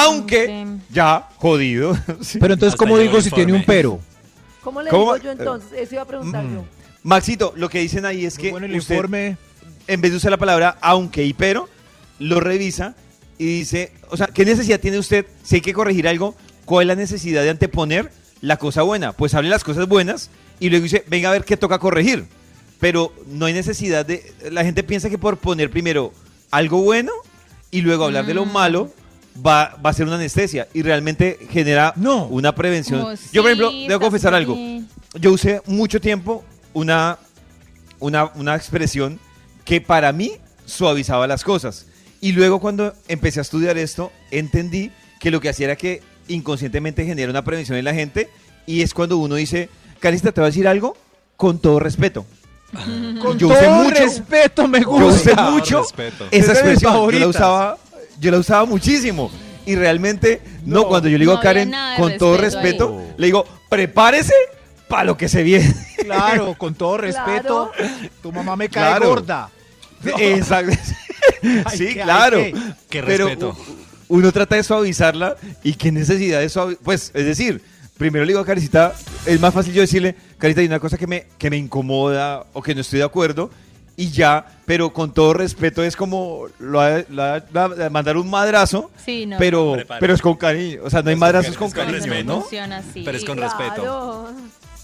Aunque, 0.04 0.66
ya, 0.92 1.28
jodido. 1.38 1.96
Sí. 2.22 2.38
Pero 2.40 2.54
entonces, 2.54 2.74
Hasta 2.74 2.86
¿cómo 2.86 2.98
digo 2.98 3.20
si 3.22 3.32
tiene 3.32 3.54
un 3.54 3.64
pero? 3.66 4.00
¿Cómo 4.62 4.82
le 4.82 4.90
¿Cómo? 4.90 5.14
digo 5.16 5.18
yo 5.26 5.32
entonces? 5.32 5.70
Eso 5.78 5.96
iba 5.96 6.04
a 6.04 6.08
preguntar 6.08 6.44
Mm. 6.44 6.54
yo. 6.56 6.66
Maxito, 7.04 7.54
lo 7.56 7.70
que 7.70 7.80
dicen 7.80 8.06
ahí 8.06 8.26
es 8.26 8.36
Muy 8.38 8.44
que 8.44 8.52
bueno 8.52 8.66
el 8.68 8.76
usted, 8.78 8.96
informe. 8.96 9.38
en 9.88 10.02
vez 10.02 10.12
de 10.12 10.18
usar 10.18 10.32
la 10.32 10.38
palabra 10.38 10.78
aunque 10.82 11.24
y 11.24 11.34
pero, 11.34 11.70
lo 12.20 12.40
revisa 12.40 12.96
y 13.38 13.46
dice, 13.46 13.92
o 14.10 14.18
sea, 14.18 14.28
¿qué 14.28 14.44
necesidad 14.46 14.80
tiene 14.80 14.98
usted 14.98 15.26
si 15.44 15.56
hay 15.56 15.62
que 15.62 15.74
corregir 15.74 16.08
algo? 16.08 16.36
¿Cuál 16.66 16.84
es 16.84 16.88
la 16.88 16.96
necesidad 16.96 17.44
de 17.44 17.52
anteponer 17.52 18.12
la 18.42 18.58
cosa 18.58 18.82
buena? 18.82 19.12
Pues 19.14 19.34
hable 19.36 19.50
las 19.50 19.64
cosas 19.64 19.88
buenas 19.88 20.30
y 20.60 20.70
luego 20.70 20.84
dice, 20.84 21.04
venga 21.08 21.30
a 21.30 21.34
ver 21.34 21.46
qué 21.46 21.58
toca 21.58 21.78
corregir. 21.78 22.26
Pero 22.80 23.14
no 23.28 23.46
hay 23.46 23.54
necesidad 23.54 24.06
de... 24.06 24.34
La 24.52 24.64
gente 24.64 24.82
piensa 24.84 25.10
que 25.10 25.18
por 25.20 25.38
poner 25.38 25.70
primero 25.70 26.12
algo 26.50 26.82
bueno 26.82 27.12
y 27.72 27.82
luego 27.82 28.06
hablar 28.06 28.26
de 28.26 28.34
lo 28.34 28.46
Mm. 28.46 28.52
malo 28.52 28.92
va, 29.44 29.76
va 29.84 29.90
a 29.90 29.94
ser 29.94 30.06
una 30.06 30.16
anestesia 30.16 30.68
y 30.74 30.82
realmente 30.82 31.40
genera 31.50 31.94
No. 31.96 32.26
una 32.28 32.54
prevención. 32.56 33.02
Como, 33.02 33.14
Yo, 33.14 33.18
por 33.18 33.30
sí, 33.32 33.38
ejemplo, 33.40 33.72
debo 33.72 34.00
confesar 34.00 34.34
algo 34.36 34.56
yo 35.18 35.32
usé 35.32 35.62
mucho 35.66 36.02
tiempo 36.02 36.44
una, 36.74 37.18
una, 38.00 38.26
una 38.36 38.56
expresión 38.56 39.18
que 39.64 39.80
para 39.82 40.12
mí 40.12 40.34
suavizaba 40.66 41.26
las 41.26 41.44
cosas. 41.44 41.86
Y 42.22 42.34
luego 42.34 42.60
cuando 42.60 42.94
empecé 43.08 43.40
a 43.40 43.44
estudiar 43.44 43.78
esto, 43.78 44.12
entendí 44.32 44.92
que 45.20 45.32
lo 45.32 45.40
que 45.40 45.50
hacía 45.50 45.68
era 45.68 45.76
que 45.78 46.02
inconscientemente 46.28 47.06
genera 47.06 47.30
una 47.30 47.44
prevención 47.46 47.78
en 47.78 47.86
la 47.86 47.94
gente 47.94 48.30
y 48.66 48.82
es 48.82 48.94
cuando 48.94 49.18
uno 49.18 49.36
dice, 49.36 49.70
Carista, 50.00 50.32
te 50.32 50.42
voy 50.42 50.48
a 50.48 50.50
decir 50.52 50.68
algo 50.68 50.98
con 51.38 51.60
todo 51.60 51.80
respeto. 51.80 52.26
Con 53.22 53.38
Yo 53.38 53.48
todo 53.48 53.58
usé 53.58 53.70
mucho- 53.70 54.04
respeto 54.04 54.68
me 54.68 54.82
Yo 54.82 54.90
gusta. 54.90 55.32
usé 55.32 55.36
mucho 55.52 55.82
respeto. 55.82 56.28
esa 56.32 56.52
expresión, 56.52 57.10
yo 57.12 57.20
la 57.20 57.28
usaba, 57.28 57.78
yo 58.20 58.32
la 58.32 58.40
usaba 58.40 58.66
muchísimo. 58.66 59.32
Y 59.66 59.76
realmente, 59.76 60.42
no, 60.66 60.82
No. 60.82 60.88
cuando 60.88 61.10
yo 61.10 61.18
le 61.18 61.24
digo 61.24 61.34
No 61.34 61.40
a 61.40 61.42
Karen, 61.42 61.74
con 61.98 62.18
todo 62.18 62.38
respeto 62.38 62.88
respeto, 63.00 63.14
le 63.18 63.26
digo, 63.26 63.46
prepárese 63.70 64.34
para 64.88 65.04
lo 65.06 65.18
que 65.18 65.28
se 65.28 65.42
viene. 65.42 65.74
Claro, 66.04 66.54
con 66.58 66.76
todo 66.76 66.98
respeto. 66.98 67.72
Tu 68.22 68.32
mamá 68.32 68.56
me 68.56 68.70
cae 68.70 68.92
Claro. 68.98 69.10
gorda. 69.10 69.50
Exacto. 70.20 70.72
Ay, 71.66 71.78
sí, 71.78 71.88
qué- 71.88 72.02
claro. 72.04 72.38
ay, 72.38 72.54
qué 72.90 73.02
respeto. 73.02 73.58
uno 74.08 74.32
trata 74.32 74.56
de 74.56 74.64
suavizarla 74.64 75.36
y 75.64 75.74
qué 75.74 75.92
necesidad 75.92 76.40
de 76.40 76.50
suavizar. 76.50 76.84
Pues, 76.84 77.10
es 77.16 77.26
decir, 77.26 77.62
primero 77.98 78.24
le 78.24 78.30
digo 78.30 78.40
a 78.42 78.46
Caricita, 78.46 78.94
es 79.26 79.40
más 79.40 79.52
fácil 79.54 79.74
yo 79.74 79.82
decirle, 79.82 80.16
Carita, 80.38 80.62
hay 80.62 80.68
una 80.68 80.80
cosa 80.80 80.98
que 81.00 81.08
me, 81.08 81.26
que 81.40 81.50
me 81.50 81.58
incomoda 81.58 82.46
o 82.54 82.62
que 82.62 82.76
no 82.76 82.82
estoy 82.82 83.00
de 83.00 83.06
acuerdo 83.06 83.50
y 83.98 84.12
ya, 84.12 84.46
pero 84.66 84.92
con 84.92 85.14
todo 85.14 85.34
respeto 85.34 85.84
es 85.84 85.96
como 85.96 86.48
lo 86.60 86.82
ha- 86.82 87.04
lo 87.10 87.24
ha- 87.24 87.44
la- 87.54 87.90
mandar 87.90 88.18
un 88.18 88.30
madrazo, 88.30 88.92
Sí, 89.06 89.26
no. 89.26 89.38
pero, 89.38 89.78
pero 90.00 90.14
es 90.14 90.22
con 90.22 90.36
cariño. 90.36 90.82
O 90.84 90.90
sea, 90.90 91.02
no 91.02 91.10
hay 91.10 91.16
con 91.16 91.20
madrazos 91.22 91.56
con 91.58 91.68
es 91.68 91.74
con 91.74 91.84
cariño, 91.86 92.00
respeto. 92.06 92.24
¿no? 92.34 92.42
Funciona 92.42 92.78
así. 92.78 93.02
Pero 93.06 93.18
es 93.18 93.26
con 93.26 93.38
respeto. 93.38 93.74
Claro. 93.76 94.28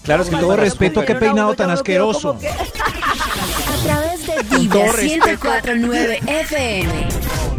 Claro, 0.02 0.22
es 0.24 0.28
que 0.28 0.34
Con 0.34 0.40
todo 0.44 0.56
respeto, 0.56 0.94
con 0.96 1.04
qué 1.06 1.14
peinado 1.14 1.54
tan 1.54 1.68
lo 1.68 1.74
asqueroso. 1.74 2.36
que- 2.38 2.48
A 2.52 3.84
través 3.84 4.26
de 4.26 4.56
Vibra 4.58 4.80
todo 4.80 4.92
respeto. 4.92 5.26
1049 5.26 6.20
FM. 6.26 7.08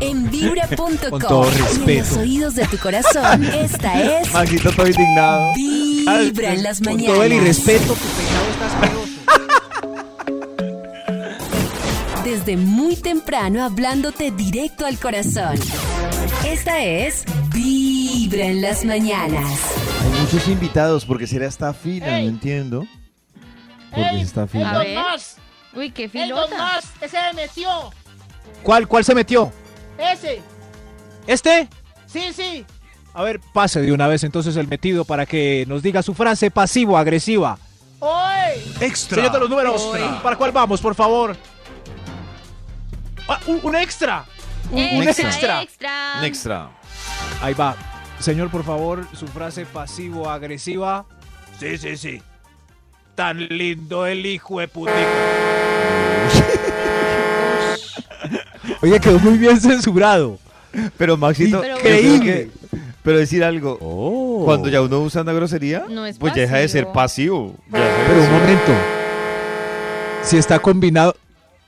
En 0.02 0.30
vibra.com. 0.30 1.10
Con 1.10 1.22
todo 1.22 1.46
Y 1.46 1.54
en 1.56 1.60
los 1.60 1.70
respeto. 1.70 2.20
oídos 2.20 2.56
de 2.56 2.66
tu 2.68 2.78
corazón, 2.78 3.44
esta 3.46 4.02
es 4.20 4.32
Maxito, 4.34 4.70
estoy 4.70 4.90
indignado. 4.92 5.54
Vibra 5.56 6.54
en 6.54 6.64
las 6.64 6.80
Con 6.80 6.86
mañanas. 6.96 7.14
todo 7.16 7.24
el 7.24 7.34
irrespeto, 7.34 7.94
tu 7.94 7.96
peinado 7.96 8.50
está 8.52 8.66
asqueroso. 8.68 9.03
Desde 12.46 12.58
muy 12.58 12.98
temprano 12.98 13.64
hablándote 13.64 14.30
directo 14.32 14.86
al 14.86 15.00
corazón. 15.00 15.56
Esta 16.46 16.84
es 16.84 17.24
Vibra 17.54 18.48
en 18.48 18.62
las 18.62 18.84
mañanas. 18.84 19.46
Hay 20.04 20.20
muchos 20.20 20.46
invitados, 20.50 21.06
porque 21.06 21.26
será 21.26 21.48
esta 21.48 21.74
fila, 21.74 22.20
Ey. 22.20 22.26
no 22.26 22.30
entiendo. 22.32 22.88
Porque 23.92 24.10
¡Ey! 24.10 24.22
está 24.24 24.44
A 24.44 24.48
fila. 24.48 24.78
ver. 24.80 24.94
Más, 24.98 25.38
Uy, 25.74 25.92
qué 25.92 26.04
¡Ey, 26.04 26.10
don 26.10 26.22
filota. 26.22 26.58
Más! 26.58 26.86
¡Ese 27.00 27.18
me 27.18 27.44
metió! 27.44 27.70
¿Cuál, 28.62 28.90
¿Cuál 28.90 29.06
se 29.06 29.16
metió? 29.16 29.50
¡Ese! 29.98 30.42
¿Este? 31.26 31.70
¡Sí, 32.08 32.34
sí! 32.36 32.66
A 33.14 33.24
ver, 33.24 33.40
pase 33.54 33.80
de 33.82 33.94
una 33.94 34.08
vez 34.08 34.26
entonces 34.26 34.58
el 34.58 34.68
metido 34.68 35.06
para 35.06 35.26
que 35.26 35.64
nos 35.70 35.82
diga 35.82 36.04
su 36.04 36.14
frase 36.14 36.52
pasivo-agresiva. 36.52 37.58
¡Oye! 38.00 38.62
Extra. 38.82 39.16
Señor 39.16 39.32
de 39.32 39.40
los 39.40 39.50
números, 39.50 39.90
¿para 40.22 40.36
cuál 40.36 40.52
vamos, 40.52 40.82
por 40.82 40.94
favor? 40.94 41.38
Ah, 43.28 43.40
un, 43.48 43.60
un 43.64 43.76
extra. 43.76 44.26
Un, 44.72 44.80
un 44.80 45.04
Extra, 45.04 45.30
extra. 45.30 45.62
extra. 45.64 46.14
Un 46.20 46.26
extra. 46.26 46.70
Ahí 47.42 47.54
va. 47.54 47.76
Señor, 48.20 48.50
por 48.50 48.64
favor, 48.64 49.06
su 49.14 49.28
frase 49.28 49.66
pasivo-agresiva. 49.66 51.06
Sí, 51.60 51.78
sí, 51.78 51.98
sí. 51.98 52.22
Tan 53.16 53.48
lindo 53.50 54.06
el 54.08 54.26
hijo 54.26 54.60
de 54.60 54.68
putica. 54.68 54.98
Oye, 58.82 59.00
quedó 59.00 59.20
muy 59.20 59.38
bien 59.38 59.60
censurado. 59.60 60.40
Pero 60.98 61.18
Maxito, 61.18 61.62
Pero 61.62 61.78
creo 61.78 61.96
Increíble. 62.00 62.50
que- 62.72 62.80
pero 63.04 63.18
decir 63.18 63.44
algo, 63.44 63.78
Oh. 63.82 64.44
cuando 64.46 64.70
ya 64.70 64.82
uno 64.82 65.00
usa 65.02 65.24
una 65.24 65.34
grosería, 65.34 65.84
No 65.90 66.06
es 66.06 66.18
pues 66.18 66.34
ya 66.34 66.44
deja 66.44 66.58
de 66.58 66.70
ser 66.70 66.88
pasivo. 66.94 67.54
Pero 67.70 68.22
un 68.22 68.32
momento. 68.32 68.72
Si 70.24 70.38
está 70.38 70.60
combinado. 70.60 71.16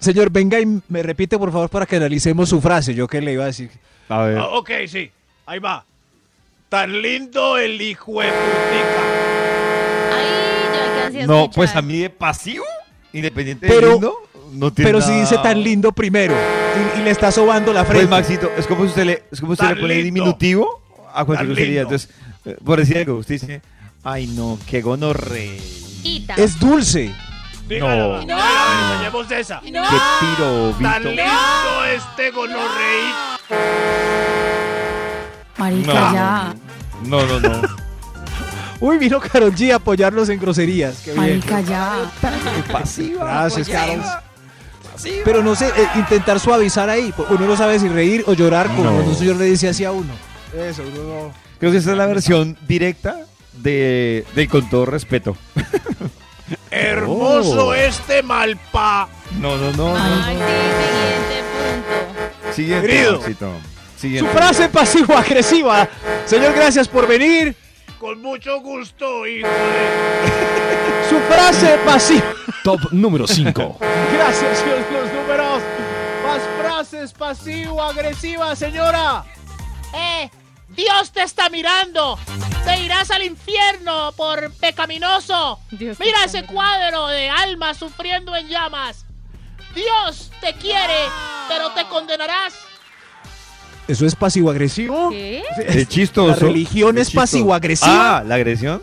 Señor, 0.06 0.30
venga 0.30 0.60
y 0.60 0.82
me 0.88 1.04
repite, 1.04 1.38
por 1.38 1.52
favor, 1.52 1.70
para 1.70 1.86
que 1.86 1.96
analicemos 1.98 2.48
su 2.50 2.62
frase. 2.62 2.94
Yo 2.94 3.08
que 3.08 3.20
le 3.22 3.34
iba 3.34 3.44
a 3.44 3.48
decir. 3.48 3.70
A 4.08 4.22
ver. 4.24 4.38
Ah, 4.38 4.48
ok, 4.50 4.70
sí. 4.88 5.12
Ahí 5.46 5.60
va. 5.60 5.84
Tan 6.70 7.02
lindo 7.02 7.58
el 7.58 7.82
hijo 7.82 8.22
de 8.22 8.28
putica. 8.28 10.16
Ahí 10.16 10.26
ya 10.74 10.84
alcancé 10.96 11.22
a 11.24 11.28
no, 11.28 11.36
escuchar. 11.42 11.56
pues 11.56 11.76
a 11.76 11.82
mí 11.82 11.98
de 12.00 12.10
pasivo, 12.10 12.66
independiente 13.14 13.68
Pero- 13.68 13.88
de 13.88 13.94
lindo, 13.94 14.14
no 14.54 14.72
tiene 14.72 14.90
Pero 14.92 15.02
si 15.02 15.10
nada- 15.10 15.22
dice 15.22 15.38
tan 15.40 15.62
lindo 15.64 15.92
primero 15.92 16.36
y, 16.96 17.00
y 17.00 17.04
le 17.04 17.12
está 17.12 17.32
sobando 17.32 17.74
la 17.74 17.84
Pues 17.84 17.98
frente. 17.98 18.10
Maxito, 18.10 18.52
es 18.58 18.68
como 18.68 18.84
si 18.84 18.90
usted 18.90 19.06
le, 19.06 19.24
es 19.32 19.40
como 19.40 19.52
si 19.56 19.62
usted 19.62 19.66
Tan 19.68 19.76
le 19.76 19.82
pone 19.82 19.96
lindo. 19.96 20.06
diminutivo 20.06 20.82
a 21.14 21.26
cualquier 21.26 21.38
Tan 21.38 21.48
grosería. 21.48 21.82
lindo. 21.82 21.96
Entonces, 21.96 22.10
eh, 22.46 22.58
por 22.64 22.80
decir 22.80 22.98
algo, 22.98 23.16
usted 23.16 23.36
dice, 23.36 23.62
ay 24.04 24.28
no, 24.28 24.58
qué 24.68 24.82
gonorre. 24.82 25.58
Ita. 26.04 26.36
es 26.36 26.60
dulce. 26.60 27.12
No. 27.70 28.22
No. 28.26 28.38
enseñemos 28.94 29.32
esa. 29.32 29.60
Qué 29.62 29.68
tiro, 29.72 30.76
Tan 30.82 31.00
Vito. 31.04 31.10
lindo 31.10 31.86
este 31.96 32.32
gonorreí. 32.32 33.12
Marica, 35.58 35.94
No. 35.94 36.14
ya. 36.14 36.56
No, 37.06 37.26
no, 37.26 37.40
no. 37.40 37.62
Uy, 38.82 38.98
vino 38.98 39.20
Karol 39.20 39.54
G 39.56 39.72
a 39.72 39.78
apoyarnos 39.78 40.28
en 40.30 40.40
groserías. 40.40 40.98
Qué 41.04 41.12
bien. 41.14 41.18
Marica, 41.42 41.62
ya. 41.62 42.12
Pasiva. 42.72 43.24
Gracias, 43.26 43.70
Carol. 43.70 44.02
Pero 45.24 45.44
no 45.44 45.56
sé, 45.56 45.68
eh, 45.70 45.88
intentar 45.96 46.40
suavizar 46.40 46.90
ahí. 46.90 47.14
Uno 47.30 47.48
no 47.48 47.58
sabe 47.58 47.80
si 47.80 47.88
reír 47.90 48.24
o 48.28 48.34
llorar, 48.34 48.68
como 48.68 48.84
No. 48.86 48.92
cuando 48.94 49.12
un 49.12 49.18
señor 49.18 49.36
le 49.38 49.46
dice 49.46 49.70
así 49.70 49.84
a 49.86 49.92
uno. 49.92 50.14
Eso, 50.58 50.84
uno 50.84 51.04
no. 51.28 51.32
Creo 51.60 51.72
que 51.72 51.78
esta 51.78 51.92
es 51.92 51.98
la 51.98 52.06
versión 52.06 52.58
directa 52.68 53.22
de, 53.54 54.26
de 54.36 54.48
con 54.48 54.70
todo 54.70 54.86
respeto. 54.86 55.36
Hermoso 56.76 57.68
Oh. 57.68 57.74
este 57.74 58.22
malpa. 58.24 59.08
No, 59.40 59.56
no, 59.58 59.72
no. 59.72 59.90
no, 59.90 59.96
Ay, 59.98 60.36
no. 60.36 60.46
sí, 62.54 62.64
siguiente 62.64 63.36
punto. 63.36 63.52
Siguiente. 63.98 64.32
Su 64.32 64.38
frase 64.38 64.70
pasivo-agresiva. 64.70 65.88
Señor, 66.26 66.54
gracias 66.54 66.88
por 66.88 67.08
venir. 67.08 67.56
Con 68.00 68.22
mucho 68.22 68.60
gusto, 68.60 69.26
hijo 69.26 69.48
de... 69.48 71.10
Su 71.10 71.18
frase 71.34 71.78
pasiva. 71.86 72.26
Top 72.64 72.80
número 72.92 73.26
5. 73.26 73.78
Gracias, 74.14 74.58
señor, 74.60 74.80
los 74.92 75.14
números. 75.14 75.62
Más 76.26 76.42
frases 76.60 77.14
pasivo-agresivas, 77.14 78.60
señora. 78.60 79.24
Eh, 79.94 80.30
Dios 80.76 81.12
te 81.12 81.24
está 81.24 81.50
mirando. 81.50 82.18
Te 82.66 82.80
irás 82.84 83.12
al 83.12 83.24
infierno 83.24 84.12
por 84.18 84.52
pecaminoso. 84.54 85.60
Dios 85.72 85.98
te 85.98 86.04
Mira 86.06 86.24
ese 86.26 86.46
cuadro 86.46 87.08
de 87.08 87.30
almas 87.30 87.78
sufriendo 87.78 88.36
en 88.36 88.48
llamas. 88.48 89.06
Dios 89.74 90.32
te 90.42 90.54
quiere, 90.54 90.96
pero 91.50 91.72
te 91.72 91.86
condenarás. 91.88 92.54
¿Eso 93.88 94.06
es 94.06 94.16
pasivo-agresivo? 94.16 95.10
¿Qué? 95.12 95.44
Es 95.60 95.88
chistoso. 95.90 96.30
La 96.30 96.36
religión 96.48 96.98
es 96.98 97.12
pasivo-agresiva. 97.12 98.18
Ah, 98.18 98.24
¿la 98.26 98.36
agresión? 98.36 98.82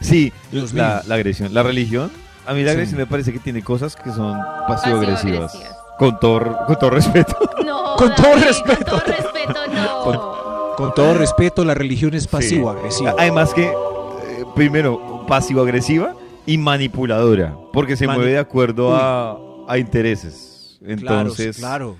Sí, 0.00 0.32
Dios 0.52 0.72
la, 0.72 1.02
la 1.06 1.16
agresión. 1.16 1.52
La 1.52 1.62
religión, 1.64 2.12
a 2.46 2.52
mí 2.52 2.62
la 2.62 2.70
Sí. 2.70 2.74
agresión 2.74 2.98
me 3.00 3.06
parece 3.06 3.32
que 3.32 3.40
tiene 3.40 3.62
cosas 3.64 3.96
que 3.96 4.10
son 4.12 4.38
pasivo-agresivas. 4.68 5.52
Con 5.98 6.20
todo, 6.20 6.64
con 6.66 6.78
todo 6.78 6.90
respeto. 6.90 7.36
No, 7.64 7.96
Con 7.96 8.14
todo 8.14 8.34
respeto. 8.36 8.90
Con 8.90 9.00
todo 9.00 9.14
respeto, 9.16 9.66
no. 9.72 10.00
Con 10.02 10.45
todo 10.94 11.14
respeto, 11.14 11.64
la 11.64 11.74
religión 11.74 12.14
es 12.14 12.26
pasivo-agresiva. 12.26 13.10
Sí. 13.12 13.16
Además 13.18 13.52
que, 13.54 13.64
eh, 13.66 14.44
primero, 14.54 15.24
pasivo-agresiva 15.26 16.14
y 16.46 16.58
manipuladora, 16.58 17.56
porque 17.72 17.96
se 17.96 18.06
Mani- 18.06 18.16
mueve 18.18 18.32
de 18.32 18.38
acuerdo 18.38 18.94
a, 18.94 19.38
a 19.68 19.78
intereses. 19.78 20.78
Entonces, 20.84 21.56
claro. 21.56 21.96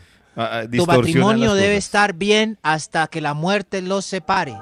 Tu 0.71 0.85
matrimonio 0.87 1.55
debe 1.55 1.77
estar 1.77 2.13
bien 2.13 2.59
hasta 2.63 3.07
que 3.07 3.21
la 3.23 3.33
muerte 3.33 3.81
los 3.81 4.05
separe. 4.05 4.55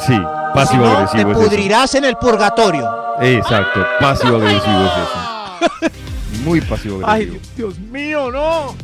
Sí, 0.00 0.06
Si 0.06 0.16
no, 0.16 0.28
te 0.48 0.54
pasivo-agresivo 0.54 1.32
es 1.32 1.38
pudrirás 1.38 1.94
en 1.94 2.04
el 2.06 2.16
purgatorio. 2.16 2.90
Exacto, 3.20 3.84
pasivo-agresivo 4.00 4.84
es 4.84 4.92
eso. 4.92 5.92
Muy 6.44 6.60
pasivo-agresivo. 6.62 7.36
Ay, 7.36 7.40
Dios 7.54 7.78
mío, 7.78 8.30
no. 8.30 8.74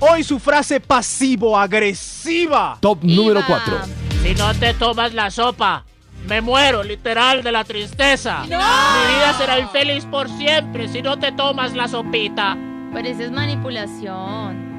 Hoy 0.00 0.24
su 0.24 0.38
frase 0.38 0.80
pasivo-agresiva. 0.80 2.78
Top 2.80 3.02
número 3.02 3.42
4. 3.46 3.78
Si 4.22 4.34
no 4.34 4.54
te 4.54 4.72
tomas 4.74 5.12
la 5.14 5.30
sopa, 5.30 5.84
me 6.26 6.40
muero 6.40 6.82
literal 6.82 7.42
de 7.42 7.52
la 7.52 7.64
tristeza. 7.64 8.40
Mi 8.42 8.48
vida 8.48 9.34
será 9.38 9.58
infeliz 9.58 10.04
por 10.06 10.28
siempre 10.30 10.88
si 10.88 11.02
no 11.02 11.18
te 11.18 11.32
tomas 11.32 11.74
la 11.74 11.86
sopita. 11.88 12.56
Pero 12.94 13.08
eso 13.08 13.22
es 13.24 13.30
manipulación. 13.30 14.70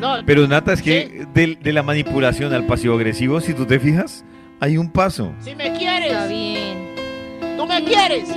No, 0.00 0.16
Pero 0.26 0.46
Nata, 0.48 0.72
es 0.72 0.82
que 0.82 1.26
de, 1.34 1.56
de 1.60 1.72
la 1.72 1.82
manipulación 1.82 2.52
al 2.52 2.64
pasivo-agresivo, 2.66 3.40
si 3.40 3.54
tú 3.54 3.64
te 3.66 3.78
fijas, 3.78 4.24
hay 4.60 4.76
un 4.76 4.90
paso. 4.90 5.32
si 5.40 5.54
me 5.54 5.66
Está 5.68 5.78
quieres, 5.78 6.28
bien. 6.28 6.94
tú 7.56 7.64
me 7.66 7.84
quieres, 7.84 8.28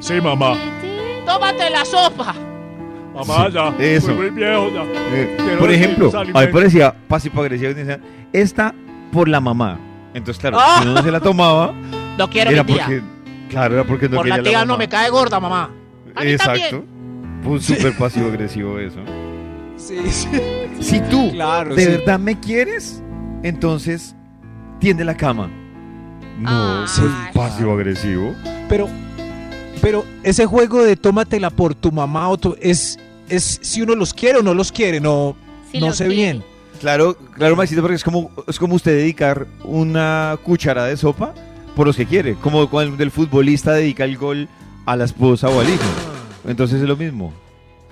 Sí, 0.00 0.20
mamá. 0.20 0.56
tómate 1.24 1.70
la 1.70 1.84
sopa. 1.86 2.34
Mamá, 3.14 3.46
Sí, 3.46 3.52
ya. 3.52 3.74
eso. 3.78 4.06
Soy 4.08 4.16
muy 4.16 4.30
viejo 4.30 4.70
ya. 4.72 4.82
Eh, 4.82 5.56
por 5.58 5.70
ejemplo, 5.70 6.10
a 6.14 6.24
mí 6.24 6.46
parecía 6.52 6.94
pasivo-agresivo. 7.08 7.70
y 7.70 7.74
decía, 7.74 8.00
Esta 8.32 8.74
por 9.12 9.28
la 9.28 9.40
mamá. 9.40 9.78
Entonces, 10.14 10.40
claro, 10.40 10.58
Ah. 10.60 10.78
si 10.80 10.84
uno 10.88 10.94
no 10.94 11.02
se 11.02 11.10
la 11.10 11.20
tomaba, 11.20 11.72
No 12.18 12.28
quiero 12.30 12.50
era 12.50 12.62
mi 12.64 12.72
tía. 12.74 12.84
porque. 12.86 13.02
Claro, 13.48 13.74
era 13.74 13.84
porque 13.84 14.08
no 14.08 14.16
Por 14.16 14.26
la 14.28 14.36
quería 14.36 14.50
tía 14.50 14.58
la 14.60 14.64
no 14.66 14.76
me 14.78 14.88
cae 14.88 15.10
gorda, 15.10 15.38
mamá. 15.40 15.70
A 16.14 16.20
mí 16.22 16.30
Exacto. 16.30 16.84
Pues 17.44 17.64
súper 17.64 17.96
pasivo-agresivo 17.96 18.78
eso. 18.78 18.98
Sí, 19.76 19.98
sí. 20.10 20.28
Si 20.80 21.00
tú 21.02 21.30
Claro, 21.32 21.74
de 21.74 21.84
sí. 21.84 21.90
verdad 21.90 22.18
me 22.18 22.38
quieres, 22.40 23.02
entonces 23.42 24.14
tiende 24.80 25.04
la 25.04 25.16
cama. 25.16 25.48
No, 26.38 26.48
Ah, 26.50 26.84
soy 26.86 27.08
sí. 27.08 27.14
pasivo-agresivo. 27.34 28.34
Pero, 28.68 28.88
pero 29.84 30.04
ese 30.22 30.46
juego 30.46 30.82
de 30.82 30.96
tómatela 30.96 31.50
por 31.50 31.74
tu 31.74 31.92
mamá 31.92 32.28
o 32.30 32.38
tu, 32.38 32.56
es, 32.60 32.98
es 33.28 33.58
si 33.62 33.82
uno 33.82 33.94
los 33.94 34.14
quiere 34.14 34.38
o 34.38 34.42
no 34.42 34.54
los 34.54 34.72
quiere, 34.72 34.98
no, 35.00 35.36
no 35.74 35.92
sé 35.92 36.06
quiere. 36.06 36.14
bien. 36.14 36.44
Claro, 36.80 37.14
claro, 37.34 37.54
Maxito, 37.56 37.82
porque 37.82 37.96
es 37.96 38.02
como, 38.04 38.30
es 38.48 38.58
como 38.58 38.74
usted 38.74 38.92
dedicar 38.96 39.46
una 39.62 40.36
cuchara 40.42 40.86
de 40.86 40.96
sopa 40.96 41.32
por 41.76 41.86
los 41.86 41.96
que 41.96 42.04
quiere. 42.06 42.34
Como 42.34 42.68
cuando 42.68 43.02
el 43.02 43.10
futbolista 43.10 43.72
dedica 43.72 44.04
el 44.04 44.16
gol 44.18 44.48
a 44.86 44.96
la 44.96 45.04
esposa 45.04 45.48
o 45.48 45.60
al 45.60 45.68
hijo. 45.68 45.84
Entonces 46.46 46.80
es 46.82 46.88
lo 46.88 46.96
mismo. 46.96 47.32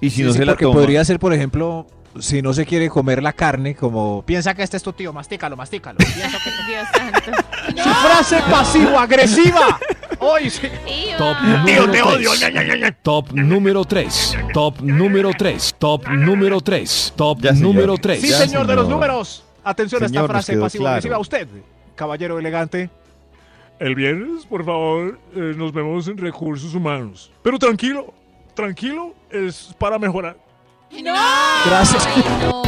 Y 0.01 0.11
si 0.11 0.17
Sí, 0.17 0.23
no 0.25 0.33
sí, 0.33 0.39
se 0.39 0.45
la 0.47 0.53
porque 0.53 0.65
toma. 0.65 0.75
podría 0.81 1.05
ser, 1.05 1.19
por 1.21 1.33
ejemplo, 1.33 1.87
si 2.19 2.43
no 2.43 2.53
se 2.53 2.67
quiere 2.67 2.89
comer 2.91 3.23
la 3.23 3.33
carne, 3.33 3.75
como 3.75 4.23
Piensa 4.27 4.53
que 4.55 4.63
este 4.63 4.77
es 4.77 4.83
tu 4.83 4.93
tío, 4.93 5.13
mastícalo, 5.13 5.57
mastícalo. 5.57 5.97
Piensa 5.99 6.39
que- 6.45 6.73
Dios 6.73 6.87
santo. 6.95 7.83
Su 7.83 7.89
frase 7.91 8.37
pasivo-agresiva. 8.51 9.79
Hoy 10.23 10.51
sí. 10.51 10.69
Top 11.19 11.37
Tío, 11.41 11.87
número 11.87 11.91
te 11.91 12.03
odio. 12.03 12.31
3. 12.39 12.95
Top 13.03 13.33
número 13.33 13.85
3. 13.85 14.37
Top 14.55 14.81
número 14.81 15.31
3. 15.37 15.75
Top 15.79 16.09
número 16.09 16.61
3. 16.61 17.13
Top 17.17 17.39
Ya, 17.41 17.51
señor. 17.55 17.63
número 17.75 17.97
3. 17.99 18.21
Sí, 18.21 18.29
Ya, 18.29 18.39
señor 18.39 18.67
de 18.67 18.75
los 18.77 18.89
números. 18.89 19.45
Atención 19.65 20.03
a 20.03 20.09
Señor, 20.09 20.23
esta 20.25 20.33
nos 20.35 20.45
frase 20.45 20.53
quedó 20.53 20.63
pasivo-agresiva. 20.63 21.11
claro. 21.11 21.21
Usted, 21.21 21.49
caballero 21.95 22.39
elegante. 22.39 22.91
El 23.79 23.95
viernes, 23.95 24.45
por 24.47 24.65
favor, 24.65 25.19
eh, 25.35 25.55
nos 25.57 25.73
vemos 25.73 26.07
en 26.09 26.17
recursos 26.19 26.75
humanos. 26.75 27.31
Pero 27.43 27.59
tranquilo, 27.59 28.13
tranquilo, 28.55 29.15
es 29.31 29.75
para 29.79 29.99
mejorar. 29.99 30.37
Gracias. 31.67 32.07
Ay, 32.15 32.25
no. 32.43 32.63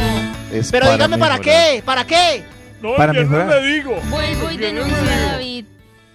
Es 0.51 0.71
Pero 0.71 0.91
dígame 0.91 1.17
para 1.17 1.37
mejorar. 1.37 1.41
qué, 1.41 1.83
para 1.85 2.05
qué. 2.05 2.43
No, 2.81 2.95
Para 2.95 3.11
el 3.11 3.19
viernes 3.27 3.37
mejorar. 3.45 3.61
le 3.61 3.73
digo. 3.73 3.95
Vuelvo 4.09 4.51
y 4.51 4.57
denuncio 4.57 4.95
a. 4.97 5.31
David. 5.33 5.65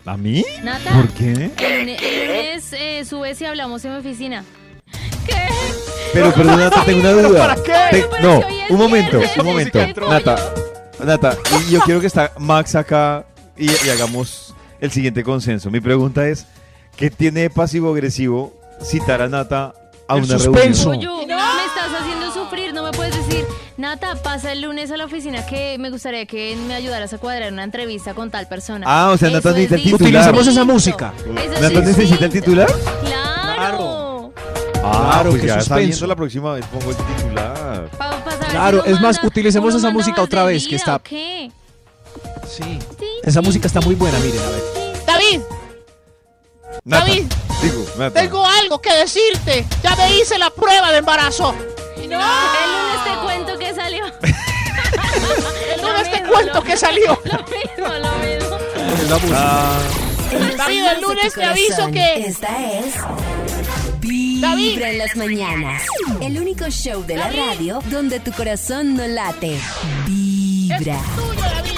¿A 0.06 0.16
mí? 0.16 0.44
Nata. 0.62 0.90
¿Por 0.92 1.08
qué? 1.10 1.50
El 1.58 1.78
lunes, 1.80 2.02
el 2.02 2.26
lunes, 2.28 2.72
eh, 2.72 3.34
si 3.34 3.44
hablamos 3.44 3.84
en 3.84 3.92
mi 3.92 3.98
oficina. 3.98 4.44
¿Qué? 5.26 5.34
Pero, 6.12 6.32
pero 6.34 6.56
Nata, 6.56 6.84
tengo 6.84 7.00
una 7.00 7.12
duda. 7.12 7.38
¿para 7.56 7.62
qué? 7.62 7.72
Te- 8.10 8.22
no, 8.22 8.40
un 8.70 8.78
momento, 8.78 9.20
un 9.38 9.44
momento. 9.44 9.78
Nata, 10.08 10.36
Nata, 11.04 11.36
y 11.68 11.70
yo 11.72 11.80
quiero 11.80 12.00
que 12.00 12.06
está 12.06 12.32
Max 12.38 12.74
acá 12.74 13.24
y, 13.56 13.66
y 13.70 13.90
hagamos 13.90 14.54
el 14.80 14.90
siguiente 14.90 15.22
consenso. 15.22 15.70
Mi 15.70 15.80
pregunta 15.80 16.26
es, 16.26 16.46
¿qué 16.96 17.10
tiene 17.10 17.42
de 17.42 17.50
pasivo-agresivo 17.50 18.58
citar 18.82 19.22
a 19.22 19.28
Nata 19.28 19.74
a 20.08 20.16
El 20.16 20.24
una 20.24 20.38
suspenso. 20.38 20.90
reunión? 20.90 21.26
Me 21.28 21.34
Nata, 23.80 24.14
pasa 24.16 24.52
el 24.52 24.60
lunes 24.60 24.90
a 24.90 24.98
la 24.98 25.06
oficina 25.06 25.46
que 25.46 25.78
me 25.78 25.88
gustaría 25.88 26.26
que 26.26 26.54
me 26.54 26.74
ayudaras 26.74 27.14
a 27.14 27.18
cuadrar 27.18 27.50
una 27.50 27.64
entrevista 27.64 28.12
con 28.12 28.30
tal 28.30 28.46
persona. 28.46 28.84
Ah, 28.86 29.10
o 29.10 29.16
sea, 29.16 29.30
Nata 29.30 29.48
es 29.50 29.54
necesita 29.56 29.74
el 29.76 29.82
titular. 29.82 30.02
Utilicemos 30.34 30.46
esa 30.48 30.64
música. 30.64 31.14
¿Nata 31.62 31.80
necesita 31.80 32.24
el 32.26 32.30
titular? 32.30 32.70
Claro. 33.06 34.34
Ah, 34.84 35.08
Claro, 35.12 35.30
pues 35.30 35.40
qué 35.40 35.46
ya 35.48 35.60
suspenso. 35.60 36.06
la 36.06 36.14
próxima 36.14 36.52
vez 36.52 36.66
pongo 36.66 36.90
el 36.90 36.96
titular. 36.96 37.88
Claro, 38.50 38.84
es 38.84 39.00
más, 39.00 39.18
utilicemos 39.24 39.74
esa 39.74 39.88
música 39.90 40.20
otra 40.20 40.44
vez, 40.44 40.68
que 40.68 40.76
está- 40.76 40.96
¿o 40.96 41.02
qué? 41.02 41.50
Sí. 42.46 42.78
Esa 43.22 43.40
música 43.40 43.66
está 43.66 43.80
muy 43.80 43.94
buena, 43.94 44.18
miren, 44.18 44.40
a 44.42 44.50
ver. 44.50 44.62
David, 45.06 45.40
David. 46.84 47.24
digo, 47.62 47.86
Nata. 47.96 48.20
tengo 48.20 48.44
algo 48.44 48.78
que 48.78 48.92
decirte. 48.94 49.64
Ya 49.82 49.96
me 49.96 50.16
hice 50.18 50.36
la 50.38 50.50
prueba 50.50 50.92
de 50.92 50.98
embarazo. 50.98 51.54
El 52.18 52.72
lunes 52.72 53.04
te 53.04 53.20
cuento 53.24 53.58
que 53.58 53.74
salió. 53.74 54.04
El 55.74 55.82
lunes 55.82 56.10
te 56.10 56.22
cuento 56.28 56.62
que 56.62 56.76
salió. 56.76 57.18
Lo 57.24 57.38
mismo, 57.44 57.94
lo 57.98 58.12
mismo. 58.18 58.56
La 59.08 59.18
música. 59.18 60.56
David, 60.56 60.84
el 60.94 61.00
lunes 61.00 61.34
te 61.34 61.44
aviso 61.44 61.90
que- 61.90 62.26
Esta 62.26 62.70
es. 62.78 62.94
Vibra 64.00 64.90
en 64.90 64.98
las 64.98 65.16
mañanas. 65.16 65.82
El 66.20 66.38
único 66.38 66.68
show 66.70 67.04
de 67.04 67.16
la 67.16 67.30
radio 67.30 67.80
donde 67.90 68.20
tu 68.20 68.30
corazón 68.32 68.94
no 68.96 69.06
late. 69.06 69.58
Vibra. 70.06 70.94
Es 70.96 71.16
tuyo, 71.16 71.40
David. 71.40 71.70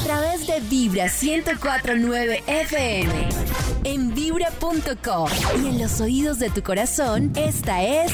A 0.00 0.04
través 0.04 0.46
de 0.46 0.60
Vibra 0.60 1.04
1049 1.06 2.42
FM. 2.46 3.28
En 3.84 4.14
vibra.com. 4.14 5.28
Y 5.62 5.68
en 5.68 5.78
los 5.78 6.00
oídos 6.00 6.38
de 6.38 6.50
tu 6.50 6.62
corazón, 6.62 7.32
esta 7.36 7.82
es. 7.82 8.12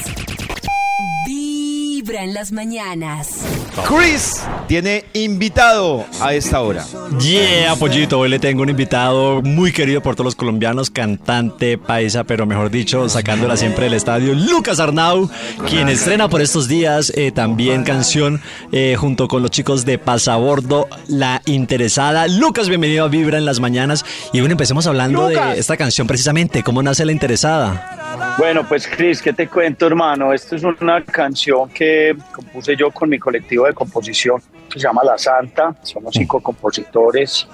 Vibra. 2.07 2.23
En 2.23 2.33
las 2.33 2.51
mañanas. 2.51 3.41
Chris 3.85 4.41
tiene 4.67 5.05
invitado 5.13 6.05
a 6.21 6.33
esta 6.33 6.61
hora. 6.61 6.83
Yeah, 7.19 7.75
Pollito, 7.75 8.19
hoy 8.19 8.29
le 8.29 8.39
tengo 8.39 8.63
un 8.63 8.69
invitado 8.69 9.41
muy 9.41 9.71
querido 9.71 10.01
por 10.01 10.15
todos 10.15 10.25
los 10.25 10.35
colombianos, 10.35 10.89
cantante 10.89 11.77
paisa, 11.77 12.25
pero 12.25 12.45
mejor 12.45 12.69
dicho, 12.69 13.07
sacándola 13.07 13.55
siempre 13.55 13.85
del 13.85 13.93
estadio, 13.93 14.33
Lucas 14.33 14.79
Arnau, 14.79 15.29
quien 15.69 15.87
estrena 15.87 16.27
por 16.27 16.41
estos 16.41 16.67
días 16.67 17.13
eh, 17.15 17.31
también 17.31 17.83
canción 17.83 18.41
eh, 18.71 18.95
junto 18.97 19.27
con 19.27 19.41
los 19.41 19.51
chicos 19.51 19.85
de 19.85 19.97
Pasabordo, 19.97 20.87
La 21.07 21.41
Interesada. 21.45 22.27
Lucas, 22.27 22.67
bienvenido 22.67 23.05
a 23.05 23.07
Vibra 23.07 23.37
en 23.37 23.45
las 23.45 23.59
mañanas. 23.59 24.05
Y 24.33 24.41
bueno, 24.41 24.53
empecemos 24.53 24.85
hablando 24.85 25.27
de 25.27 25.57
esta 25.57 25.77
canción 25.77 26.07
precisamente, 26.07 26.61
¿cómo 26.63 26.83
nace 26.83 27.05
La 27.05 27.13
Interesada? 27.13 28.35
Bueno, 28.37 28.67
pues 28.67 28.87
Cris, 28.87 29.21
¿qué 29.21 29.33
te 29.33 29.47
cuento, 29.47 29.87
hermano? 29.87 30.31
Esta 30.31 30.55
es 30.55 30.63
una 30.63 31.03
canción 31.03 31.69
que 31.69 32.15
compuse 32.31 32.75
yo 32.75 32.91
con 32.91 33.09
mi 33.09 33.17
colectivo 33.17 33.65
de 33.65 33.73
composición, 33.73 34.41
se 34.69 34.79
llama 34.79 35.03
La 35.03 35.17
Santa. 35.17 35.75
Somos 35.83 36.13
cinco 36.13 36.41
compositores 36.41 37.47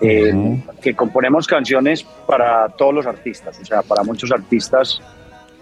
eh, 0.00 0.62
que 0.80 0.94
componemos 0.94 1.46
canciones 1.46 2.02
para 2.02 2.68
todos 2.70 2.94
los 2.94 3.06
artistas, 3.06 3.58
o 3.60 3.64
sea, 3.64 3.82
para 3.82 4.02
muchos 4.02 4.32
artistas, 4.32 5.00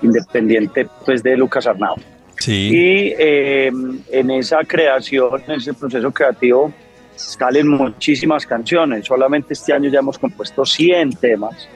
independiente 0.02 0.86
pues, 1.04 1.22
de 1.22 1.36
Lucas 1.36 1.66
Arnau. 1.66 1.96
Sí. 2.38 2.68
Y 2.70 3.14
eh, 3.18 3.72
en 4.10 4.30
esa 4.30 4.58
creación, 4.64 5.42
en 5.48 5.54
ese 5.56 5.74
proceso 5.74 6.10
creativo, 6.12 6.72
salen 7.16 7.68
muchísimas 7.68 8.46
canciones. 8.46 9.06
Solamente 9.06 9.54
este 9.54 9.72
año 9.72 9.90
ya 9.90 9.98
hemos 9.98 10.18
compuesto 10.18 10.64
100 10.64 11.14
temas. 11.14 11.68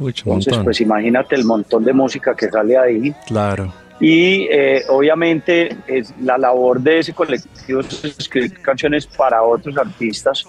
Entonces, 0.00 0.24
montón. 0.26 0.64
pues 0.64 0.80
imagínate 0.80 1.34
el 1.36 1.44
montón 1.44 1.84
de 1.84 1.92
música 1.92 2.34
que 2.34 2.48
sale 2.48 2.76
ahí. 2.76 3.14
Claro. 3.26 3.72
Y 4.02 4.48
eh, 4.50 4.82
obviamente 4.88 5.76
la 6.22 6.36
labor 6.36 6.80
de 6.80 6.98
ese 6.98 7.12
colectivo 7.12 7.80
es 7.82 8.04
escribir 8.04 8.60
canciones 8.60 9.06
para 9.06 9.44
otros 9.44 9.78
artistas, 9.78 10.44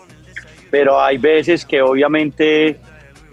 pero 0.71 0.99
hay 0.99 1.19
veces 1.19 1.63
que 1.63 1.79
obviamente 1.79 2.79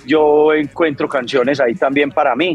yo 0.05 0.53
encuentro 0.53 1.09
canciones 1.09 1.59
ahí 1.59 1.75
también 1.75 2.11
para 2.11 2.37
mí. 2.37 2.55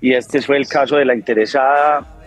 Y 0.00 0.14
este 0.14 0.40
fue 0.40 0.56
el 0.56 0.66
caso 0.66 0.96
de 0.96 1.04
La 1.04 1.14
Interesada. 1.14 2.17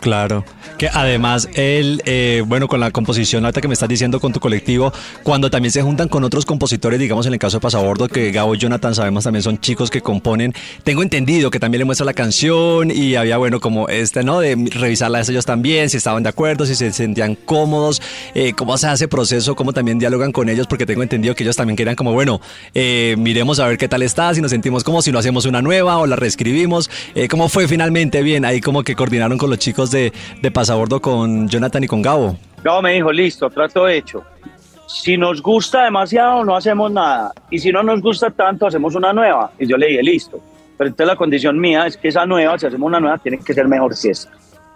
Claro, 0.00 0.44
que 0.78 0.88
además 0.88 1.46
él, 1.54 2.00
eh, 2.06 2.42
bueno, 2.46 2.68
con 2.68 2.80
la 2.80 2.90
composición 2.90 3.44
alta 3.44 3.60
que 3.60 3.68
me 3.68 3.74
estás 3.74 3.88
diciendo 3.88 4.18
con 4.18 4.32
tu 4.32 4.40
colectivo, 4.40 4.94
cuando 5.22 5.50
también 5.50 5.72
se 5.72 5.82
juntan 5.82 6.08
con 6.08 6.24
otros 6.24 6.46
compositores, 6.46 6.98
digamos 6.98 7.26
en 7.26 7.34
el 7.34 7.38
caso 7.38 7.58
de 7.58 7.60
Pasabordo, 7.60 8.08
que 8.08 8.32
Gabo 8.32 8.54
y 8.54 8.58
Jonathan 8.58 8.94
sabemos 8.94 9.24
también 9.24 9.42
son 9.42 9.58
chicos 9.60 9.90
que 9.90 10.00
componen, 10.00 10.54
tengo 10.84 11.02
entendido 11.02 11.50
que 11.50 11.60
también 11.60 11.80
le 11.80 11.84
muestra 11.84 12.06
la 12.06 12.14
canción 12.14 12.90
y 12.90 13.14
había, 13.16 13.36
bueno, 13.36 13.60
como 13.60 13.88
este, 13.88 14.24
¿no? 14.24 14.40
De 14.40 14.56
revisarlas 14.72 15.28
ellos 15.28 15.44
también, 15.44 15.90
si 15.90 15.98
estaban 15.98 16.22
de 16.22 16.30
acuerdo, 16.30 16.64
si 16.64 16.74
se 16.74 16.90
sentían 16.92 17.34
cómodos, 17.34 18.00
eh, 18.34 18.54
cómo 18.54 18.78
se 18.78 18.86
hace 18.86 19.06
proceso, 19.06 19.54
cómo 19.54 19.74
también 19.74 19.98
dialogan 19.98 20.32
con 20.32 20.48
ellos, 20.48 20.66
porque 20.66 20.86
tengo 20.86 21.02
entendido 21.02 21.34
que 21.34 21.44
ellos 21.44 21.56
también 21.56 21.76
querían 21.76 21.94
como, 21.94 22.14
bueno, 22.14 22.40
eh, 22.72 23.16
miremos 23.18 23.60
a 23.60 23.66
ver 23.66 23.76
qué 23.76 23.86
tal 23.86 24.00
está, 24.00 24.32
si 24.34 24.40
nos 24.40 24.50
sentimos 24.50 24.82
como 24.82 25.02
si 25.02 25.12
lo 25.12 25.18
hacemos 25.18 25.44
una 25.44 25.60
nueva 25.60 25.98
o 25.98 26.06
la 26.06 26.16
reescribimos, 26.16 26.88
eh, 27.14 27.28
cómo 27.28 27.50
fue 27.50 27.68
finalmente 27.68 28.22
bien, 28.22 28.46
ahí 28.46 28.62
como 28.62 28.82
que 28.82 28.96
coordinaron 28.96 29.36
con 29.36 29.50
los 29.50 29.58
chicos 29.58 29.89
de, 29.90 30.12
de 30.40 30.50
Pasabordo 30.50 31.00
con 31.00 31.48
Jonathan 31.48 31.84
y 31.84 31.86
con 31.86 32.02
Gabo. 32.02 32.36
Gabo 32.62 32.82
me 32.82 32.92
dijo, 32.92 33.12
listo, 33.12 33.48
trato 33.50 33.88
hecho. 33.88 34.24
Si 34.86 35.16
nos 35.16 35.40
gusta 35.40 35.84
demasiado, 35.84 36.44
no 36.44 36.56
hacemos 36.56 36.90
nada. 36.90 37.32
Y 37.50 37.58
si 37.58 37.70
no 37.70 37.82
nos 37.82 38.00
gusta 38.00 38.30
tanto, 38.30 38.66
hacemos 38.66 38.94
una 38.94 39.12
nueva. 39.12 39.52
Y 39.58 39.66
yo 39.66 39.76
le 39.76 39.86
dije, 39.86 40.02
listo. 40.02 40.40
Pero 40.76 40.88
entonces 40.88 41.06
la 41.06 41.16
condición 41.16 41.58
mía 41.58 41.86
es 41.86 41.96
que 41.96 42.08
esa 42.08 42.26
nueva, 42.26 42.58
si 42.58 42.66
hacemos 42.66 42.86
una 42.86 42.98
nueva, 42.98 43.18
tiene 43.18 43.38
que 43.38 43.54
ser 43.54 43.68
mejor 43.68 43.94
que 43.94 44.10
esta. 44.10 44.32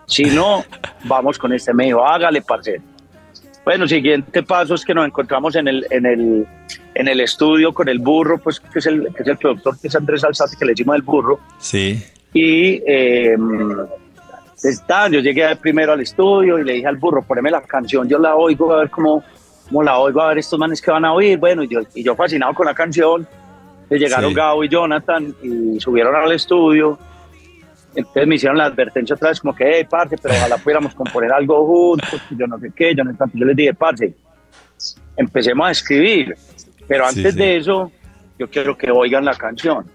Si 0.07 0.25
no, 0.25 0.65
vamos 1.05 1.39
con 1.39 1.53
este. 1.53 1.75
Me 1.75 1.87
dijo, 1.87 2.07
hágale, 2.07 2.43
parcero. 2.43 2.83
Bueno, 3.65 3.89
siguiente 3.89 4.43
paso 4.43 4.75
es 4.75 4.85
que 4.85 4.95
nos 4.95 5.07
encontramos 5.07 5.57
en 5.57 5.67
el, 5.67 5.87
en 5.91 6.05
el, 6.05 6.47
en 6.95 7.09
el 7.09 7.21
estudio 7.21 7.73
con 7.73 7.89
el 7.89 7.99
burro, 7.99 8.39
pues 8.39 8.61
que 8.61 8.79
es 8.79 8.87
el, 8.87 9.09
que 9.15 9.23
es 9.23 9.29
el 9.29 9.39
productor, 9.39 9.81
que 9.81 9.89
es 9.89 9.97
Andrés 9.97 10.23
Alzate, 10.23 10.57
que 10.59 10.67
le 10.67 10.73
decimos 10.73 10.97
el 10.97 11.03
burro. 11.03 11.41
Sí. 11.59 12.03
Y 12.35 12.83
eh, 12.87 13.37
está, 14.65 15.09
yo 15.09 15.21
llegué 15.21 15.55
primero 15.57 15.93
al 15.93 16.01
estudio 16.01 16.59
y 16.59 16.65
le 16.65 16.75
dije 16.75 16.87
al 16.87 16.97
burro, 16.97 17.23
poneme 17.23 17.51
la 17.51 17.63
canción, 17.63 18.09
yo 18.09 18.19
la 18.19 18.35
oigo 18.37 18.73
a 18.73 18.79
ver 18.81 18.91
cómo, 18.91 19.23
cómo 19.67 19.83
la 19.83 19.99
oigo, 19.99 20.21
a 20.23 20.29
ver 20.29 20.39
estos 20.39 20.59
manes 20.59 20.81
que 20.81 20.91
van 20.91 21.05
a 21.05 21.13
oír. 21.13 21.39
Bueno, 21.39 21.63
y 21.63 21.69
yo, 21.69 21.81
y 21.95 22.03
yo 22.03 22.15
fascinado 22.17 22.55
con 22.55 22.67
la 22.67 22.75
canción. 22.75 23.27
Le 23.91 23.99
llegaron 23.99 24.31
Sí. 24.31 24.37
Gabo 24.37 24.65
y 24.65 24.69
Jonathan 24.69 25.35
y 25.43 25.79
subieron 25.79 26.15
al 26.17 26.33
estudio. 26.33 26.99
Entonces 27.95 28.27
me 28.27 28.35
hicieron 28.37 28.59
la 28.59 28.65
advertencia 28.65 29.15
otra 29.15 29.29
vez, 29.29 29.41
como 29.41 29.55
que, 29.55 29.65
hey, 29.79 29.87
parce, 29.89 30.17
pero 30.21 30.35
ojalá 30.35 30.57
pudiéramos 30.57 30.95
componer 30.97 31.33
algo 31.33 31.65
juntos, 31.67 32.21
yo 32.31 32.47
no 32.47 32.59
sé 32.59 32.73
qué, 32.75 32.95
yo 32.95 33.05
no 33.05 33.15
tanto. 33.15 33.37
Yo 33.39 33.45
les 33.45 33.55
dije, 33.55 33.75
parce, 33.75 34.15
empecemos 35.17 35.69
a 35.69 35.71
escribir, 35.71 36.35
pero 36.89 37.09
Sí, 37.11 37.19
antes 37.19 37.35
sí. 37.35 37.39
de 37.39 37.57
eso, 37.59 37.93
yo 38.39 38.49
quiero 38.51 38.77
que 38.77 38.91
oigan 38.91 39.25
la 39.25 39.35
canción. 39.35 39.87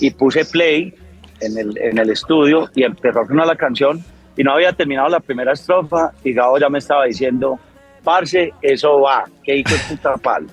Y 0.00 0.10
puse 0.10 0.44
play 0.44 0.94
en 1.40 1.58
el, 1.58 1.78
en 1.78 1.98
el 1.98 2.10
estudio 2.10 2.70
y 2.74 2.84
empezó 2.84 3.20
a 3.20 3.26
sonar 3.26 3.46
la 3.46 3.56
canción 3.56 4.04
y 4.36 4.42
no 4.42 4.52
había 4.52 4.72
terminado 4.72 5.08
la 5.08 5.20
primera 5.20 5.52
estrofa 5.52 6.12
y 6.22 6.32
Gabo 6.32 6.58
ya 6.58 6.68
me 6.68 6.78
estaba 6.78 7.04
diciendo, 7.04 7.58
parce, 8.02 8.52
eso 8.60 9.00
va, 9.00 9.24
que 9.42 9.56
hijo 9.56 9.70
de 9.70 9.80
puta 9.88 10.16
palo. 10.16 10.48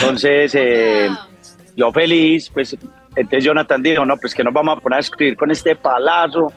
Entonces, 0.00 0.54
eh, 0.54 1.08
yo 1.76 1.92
feliz, 1.92 2.50
pues, 2.50 2.76
entonces 3.16 3.44
Jonathan 3.44 3.82
dijo, 3.82 4.04
no, 4.04 4.16
pues 4.16 4.34
que 4.34 4.44
nos 4.44 4.52
vamos 4.52 4.78
a 4.78 4.80
poner 4.80 4.98
a 4.98 5.00
escribir 5.00 5.36
con 5.36 5.50
este 5.50 5.76
palazo. 5.76 6.52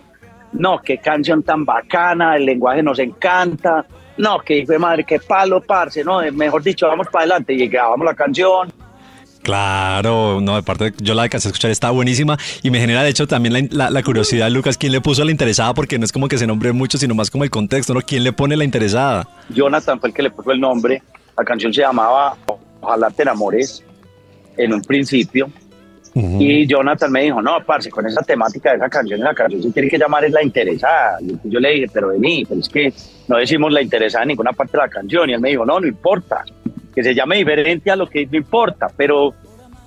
No, 0.54 0.80
qué 0.80 1.00
canción 1.00 1.42
tan 1.42 1.66
bacana, 1.66 2.36
el 2.36 2.46
lenguaje 2.46 2.84
nos 2.84 3.00
encanta. 3.00 3.86
No, 4.18 4.38
que 4.40 4.60
hijo 4.60 4.74
de 4.74 4.80
madre, 4.80 5.04
qué 5.04 5.20
palo, 5.20 5.62
parce, 5.62 6.04
no, 6.04 6.22
mejor 6.32 6.62
dicho, 6.62 6.88
vamos 6.88 7.08
para 7.08 7.24
adelante 7.24 7.54
y 7.54 7.68
grabamos 7.68 8.06
la 8.06 8.14
canción. 8.14 8.72
Claro, 9.44 10.40
no, 10.42 10.56
aparte 10.56 10.94
yo 11.00 11.14
la 11.14 11.24
alcancé 11.24 11.48
a 11.48 11.52
escuchar, 11.52 11.70
está 11.70 11.92
buenísima 11.92 12.38
y 12.64 12.72
me 12.72 12.80
genera 12.80 13.04
de 13.04 13.10
hecho 13.10 13.28
también 13.28 13.54
la, 13.54 13.62
la- 13.86 13.90
la 13.92 14.02
curiosidad, 14.04 14.50
Lucas, 14.50 14.78
¿quién 14.78 14.92
le 14.92 15.02
puso 15.02 15.22
a 15.22 15.26
la 15.26 15.32
interesada? 15.32 15.74
Porque 15.74 16.00
no 16.00 16.06
es 16.06 16.12
como 16.12 16.28
que 16.28 16.38
se 16.38 16.48
nombre 16.48 16.72
mucho, 16.72 16.98
sino 16.98 17.14
más 17.14 17.30
como 17.30 17.44
el 17.44 17.50
contexto, 17.50 17.94
¿no? 17.94 18.02
¿Quién 18.02 18.24
le 18.24 18.34
pone 18.34 18.56
la 18.58 18.64
interesada? 18.64 19.28
Jonathan 19.50 20.00
fue 20.00 20.10
el 20.10 20.16
que 20.16 20.24
le 20.24 20.32
puso 20.32 20.52
el 20.52 20.60
nombre. 20.60 21.04
La 21.38 21.44
canción 21.44 21.74
se 21.74 21.82
llamaba 21.82 22.36
Ojalá 22.82 23.10
te 23.12 23.22
enamores 23.24 23.84
en 24.58 24.74
un 24.74 24.82
principio. 24.82 25.50
Y 26.16 26.68
Jonathan 26.68 27.12
me 27.12 27.24
dijo, 27.24 27.42
no, 27.42 27.58
parce, 27.66 27.90
con 27.90 28.06
esa 28.06 28.22
temática 28.22 28.70
de 28.70 28.76
esa 28.76 28.88
canción, 28.88 29.20
la 29.22 29.34
canción 29.34 29.64
se 29.64 29.72
tiene 29.72 29.90
que 29.90 29.98
llamar 29.98 30.24
es 30.24 30.32
la 30.32 30.44
interesada. 30.44 31.18
Y 31.22 31.50
yo 31.50 31.60
le 31.60 31.72
dije, 31.72 31.88
pero 31.92 32.10
vení, 32.10 32.46
pero 32.48 32.62
es 32.62 32.70
que 32.70 32.94
no 33.28 33.38
decimos 33.38 33.72
la 33.74 33.82
interesada 33.82 34.24
en 34.24 34.28
ninguna 34.28 34.54
parte 34.54 34.74
de 34.78 34.84
la 34.84 34.90
canción. 34.90 35.28
Y 35.30 35.34
él 35.34 35.40
me 35.40 35.50
dijo, 35.50 35.66
no, 35.66 35.80
no 35.80 35.88
importa, 35.88 36.44
que 36.94 37.04
se 37.04 37.14
llame 37.14 37.38
diferente 37.38 37.92
a 37.92 37.96
lo 37.96 38.08
que 38.08 38.26
no 38.26 38.38
importa, 38.38 38.88
pero, 38.96 39.34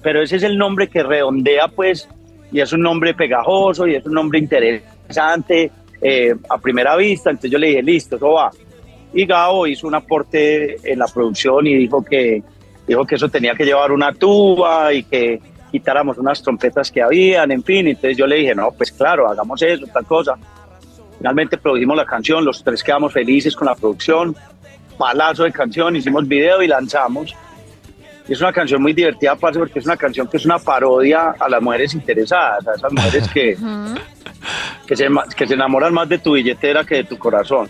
pero 0.03 0.23
ese 0.23 0.37
es 0.37 0.43
el 0.43 0.59
nombre 0.59 0.89
que 0.89 1.03
redondea, 1.03 1.69
pues, 1.69 2.09
y 2.53 2.61
es 2.61 2.73
un 2.73 2.83
nombre 2.83 3.15
pegajoso 3.15 3.87
y 3.87 3.95
es 3.95 4.07
un 4.07 4.15
nombre 4.15 4.39
interesante 4.39 5.71
eh, 6.01 6.35
a 6.49 6.59
primera 6.59 6.97
vista. 6.97 7.31
Entonces 7.31 7.51
yo 7.51 7.59
le 7.59 7.69
dije, 7.69 7.83
listo, 7.83 8.17
eso 8.17 8.33
va. 8.33 8.51
Y 9.13 9.25
Gabo 9.27 9.67
hizo 9.67 9.87
un 9.87 9.95
aporte 9.95 10.77
en 10.85 10.99
la 10.99 11.07
producción 11.07 11.67
y 11.67 11.75
dijo 11.75 12.05
que, 12.05 12.43
dijo 12.87 13.05
que 13.05 13.15
eso 13.15 13.29
tenía 13.29 13.55
que 13.55 13.65
llevar 13.65 13.93
una 13.93 14.13
tuba 14.13 14.93
y 14.93 15.05
que 15.05 15.41
quitáramos 15.71 16.19
unas 16.19 16.43
trompetas 16.43 16.91
que 16.91 17.03
habían, 17.03 17.51
en 17.51 17.63
fin. 17.63 17.87
Entonces 17.89 18.17
yo 18.17 18.27
le 18.27 18.37
dije, 18.37 18.55
no, 18.55 18.71
pues 18.73 18.93
claro, 18.93 19.29
hagamos 19.29 19.61
eso, 19.63 19.87
tal 19.93 20.05
cosa. 20.05 20.37
Finalmente 21.19 21.57
produjimos 21.57 21.97
la 21.97 22.05
canción, 22.05 22.45
los 22.45 22.63
tres 22.63 22.83
quedamos 22.83 23.13
felices 23.13 23.57
con 23.57 23.67
la 23.67 23.75
producción, 23.75 24.37
palazo 24.97 25.45
de 25.45 25.53
canción, 25.53 25.97
hicimos 25.97 26.27
video 26.27 26.63
y 26.63 26.67
lanzamos. 26.67 27.35
Y 28.29 28.33
es 28.33 28.41
una 28.41 28.53
canción 28.53 28.83
muy 28.83 28.93
divertida, 28.93 29.37
parce, 29.37 29.59
porque 29.59 29.79
es 29.79 29.85
una 29.85 29.97
canción 29.97 30.27
que 30.27 30.37
es 30.37 30.45
una 30.45 30.59
parodia 30.59 31.35
a 31.39 31.49
las 31.49 31.63
mujeres 31.63 31.95
interesadas, 31.95 32.67
a 32.67 32.73
esas 32.75 32.93
mujeres 32.93 33.29
que, 33.33 33.57
que, 34.87 34.97
se, 34.97 35.07
que 35.37 35.47
se 35.47 35.55
enamoran 35.55 35.95
más 35.95 36.09
de 36.09 36.19
tu 36.19 36.33
billetera 36.33 36.85
que 36.85 36.97
de 36.97 37.05
tu 37.05 37.17
corazón. 37.19 37.69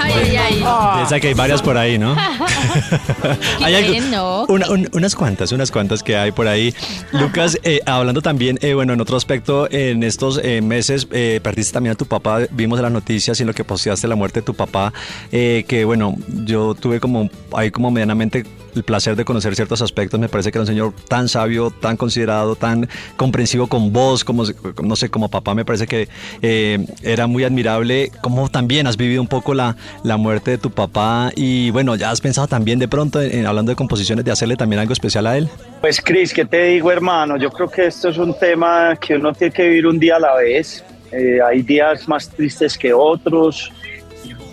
Ay, 0.00 0.36
ay, 0.36 0.62
ay. 0.64 0.64
Piensa 0.96 1.20
que 1.20 1.28
hay 1.28 1.34
varias 1.34 1.60
por 1.60 1.76
ahí, 1.76 1.98
¿no? 1.98 2.16
Hay 3.62 3.74
algo- 3.74 3.90
¿Quién 3.90 4.10
no? 4.10 4.44
Una- 4.46 4.70
un- 4.70 4.88
unas 4.92 5.14
cuantas, 5.14 5.52
unas 5.52 5.70
cuantas 5.70 6.02
que 6.02 6.16
hay 6.16 6.32
por 6.32 6.48
ahí. 6.48 6.74
Lucas, 7.12 7.58
eh, 7.62 7.80
hablando 7.86 8.22
también, 8.22 8.58
eh, 8.62 8.74
bueno, 8.74 8.92
en 8.94 9.00
otro 9.00 9.16
aspecto, 9.16 9.68
en 9.70 10.02
estos 10.02 10.40
eh, 10.42 10.62
meses 10.62 11.06
eh, 11.12 11.40
perdiste 11.42 11.72
también 11.74 11.92
a 11.92 11.96
tu 11.96 12.06
papá, 12.06 12.40
vimos 12.50 12.78
en 12.78 12.84
las 12.84 12.92
noticias 12.92 13.38
y 13.38 13.42
en 13.42 13.48
lo 13.48 13.54
que 13.54 13.64
posteaste 13.64 14.08
la 14.08 14.16
muerte 14.16 14.40
de 14.40 14.46
tu 14.46 14.54
papá, 14.54 14.92
eh, 15.32 15.64
que 15.68 15.84
bueno, 15.84 16.14
yo 16.28 16.74
tuve 16.74 17.00
como 17.00 17.28
ahí 17.52 17.70
como 17.70 17.90
medianamente 17.90 18.44
el 18.74 18.84
placer 18.84 19.16
de 19.16 19.24
conocer 19.24 19.56
ciertos 19.56 19.82
aspectos, 19.82 19.89
me 20.18 20.28
parece 20.28 20.50
que 20.50 20.58
era 20.58 20.62
un 20.62 20.66
señor 20.66 20.92
tan 21.08 21.28
sabio, 21.28 21.70
tan 21.70 21.96
considerado, 21.96 22.56
tan 22.56 22.88
comprensivo 23.16 23.66
con 23.66 23.92
vos, 23.92 24.24
como, 24.24 24.44
no 24.82 24.96
sé, 24.96 25.08
como 25.08 25.28
papá, 25.28 25.54
me 25.54 25.64
parece 25.64 25.86
que 25.86 26.08
eh, 26.42 26.84
era 27.02 27.26
muy 27.26 27.44
admirable, 27.44 28.10
como 28.22 28.48
también 28.48 28.86
has 28.86 28.96
vivido 28.96 29.20
un 29.20 29.28
poco 29.28 29.54
la, 29.54 29.76
la 30.04 30.16
muerte 30.16 30.52
de 30.52 30.58
tu 30.58 30.70
papá 30.70 31.30
y 31.36 31.70
bueno, 31.70 31.96
ya 31.96 32.10
has 32.10 32.20
pensado 32.20 32.46
también 32.46 32.78
de 32.78 32.88
pronto, 32.88 33.20
en, 33.20 33.46
hablando 33.46 33.70
de 33.70 33.76
composiciones, 33.76 34.24
de 34.24 34.30
hacerle 34.30 34.56
también 34.56 34.80
algo 34.80 34.92
especial 34.92 35.26
a 35.26 35.36
él. 35.36 35.48
Pues 35.80 36.00
Cris, 36.00 36.32
¿qué 36.32 36.44
te 36.44 36.64
digo 36.64 36.90
hermano? 36.90 37.36
Yo 37.36 37.50
creo 37.50 37.68
que 37.68 37.86
esto 37.86 38.08
es 38.08 38.18
un 38.18 38.38
tema 38.38 38.96
que 38.96 39.14
uno 39.16 39.32
tiene 39.32 39.52
que 39.52 39.68
vivir 39.68 39.86
un 39.86 39.98
día 39.98 40.16
a 40.16 40.20
la 40.20 40.34
vez. 40.36 40.84
eh, 41.12 41.38
hay 41.44 41.62
días 41.62 42.08
más 42.08 42.28
tristes 42.28 42.78
que 42.78 42.92
otros. 42.92 43.70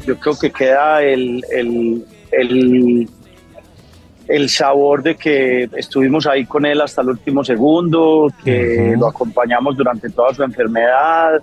Yo 0.06 0.18
creo 0.18 0.38
que 0.38 0.52
queda 0.52 1.04
el, 1.04 1.44
el, 1.52 2.06
el, 2.32 3.10
el 4.28 4.50
sabor 4.50 5.04
de 5.04 5.16
que 5.16 5.70
estuvimos 5.76 6.28
ahí 6.28 6.46
con 6.46 6.66
él 6.66 6.82
hasta 6.82 7.02
el 7.02 7.10
último 7.10 7.44
segundo, 7.44 8.32
que 8.44 8.96
lo 8.98 9.08
acompañamos 9.08 9.78
durante 9.78 10.10
toda 10.10 10.34
su 10.34 10.44
enfermedad. 10.44 11.42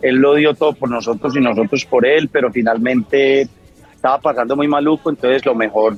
Él 0.00 0.16
lo 0.16 0.34
dio 0.34 0.54
todo 0.54 0.72
por 0.72 0.90
nosotros 0.90 1.34
y 1.36 1.40
nosotros 1.40 1.84
por 1.84 2.06
él, 2.06 2.28
pero 2.28 2.50
finalmente 2.52 3.48
estaba 3.94 4.18
pasando 4.18 4.56
muy 4.56 4.68
maluco, 4.68 5.10
entonces 5.10 5.44
lo 5.44 5.54
mejor 5.54 5.96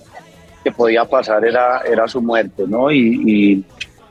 que 0.62 0.72
podía 0.72 1.04
pasar 1.04 1.44
era, 1.44 1.80
era 1.80 2.08
su 2.08 2.22
muerte, 2.22 2.64
¿no? 2.66 2.90
Y, 2.90 3.20
y, 3.26 3.64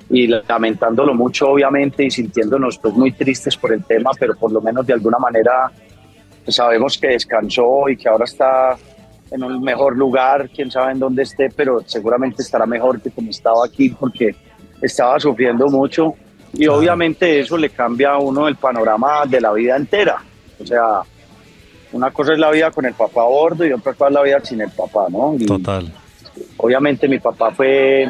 y 0.09 0.27
lamentándolo 0.27 1.15
mucho, 1.15 1.49
obviamente, 1.49 2.03
y 2.03 2.11
sintiéndonos 2.11 2.77
pues 2.77 2.93
muy 2.93 3.11
tristes 3.11 3.57
por 3.57 3.73
el 3.73 3.83
tema, 3.83 4.11
pero 4.19 4.35
por 4.35 4.51
lo 4.51 4.61
menos 4.61 4.85
de 4.85 4.93
alguna 4.93 5.17
manera 5.17 5.71
pues, 6.43 6.55
sabemos 6.55 6.97
que 6.97 7.07
descansó 7.07 7.89
y 7.89 7.97
que 7.97 8.09
ahora 8.09 8.25
está 8.25 8.75
en 9.33 9.43
un 9.43 9.61
mejor 9.63 9.97
lugar, 9.97 10.47
quién 10.55 10.69
sabe 10.69 10.91
en 10.91 10.99
dónde 10.99 11.23
esté, 11.23 11.49
pero 11.49 11.81
seguramente 11.85 12.43
estará 12.43 12.67
mejor 12.67 13.01
que 13.01 13.09
como 13.09 13.31
estaba 13.31 13.65
aquí 13.65 13.89
porque 13.89 14.35
estaba 14.79 15.19
sufriendo 15.19 15.67
mucho 15.69 16.13
y 16.53 16.67
obviamente 16.67 17.39
eso 17.39 17.57
le 17.57 17.71
cambia 17.71 18.11
a 18.11 18.19
uno 18.19 18.47
el 18.47 18.57
panorama 18.57 19.23
de 19.27 19.41
la 19.41 19.51
vida 19.51 19.75
entera. 19.75 20.17
O 20.61 20.65
sea, 20.65 21.01
una 21.93 22.11
cosa 22.11 22.33
es 22.33 22.39
la 22.39 22.51
vida 22.51 22.69
con 22.69 22.85
el 22.85 22.93
papá 22.93 23.21
a 23.21 23.25
bordo 23.25 23.65
y 23.65 23.73
otra 23.73 23.93
cosa 23.93 24.09
es 24.09 24.13
la 24.13 24.21
vida 24.21 24.39
sin 24.43 24.61
el 24.61 24.69
papá, 24.69 25.07
¿no? 25.09 25.35
Y 25.37 25.45
Total. 25.47 25.91
obviamente 26.57 27.07
mi 27.07 27.17
papá 27.17 27.51
fue 27.51 28.07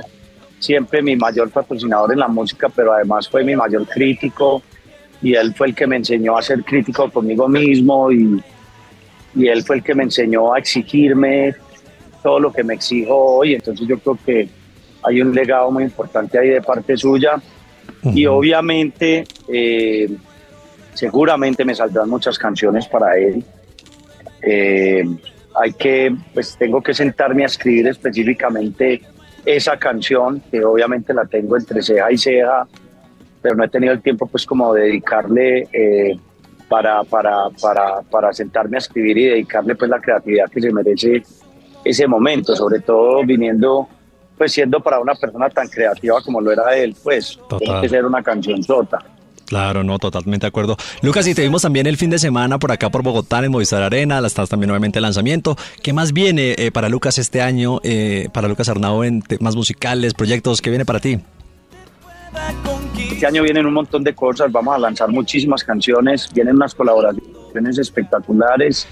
siempre 0.60 1.02
mi 1.02 1.16
mayor 1.16 1.50
patrocinador 1.52 2.12
en 2.12 2.20
la 2.20 2.28
música, 2.28 2.68
pero 2.68 2.92
además 2.92 3.30
fue 3.30 3.46
mi 3.46 3.56
mayor 3.56 3.88
crítico 3.88 4.62
y 5.22 5.36
él 5.36 5.54
fue 5.56 5.68
el 5.68 5.76
que 5.76 5.88
me 5.88 5.96
enseñó 5.96 6.38
a 6.38 6.42
ser 6.42 6.66
crítico 6.66 7.10
conmigo 7.10 7.48
mismo 7.48 8.12
y, 8.12 8.44
y 9.36 9.48
él 9.48 9.64
fue 9.64 9.78
el 9.78 9.84
que 9.84 9.96
me 9.96 10.04
enseñó 10.04 10.54
a 10.54 10.60
exigirme 10.60 11.56
todo 12.22 12.40
lo 12.40 12.54
que 12.54 12.64
me 12.64 12.76
exijo 12.76 13.16
hoy. 13.16 13.56
Entonces 13.56 13.88
yo 13.88 14.00
creo 14.00 14.18
que 14.26 14.48
hay 15.04 15.22
un 15.22 15.34
legado 15.34 15.70
muy 15.72 15.84
importante 15.84 16.38
ahí 16.40 16.50
de 16.50 16.62
parte 16.62 16.96
suya 16.98 17.42
y 18.04 18.26
obviamente 18.26 19.26
eh, 19.48 20.10
seguramente 20.94 21.66
me 21.66 21.76
saldrán 21.76 22.10
muchas 22.10 22.38
canciones 22.38 22.88
para 22.88 23.18
él. 23.18 23.44
Eh, 24.42 25.04
hay 25.56 25.74
que, 25.74 26.16
pues 26.34 26.58
tengo 26.58 26.82
que 26.82 26.94
sentarme 26.94 27.44
a 27.44 27.48
escribir 27.48 27.88
específicamente 27.88 29.02
esa 29.46 29.78
canción, 29.78 30.42
que 30.50 30.64
obviamente 30.64 31.14
la 31.14 31.26
tengo 31.26 31.58
entre 31.58 31.82
ceja 31.82 32.12
y 32.12 32.18
ceja, 32.18 32.68
pero 33.42 33.56
no 33.56 33.64
he 33.64 33.70
tenido 33.70 33.94
el 33.94 34.02
tiempo 34.02 34.26
pues 34.26 34.46
como 34.46 34.74
de 34.74 34.84
dedicarle 34.84 35.68
eh, 35.74 36.18
para, 36.74 37.04
para, 37.04 37.50
para, 37.62 38.02
para 38.02 38.34
sentarme 38.34 38.78
a 38.78 38.80
escribir 38.80 39.16
y 39.16 39.26
dedicarle 39.26 39.76
pues 39.76 39.92
la 39.92 40.02
creatividad 40.02 40.50
que 40.50 40.60
se 40.60 40.74
merece 40.74 41.22
ese 41.86 42.08
momento, 42.08 42.56
sobre 42.56 42.80
todo 42.80 43.24
viniendo, 43.24 43.88
pues 44.36 44.54
siendo 44.54 44.80
para 44.80 45.00
una 45.00 45.14
persona 45.14 45.52
tan 45.52 45.68
creativa 45.68 46.20
como 46.24 46.42
lo 46.42 46.52
era 46.52 46.76
él, 46.76 46.96
pues 47.04 47.38
tiene 47.48 47.66
Total. 47.66 47.82
que 47.82 47.90
ser 47.90 48.06
una 48.06 48.24
canción 48.24 48.64
sota. 48.64 48.98
Claro, 49.46 49.84
no, 49.84 50.00
totalmente 50.00 50.46
de 50.46 50.48
acuerdo. 50.48 50.76
Lucas, 51.04 51.28
y 51.28 51.36
te 51.36 51.44
vimos 51.44 51.62
también 51.62 51.86
el 51.86 51.96
fin 51.98 52.10
de 52.10 52.18
semana 52.18 52.58
por 52.58 52.72
acá 52.72 52.90
por 52.90 53.04
Bogotá 53.04 53.46
en 53.46 53.52
Movistar 53.52 53.84
Arena, 53.84 54.20
la 54.20 54.26
estás 54.26 54.50
también 54.50 54.70
nuevamente 54.70 54.98
el 54.98 55.04
lanzamiento. 55.04 55.56
¿Qué 55.84 55.94
más 55.94 56.12
viene 56.12 56.56
eh, 56.58 56.72
para 56.72 56.90
Lucas 56.90 57.20
este 57.20 57.44
año, 57.44 57.82
eh, 57.84 58.30
para 58.34 58.48
Lucas 58.48 58.68
Arnau 58.68 59.04
en 59.04 59.22
temas 59.22 59.56
musicales, 59.56 60.16
proyectos? 60.16 60.60
¿Qué 60.60 60.72
viene 60.72 60.86
para 60.86 61.00
ti? 61.00 61.20
Este 63.24 63.38
año 63.38 63.44
vienen 63.44 63.66
un 63.66 63.74
montón 63.74 64.04
de 64.04 64.14
cosas, 64.14 64.52
vamos 64.52 64.76
a 64.76 64.78
lanzar 64.78 65.08
muchísimas 65.08 65.64
canciones, 65.64 66.30
vienen 66.34 66.58
unas 66.58 66.76
colaboraciones 66.76 67.78
espectaculares, 67.78 68.86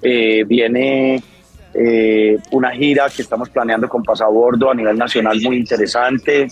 eh, 0.00 0.42
viene 0.44 1.22
eh, 1.74 2.38
una 2.52 2.70
gira 2.70 3.10
que 3.14 3.20
estamos 3.20 3.50
planeando 3.50 3.86
con 3.86 4.02
Pasabordo 4.02 4.70
a 4.70 4.74
nivel 4.74 4.96
nacional 4.96 5.38
muy 5.42 5.58
interesante, 5.58 6.48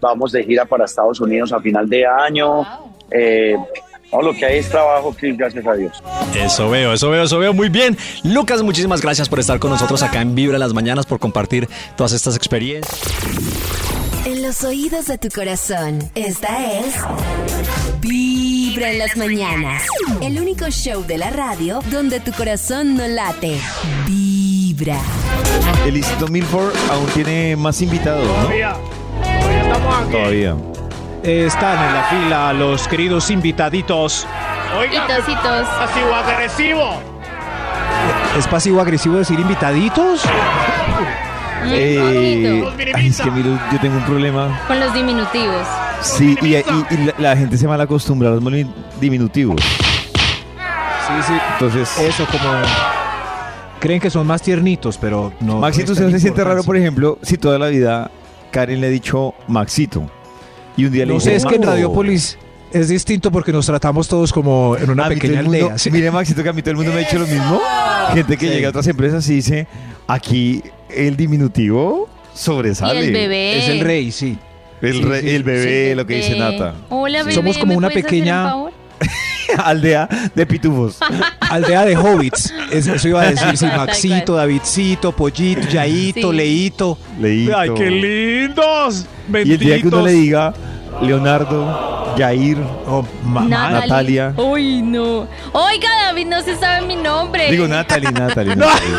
vamos 0.00 0.32
de 0.32 0.42
gira 0.42 0.64
para 0.64 0.86
Estados 0.86 1.20
Unidos 1.20 1.52
a 1.52 1.60
final 1.60 1.86
de 1.86 2.06
año, 2.06 2.66
eh, 3.10 3.58
no, 4.10 4.22
lo 4.22 4.32
que 4.32 4.46
hay 4.46 4.60
es 4.60 4.70
trabajo, 4.70 5.14
Chris, 5.14 5.36
gracias 5.36 5.66
a 5.66 5.74
Dios. 5.74 6.02
Eso 6.34 6.70
veo, 6.70 6.94
eso 6.94 7.10
veo, 7.10 7.24
eso 7.24 7.38
veo 7.38 7.52
muy 7.52 7.68
bien. 7.68 7.94
Lucas, 8.24 8.62
muchísimas 8.62 9.02
gracias 9.02 9.28
por 9.28 9.38
estar 9.38 9.58
con 9.58 9.70
nosotros 9.70 10.02
acá 10.02 10.22
en 10.22 10.34
Vibra 10.34 10.56
las 10.56 10.72
mañanas, 10.72 11.04
por 11.04 11.18
compartir 11.18 11.68
todas 11.94 12.14
estas 12.14 12.36
experiencias. 12.36 13.89
Los 14.50 14.64
oídos 14.64 15.06
de 15.06 15.16
tu 15.16 15.28
corazón, 15.28 16.00
esta 16.16 16.72
es 16.72 16.96
Vibra 18.00 18.90
en 18.90 18.98
las 18.98 19.16
mañanas. 19.16 19.84
El 20.20 20.40
único 20.40 20.68
show 20.70 21.06
de 21.06 21.18
la 21.18 21.30
radio 21.30 21.78
donde 21.88 22.18
tu 22.18 22.32
corazón 22.32 22.96
no 22.96 23.06
late. 23.06 23.60
Vibra. 24.08 24.98
El 25.86 25.98
Instituto 25.98 26.26
Milford 26.32 26.74
aún 26.90 27.06
tiene 27.14 27.54
más 27.54 27.80
invitados, 27.80 28.26
¿no? 28.26 28.34
Todavía, 28.42 28.76
todavía 29.22 29.62
estamos 29.62 29.94
aquí. 29.94 30.10
Todavía. 30.10 30.56
Están 31.22 31.86
en 31.86 31.94
la 31.94 32.04
fila 32.10 32.52
los 32.52 32.88
queridos 32.88 33.30
invitaditos. 33.30 34.26
Oiga, 34.76 35.06
Pitositos. 35.06 35.68
pasivo 35.68 36.12
agresivo. 36.12 37.02
¿Es 38.36 38.48
pasivo 38.48 38.80
agresivo 38.80 39.16
decir 39.18 39.38
invitaditos? 39.38 40.22
Eh, 41.66 42.64
ay, 42.94 43.08
es 43.08 43.20
que 43.20 43.30
mire, 43.30 43.50
yo 43.72 43.80
tengo 43.80 43.96
un 43.96 44.04
problema. 44.04 44.60
Con 44.66 44.80
los 44.80 44.92
diminutivos. 44.94 45.66
Sí, 46.02 46.36
y, 46.40 46.54
y- 46.54 46.58
y 46.90 46.96
la, 47.06 47.14
la 47.18 47.36
gente 47.36 47.56
se 47.58 47.66
mal 47.68 47.80
acostumbra 47.80 48.28
a 48.30 48.32
los 48.32 48.42
diminutivos. 49.00 49.60
Sí, 49.62 51.12
sí. 51.26 51.32
Entonces, 51.54 51.98
Eso 51.98 52.24
como... 52.26 52.50
Creen 53.80 54.00
que 54.00 54.10
son 54.10 54.26
más 54.26 54.42
tiernitos, 54.42 54.98
pero 54.98 55.32
no... 55.40 55.58
Maxito, 55.58 55.92
¿usted 55.92 56.04
no 56.04 56.10
se 56.10 56.20
siente 56.20 56.44
raro, 56.44 56.62
por 56.64 56.76
ejemplo, 56.76 57.18
si 57.22 57.38
toda 57.38 57.58
la 57.58 57.68
vida 57.68 58.10
Karen 58.50 58.80
le 58.80 58.88
ha 58.88 58.90
dicho 58.90 59.34
Maxito? 59.48 60.02
Y 60.76 60.84
un 60.84 60.92
día 60.92 61.06
le 61.06 61.14
No 61.14 61.20
sé, 61.20 61.34
es 61.34 61.46
que 61.46 61.54
en. 61.56 61.62
Radiopolis 61.62 62.36
es 62.72 62.88
distinto 62.88 63.30
porque 63.32 63.52
nos 63.52 63.64
tratamos 63.66 64.06
todos 64.06 64.32
como 64.34 64.76
en 64.76 64.90
una 64.90 65.06
A 65.06 65.08
pequeña 65.08 65.42
mundo- 65.42 65.64
aldea. 65.66 65.78
¿sí? 65.78 65.90
Mire, 65.90 66.10
Maxito, 66.10 66.42
que 66.42 66.50
a 66.50 66.52
mí 66.52 66.60
todo 66.60 66.72
el 66.72 66.76
mundo 66.76 66.92
me 66.92 66.98
ha 66.98 67.04
dicho 67.04 67.18
lo 67.18 67.26
mismo. 67.26 67.60
Gente 68.14 68.36
que 68.36 68.48
Sí. 68.48 68.52
llega 68.54 68.68
a 68.68 68.70
otras 68.70 68.86
empresas 68.86 69.26
y 69.30 69.34
dice, 69.36 69.66
aquí 70.06 70.62
el 70.94 71.16
diminutivo 71.16 72.08
sobresale. 72.34 73.00
Y 73.00 73.04
el 73.08 73.12
bebé. 73.12 73.58
Es 73.58 73.68
el 73.68 73.80
rey, 73.80 74.10
sí. 74.12 74.38
El, 74.82 74.94
Sí, 74.94 75.02
re- 75.02 75.20
sí. 75.20 75.28
el 75.30 75.42
bebé, 75.42 75.94
lo 75.94 76.06
que 76.06 76.16
dice 76.16 76.38
Nata. 76.38 76.74
Hola, 76.88 77.18
bebé. 77.20 77.32
Somos 77.34 77.58
como 77.58 77.72
¿me 77.72 77.78
una 77.78 77.90
pequeña- 77.90 78.54
un? 78.56 78.70
Aldea 79.58 80.08
de 80.34 80.46
pitufos. 80.46 80.98
Aldea 81.40 81.84
de 81.84 81.96
hobbits. 81.96 82.52
Es- 82.70 82.86
Eso 82.86 83.08
iba 83.08 83.22
a 83.22 83.30
decir, 83.30 83.56
sí, 83.56 83.66
Maxito. 83.76 84.34
Davidcito, 84.36 85.12
Pollito, 85.12 85.68
Yaito, 85.68 86.30
Sí. 86.30 86.36
Leito. 86.36 86.98
Leíto. 87.20 87.58
¡Ay, 87.58 87.70
qué 87.76 87.90
lindos! 87.90 89.06
Y 89.44 89.52
el 89.52 89.58
día 89.58 89.80
que 89.80 89.88
uno 89.88 90.02
Benditos. 90.02 90.04
le 90.04 90.12
diga, 90.12 90.54
Leonardo, 91.00 92.14
Jair, 92.16 92.58
Oh, 92.86 93.04
mamá. 93.24 93.70
Natalia. 93.70 94.34
Uy, 94.36 94.82
no. 94.82 95.26
Oiga, 95.52 95.88
David, 96.06 96.26
no 96.26 96.42
se 96.42 96.56
sabe 96.56 96.86
mi 96.86 96.96
nombre. 96.96 97.50
Digo 97.50 97.66
Natalie, 97.68 98.10
Natalie. 98.12 98.56
Natalie. 98.56 98.94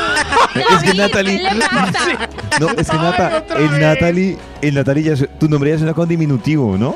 es 0.56 0.84
que 0.84 0.94
David, 0.94 1.00
Natalie. 1.00 1.38
¿qué 1.38 1.56
le 1.56 1.66
pasa? 1.66 2.30
No, 2.60 2.70
es 2.70 2.90
que 2.90 2.98
Nata, 2.98 3.44
el 3.58 3.80
Natalie, 3.80 4.38
el 4.62 4.74
Natalie 4.76 5.04
ya 5.04 5.28
tu 5.40 5.48
nombre 5.50 5.72
ya 5.72 5.78
suena 5.78 5.94
con 5.94 6.08
diminutivo, 6.08 6.78
¿no? 6.78 6.96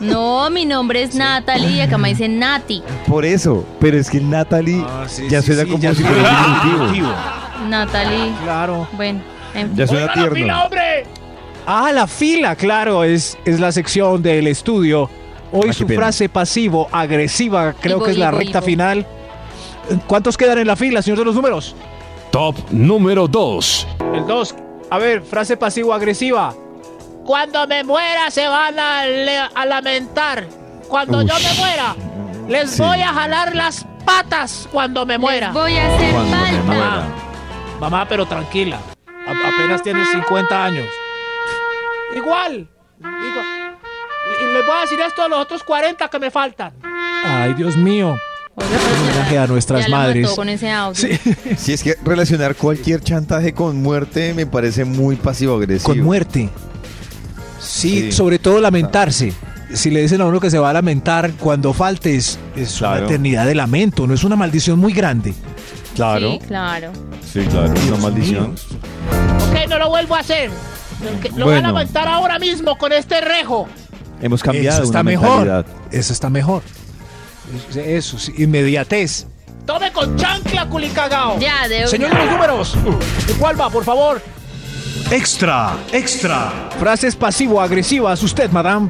No, 0.00 0.48
mi 0.50 0.64
nombre 0.64 1.02
es 1.02 1.14
Natalie 1.14 1.68
y 1.76 1.80
acá 1.80 1.98
me 1.98 2.08
dicen 2.08 2.38
Nati. 2.38 2.82
Por 3.06 3.24
eso, 3.24 3.66
pero 3.80 3.98
es 3.98 4.08
que 4.08 4.16
el 4.18 4.30
Natalie 4.30 4.82
Ah, 4.88 5.04
sí, 5.06 5.26
ya 5.28 5.40
sí, 5.42 5.48
suena 5.48 5.64
sí, 5.64 5.70
como 5.70 5.82
ya 5.82 5.94
si 5.94 6.02
suena 6.02 6.16
fuera 6.16 6.62
diminutivo. 6.64 7.12
Natalie. 7.68 8.32
Claro. 8.44 8.88
Bueno, 8.92 9.20
en 9.54 9.76
Ya 9.76 9.86
suena 9.86 10.12
tierno. 10.12 10.62
hombre. 10.64 11.06
Ah, 11.66 11.92
la 11.92 12.06
fila, 12.06 12.56
claro, 12.56 13.04
es, 13.04 13.38
es 13.44 13.60
la 13.60 13.70
sección 13.72 14.22
del 14.22 14.46
estudio. 14.46 15.08
Hoy 15.52 15.68
Ah, 15.70 15.72
su 15.72 15.86
pena. 15.86 16.00
frase 16.00 16.28
pasivo, 16.28 16.88
agresiva, 16.92 17.74
creo 17.80 17.96
Ivo, 17.98 18.04
que 18.06 18.12
es 18.12 18.18
la 18.18 18.30
recta 18.30 18.58
Ivo. 18.58 18.66
final. 18.66 19.06
¿Cuántos 20.06 20.36
quedan 20.36 20.58
en 20.58 20.66
la 20.66 20.76
fila, 20.76 21.02
señor 21.02 21.18
de 21.18 21.24
los 21.24 21.34
números? 21.34 21.74
Top 22.30 22.56
número 22.70 23.26
2. 23.26 23.86
El 24.14 24.26
2. 24.26 24.54
A 24.90 24.98
ver, 24.98 25.22
frase 25.22 25.56
pasivo-agresiva. 25.56 26.54
Cuando 27.24 27.66
me 27.66 27.82
muera 27.84 28.30
se 28.30 28.46
van 28.46 28.78
a, 28.78 29.64
lamentar. 29.66 30.46
Cuando 30.88 31.22
yo 31.22 31.34
me 31.34 31.54
muera, 31.58 31.94
les 32.48 32.70
Sí. 32.70 32.82
voy 32.82 33.00
a 33.00 33.12
jalar 33.12 33.54
las 33.54 33.84
patas 34.04 34.68
cuando 34.72 35.04
me 35.06 35.18
muera. 35.18 35.48
Les 35.48 35.54
voy 35.54 35.76
a 35.76 35.94
hacer 35.94 36.12
Cuando 36.12 36.36
falta. 36.36 36.62
muera. 36.62 37.04
Mamá, 37.80 38.06
pero 38.08 38.26
tranquila. 38.26 38.78
A- 39.26 39.48
apenas 39.54 39.82
tienes 39.82 40.08
50 40.10 40.64
años. 40.64 40.86
Igual. 42.16 42.68
igual. 42.98 43.76
Y 44.40 44.44
les 44.52 44.66
voy 44.66 44.76
a 44.76 44.80
decir 44.82 44.98
esto 45.06 45.22
a 45.22 45.28
los 45.28 45.38
otros 45.40 45.62
40 45.64 46.08
que 46.08 46.18
me 46.18 46.30
faltan. 46.30 46.72
Ay, 47.24 47.54
Dios 47.54 47.76
mío. 47.76 48.16
Homenaje 48.54 49.38
a 49.38 49.46
nuestras 49.46 49.82
ya 49.82 49.88
la 49.88 49.96
madres. 49.98 50.22
mató 50.24 50.36
con 50.36 50.48
ese 50.48 50.70
audio. 50.70 50.94
Sí. 50.94 51.18
Si 51.56 51.72
es 51.72 51.82
que 51.82 51.96
relacionar 52.04 52.54
cualquier 52.56 53.00
chantaje 53.00 53.52
con 53.54 53.80
muerte 53.82 54.34
me 54.34 54.46
parece 54.46 54.84
muy 54.84 55.16
pasivo-agresivo. 55.16 55.88
Con 55.94 56.00
muerte. 56.00 56.48
Sí, 57.60 58.00
Sí. 58.04 58.12
sobre 58.12 58.38
todo 58.38 58.60
lamentarse. 58.60 59.32
si 59.72 59.88
le 59.90 60.02
dicen 60.02 60.20
a 60.20 60.24
uno 60.26 60.40
que 60.40 60.50
se 60.50 60.58
va 60.58 60.70
a 60.70 60.72
lamentar 60.72 61.30
cuando 61.38 61.72
faltes, 61.72 62.38
es 62.56 62.78
Claro. 62.78 62.96
una 62.98 63.06
eternidad 63.06 63.46
de 63.46 63.54
lamento, 63.54 64.04
no 64.06 64.14
es 64.14 64.24
una 64.24 64.34
maldición 64.34 64.78
muy 64.80 64.92
grande. 64.92 65.32
Claro. 65.94 66.32
Sí, 66.32 66.38
claro. 66.48 66.92
Sí, 67.32 67.40
claro, 67.48 67.72
es 67.72 67.84
una 67.84 67.96
maldición. 67.98 68.54
Ok, 69.48 69.68
no 69.68 69.78
lo 69.78 69.88
vuelvo 69.90 70.16
a 70.16 70.20
hacer. 70.20 70.50
Lo 71.36 71.46
voy 71.46 71.54
a 71.56 71.60
levantar 71.62 72.08
ahora 72.08 72.38
mismo 72.38 72.76
con 72.76 72.92
este 72.92 73.20
rejo. 73.20 73.68
Hemos 74.20 74.42
cambiado 74.42 74.76
Eso 74.78 74.84
está 74.84 75.00
una 75.00 75.10
mejor. 75.10 75.28
mentalidad. 75.46 75.66
Eso 75.90 76.12
está 76.12 76.28
mejor. 76.30 76.62
Eso, 77.74 78.18
sí, 78.18 78.32
inmediatez. 78.38 79.26
Tome 79.66 79.92
con 79.92 80.16
chancla, 80.16 80.66
culicagao. 80.66 81.38
Ya, 81.38 81.66
de 81.68 81.86
Señor 81.86 82.10
de 82.10 82.18
los 82.24 82.30
números. 82.32 82.76
¿De 83.26 83.34
cuál 83.34 83.60
va, 83.60 83.70
por 83.70 83.84
favor? 83.84 84.20
Extra, 85.10 85.74
extra. 85.92 86.52
Frases 86.78 87.16
pasivo-agresivas, 87.16 88.22
usted, 88.22 88.50
madame. 88.50 88.88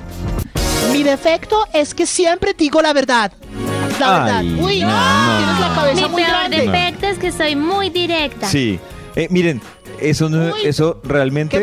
Mi 0.92 1.02
defecto 1.02 1.66
es 1.72 1.94
que 1.94 2.06
siempre 2.06 2.54
digo 2.54 2.82
la 2.82 2.92
verdad. 2.92 3.32
La 3.98 4.10
verdad. 4.18 4.38
Ay, 4.38 4.58
Uy, 4.60 4.80
no, 4.80 4.88
no, 4.88 5.38
tienes 5.38 5.60
la 5.60 5.74
cabeza 5.74 6.02
Mi 6.02 6.08
muy 6.08 6.22
peor 6.22 6.30
grande. 6.36 6.56
defecto 6.66 7.06
es 7.06 7.18
que 7.18 7.32
soy 7.32 7.56
muy 7.56 7.90
directa. 7.90 8.48
Sí. 8.48 8.80
Eh, 9.16 9.28
miren, 9.30 9.60
eso 10.00 10.28
no, 10.28 10.46
Uy, 10.54 10.60
eso 10.64 11.00
realmente 11.04 11.62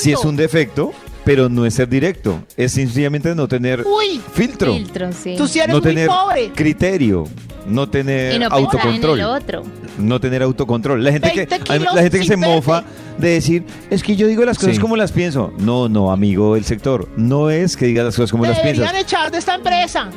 sí 0.00 0.12
es 0.12 0.24
un 0.24 0.36
defecto, 0.36 0.92
pero 1.24 1.48
no 1.48 1.66
es 1.66 1.74
ser 1.74 1.88
directo. 1.88 2.40
Es 2.56 2.72
sencillamente 2.72 3.34
no 3.34 3.48
tener 3.48 3.84
Uy, 3.86 4.20
filtro, 4.32 4.74
Filtro, 4.74 5.12
sí. 5.12 5.34
tú 5.36 5.46
sí 5.46 5.58
eres 5.58 5.74
no 5.74 5.80
muy 5.80 5.82
tener 5.90 6.08
pobre. 6.08 6.52
criterio, 6.54 7.24
no 7.66 7.88
tener 7.88 8.34
y 8.34 8.38
no 8.38 8.48
pensar 8.48 8.58
en 8.58 8.64
autocontrol. 8.64 9.18
el 9.20 9.24
otro. 9.26 9.62
No 9.98 10.20
tener 10.20 10.42
autocontrol. 10.42 11.02
La 11.02 11.10
gente 11.12 11.30
que 11.32 11.46
20 11.46 11.54
a 11.54 11.58
mí- 11.58 11.64
kilos 11.80 11.94
la 11.94 12.02
gente 12.02 12.18
que 12.20 12.24
se 12.24 12.36
verde. 12.36 12.54
mofa 12.54 12.84
de 13.18 13.28
decir, 13.30 13.64
es 13.90 14.02
que 14.02 14.14
yo 14.16 14.26
digo 14.28 14.44
las 14.44 14.56
cosas 14.58 14.76
Sí. 14.76 14.80
como 14.80 14.96
las 14.96 15.10
pienso. 15.12 15.52
No, 15.58 15.88
no, 15.88 16.12
amigo 16.12 16.54
del 16.54 16.64
sector. 16.64 17.08
No 17.16 17.50
es 17.50 17.76
que 17.76 17.86
digas 17.86 18.04
las 18.04 18.14
cosas 18.16 18.30
como 18.30 18.44
Te 18.44 18.50
las 18.50 18.58
deberían 18.58 18.90
piensas. 18.92 19.02
echar 19.02 19.30
de 19.32 19.38
esta 19.38 19.54
empresa. 19.56 20.08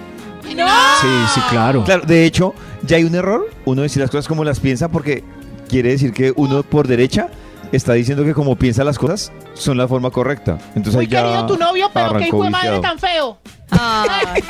No. 0.56 0.68
Sí, 1.02 1.08
sí, 1.34 1.42
claro. 1.50 1.84
Claro, 1.84 2.04
de 2.06 2.26
hecho, 2.26 2.54
ya 2.84 2.98
hay 2.98 3.04
un 3.06 3.16
error. 3.16 3.50
Uno 3.66 3.82
decir 3.84 4.02
las 4.02 4.12
cosas 4.12 4.28
como 4.28 4.44
las 4.44 4.60
piensa 4.60 4.90
porque 4.90 5.24
quiere 5.70 5.90
decir 5.92 6.12
que 6.14 6.34
uno 6.36 6.62
por 6.64 6.88
derecha 6.88 7.30
está 7.72 7.94
diciendo 7.94 8.24
que 8.24 8.34
como 8.34 8.56
piensa 8.56 8.84
las 8.84 8.98
cosas 9.00 9.32
son 9.54 9.78
la 9.78 9.88
forma 9.88 10.10
correcta. 10.12 10.58
Entonces 10.76 10.96
Muy 10.96 11.08
ya 11.08 11.22
querido 11.24 11.46
tu 11.46 11.58
novio, 11.58 11.90
pero 11.94 12.14
qué 12.18 12.28
hijo 12.28 12.44
de 12.44 12.50
madre 12.50 12.72
viciado. 12.72 12.82
tan 12.82 13.00
feo. 13.00 13.38
Ay, 13.72 14.44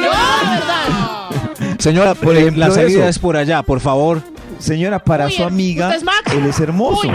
No, 0.00 0.06
la 0.08 0.50
verdad. 0.50 1.76
Señora, 1.78 2.14
Por 2.14 2.36
ejemplo, 2.36 2.66
la 2.66 2.72
salida 2.72 3.00
eso. 3.00 3.08
es 3.08 3.18
por 3.18 3.36
allá, 3.36 3.62
por 3.62 3.80
favor. 3.80 4.22
Señora, 4.58 4.98
para 5.00 5.28
su 5.28 5.42
amiga, 5.42 5.86
¿usted 5.88 5.98
es 5.98 6.04
Max? 6.04 6.32
él 6.32 6.46
es 6.46 6.60
hermoso. 6.60 7.08
Uy. 7.08 7.14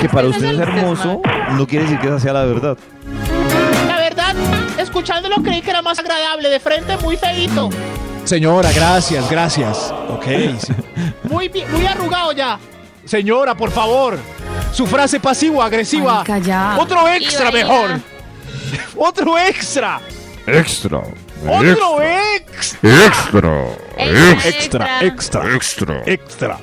Que 0.00 0.08
para 0.08 0.28
¿Usted 0.28 0.46
usted 0.52 0.60
es 0.62 0.68
hermoso 0.68 1.20
no 1.56 1.66
quiere 1.66 1.84
decir 1.84 1.98
que 2.00 2.06
esa 2.06 2.18
sea 2.20 2.32
la 2.32 2.44
verdad. 2.44 2.76
La 3.86 3.96
verdad, 3.98 4.34
escuchándolo 4.78 5.36
creí 5.42 5.60
que 5.62 5.70
era 5.70 5.82
más 5.82 5.98
agradable. 5.98 6.48
De 6.48 6.60
frente, 6.60 6.96
muy 6.98 7.16
feíto. 7.16 7.68
Señora, 8.24 8.70
gracias, 8.72 9.28
gracias. 9.30 9.92
Ok. 10.10 10.24
sí. 10.58 10.72
Muy, 11.24 11.50
muy 11.72 11.86
arrugado 11.86 12.32
ya. 12.32 12.58
Señora, 13.04 13.54
por 13.56 13.70
favor. 13.70 14.18
Su 14.72 14.86
frase 14.86 15.20
pasivo-agresiva. 15.20 16.24
Otro 16.78 17.08
extra 17.08 17.48
Iba, 17.50 17.58
iba. 17.60 17.68
mejor. 17.68 18.00
Otro 18.96 19.38
extra. 19.38 20.00
Extra. 20.46 21.02
Otro 21.46 22.02
ex. 22.02 22.76
Extra. 22.82 23.64
extra, 23.96 25.02
extra, 25.04 25.54
extra, 25.54 26.02
extra. 26.06 26.58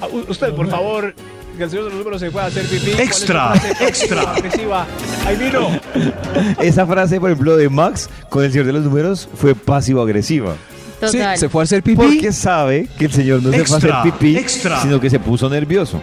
Ah, 0.00 0.06
Usted, 0.28 0.52
por 0.54 0.68
favor, 0.68 1.14
que 1.56 1.64
el 1.64 1.70
señor 1.70 1.84
de 1.84 1.90
los 1.90 1.98
números 1.98 2.20
se 2.20 2.30
pueda 2.30 2.46
hacer 2.46 2.64
pipí. 2.66 2.90
¿Cuál 2.92 3.00
es 3.00 3.14
su 3.16 3.22
Extra, 3.22 3.54
extra. 3.80 4.20
Agresiva. 4.22 4.86
Ahí 5.26 5.36
vino. 5.36 5.68
Esa 6.60 6.86
frase, 6.86 7.20
por 7.20 7.30
ejemplo, 7.30 7.56
de 7.56 7.68
Max 7.68 8.08
con 8.28 8.44
el 8.44 8.50
señor 8.52 8.66
de 8.66 8.72
los 8.74 8.84
números 8.84 9.28
fue 9.34 9.54
pasivo-agresiva. 9.54 10.54
Sí, 11.00 11.18
Total. 11.18 11.36
se 11.38 11.48
fue 11.50 11.62
a 11.62 11.64
hacer 11.64 11.82
pipí. 11.82 11.96
Porque 11.96 12.32
sabe 12.32 12.88
que 12.98 13.04
el 13.06 13.12
señor 13.12 13.42
no 13.42 13.50
se 13.52 13.64
fue 13.64 13.76
a 13.76 13.78
Extra, 13.78 14.00
hacer 14.00 14.12
pipí, 14.12 14.36
extra. 14.38 14.80
sino 14.80 14.98
que 14.98 15.10
se 15.10 15.18
puso 15.20 15.48
nervioso. 15.50 16.00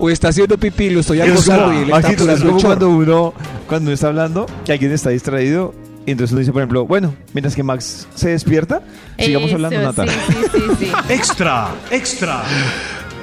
O 0.00 0.08
está 0.10 0.28
haciendo 0.28 0.56
pipí, 0.58 0.90
lo 0.90 1.00
estoy 1.00 1.20
Es 1.20 1.30
acosando 1.30 1.64
como, 1.66 1.74
y 1.74 1.76
él 1.76 1.82
está 1.90 2.00
Maxito, 2.00 2.32
es 2.32 2.40
como 2.42 2.60
cuando 2.60 2.88
uno, 2.88 3.34
cuando 3.68 3.88
uno 3.88 3.94
está 3.94 4.06
hablando, 4.08 4.46
que 4.64 4.72
alguien 4.72 4.92
está 4.92 5.10
distraído, 5.10 5.74
y 6.06 6.12
entonces 6.12 6.32
uno 6.32 6.40
dice, 6.40 6.52
por 6.52 6.62
ejemplo, 6.62 6.86
bueno, 6.86 7.14
mientras 7.34 7.54
que 7.54 7.62
Max 7.62 8.08
se 8.14 8.30
despierta, 8.30 8.82
sigamos 9.18 9.48
Eso, 9.48 9.56
hablando, 9.56 9.82
Nata. 9.82 10.06
Sí, 10.06 10.18
sí, 10.26 10.48
sí, 10.52 10.60
sí. 10.86 10.92
Extra, 11.12 11.68
extra. 11.90 12.42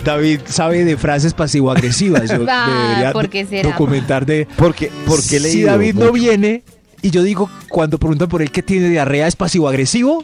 David 0.05 0.41
sabe 0.45 0.85
de 0.85 0.95
frases 0.95 1.33
pasivo-agresivas. 1.33 2.29
Yo 2.29 2.45
Ah, 2.47 2.87
debería 2.89 3.11
¿por 3.11 3.27
qué 3.29 3.45
será? 3.45 3.69
documentar 3.69 4.25
de... 4.25 4.47
Porque, 4.55 4.91
porque 5.05 5.39
si 5.39 5.63
David 5.63 5.95
no 5.95 6.11
viene 6.11 6.63
y 7.01 7.09
yo 7.09 7.23
digo, 7.23 7.49
cuando 7.69 7.97
preguntan 7.97 8.29
por 8.29 8.41
él 8.41 8.51
que 8.51 8.61
tiene 8.61 8.87
diarrea, 8.89 9.27
¿es 9.27 9.35
pasivo-agresivo? 9.35 10.23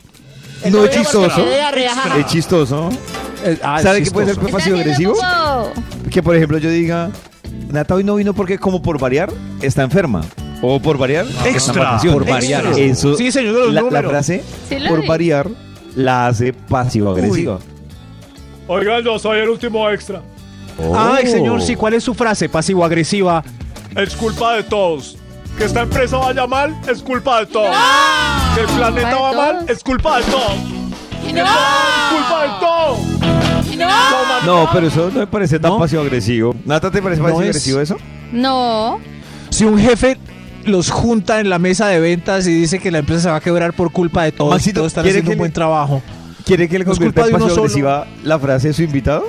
No 0.72 0.86
es 0.86 0.92
chistoso. 0.92 1.36
Tiene 1.36 1.56
diarrea, 1.56 1.96
jaja. 1.96 2.20
Es 2.20 2.26
chistoso. 2.28 2.90
Eh, 3.44 3.58
ah, 3.62 3.82
¿Sabe 3.82 4.04
qué 4.04 4.12
puede 4.12 4.34
ser 4.34 4.40
chistoso. 4.42 4.78
Que 6.10 6.22
por 6.24 6.36
ejemplo 6.36 6.58
yo 6.58 6.70
diga, 6.70 7.10
Nata 7.70 7.96
hoy 7.96 8.04
no 8.04 8.16
vino 8.16 8.34
porque 8.34 8.58
como 8.58 8.82
por 8.82 9.00
variar 9.00 9.32
está 9.62 9.84
enferma. 9.84 10.22
O 10.62 10.80
por 10.80 10.98
variar 10.98 11.26
en 11.46 11.56
Extra, 11.56 12.00
por 12.00 12.26
variar. 12.26 12.66
Eso, 12.78 13.16
Sí, 13.16 13.32
señor 13.32 13.54
de 13.54 13.60
los 13.72 13.92
la, 13.92 14.02
la 14.02 14.10
frase 14.10 14.44
Sí 14.70 14.78
por 14.88 15.02
vi. 15.02 15.08
variar 15.08 15.48
la 15.96 16.28
hace 16.28 16.54
pasivo 16.54 17.12
agresiva. 17.12 17.60
Oigan, 18.68 19.04
yo 19.04 19.20
soy 19.20 19.40
el 19.40 19.50
último 19.50 19.90
extra. 19.90 20.22
Ay, 20.96 21.28
señor, 21.28 21.62
sí, 21.62 21.76
¿cuál 21.76 21.94
es 21.94 22.04
su 22.04 22.14
frase 22.14 22.50
pasivo-agresiva? 22.50 23.44
Es 23.96 24.16
culpa 24.16 24.56
de 24.56 24.64
todos. 24.64 25.18
Que 25.58 25.66
esta 25.66 25.82
empresa 25.82 26.18
vaya 26.18 26.48
mal, 26.48 26.76
es 26.90 27.04
culpa 27.04 27.42
de 27.42 27.46
todos. 27.48 27.76
Que 28.56 28.62
el 28.62 28.68
planeta 28.68 29.12
¿Culpa 29.12 29.30
de 29.30 29.36
va 29.38 29.54
mal, 29.54 29.66
es 29.70 29.84
culpa 29.84 30.18
de 30.18 30.24
todos. 30.24 30.54
Que 31.28 31.34
todo 31.34 31.44
es 31.44 32.10
culpa 32.10 32.44
de 32.44 32.50
todos. 32.60 33.13
No, 34.46 34.68
pero 34.74 34.88
eso 34.88 35.10
no 35.14 35.20
me 35.22 35.28
parece 35.28 35.60
tan 35.60 35.72
¿No? 35.72 35.80
pasivo 35.80 36.02
agresivo. 36.02 36.56
Nata, 36.66 36.92
¿te 36.92 37.02
parece 37.02 37.22
No 37.22 37.28
pasivo 37.28 37.42
es- 37.42 37.48
agresivo 37.50 37.80
eso? 37.82 37.98
No. 38.32 39.00
Si 39.50 39.66
un 39.66 39.78
jefe 39.80 40.18
los 40.66 40.90
junta 40.92 41.40
en 41.40 41.50
la 41.50 41.60
mesa 41.60 41.88
de 41.88 42.00
ventas 42.00 42.48
y 42.48 42.54
dice 42.54 42.80
que 42.80 42.90
la 42.92 43.00
empresa 43.00 43.22
se 43.22 43.30
va 43.30 43.36
a 43.38 43.42
quebrar 43.42 43.74
por 43.74 43.92
culpa 43.92 44.24
de 44.24 44.32
todos, 44.32 44.52
Maxito, 44.52 44.80
todos 44.80 44.88
están 44.92 45.04
¿quiere 45.04 45.20
haciendo 45.20 45.30
que 45.30 45.34
un 45.34 45.38
le- 45.38 45.40
buen 45.42 45.52
trabajo. 45.54 46.02
¿Quiere 46.46 46.68
que 46.68 46.80
le 46.80 46.86
No 46.86 46.92
convierta 46.92 47.22
en 47.22 47.28
de 47.28 47.34
uno 47.36 47.46
pasivo 47.46 47.62
agresiva 47.64 48.08
la 48.24 48.40
frase 48.40 48.68
de 48.70 48.74
su 48.74 48.84
invitado? 48.84 49.24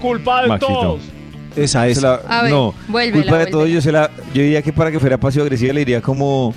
Culpa 0.00 0.42
de 0.42 0.48
Maxito. 0.48 0.72
todos. 0.80 1.00
Esa 1.56 1.88
es. 1.88 2.00
La- 2.02 2.20
A 2.28 2.42
ver, 2.42 2.52
no, 2.52 2.74
vuélvela, 2.88 3.22
culpa 3.24 3.38
de 3.38 3.46
todo. 3.46 3.66
Yo, 3.66 3.80
se 3.80 3.90
la, 3.90 4.10
yo 4.32 4.42
diría 4.42 4.62
que 4.62 4.72
para 4.72 4.90
que 4.90 5.00
fuera 5.00 5.18
pasivo 5.18 5.42
agresiva 5.44 5.72
le 5.72 5.80
diría 5.80 6.00
como 6.00 6.54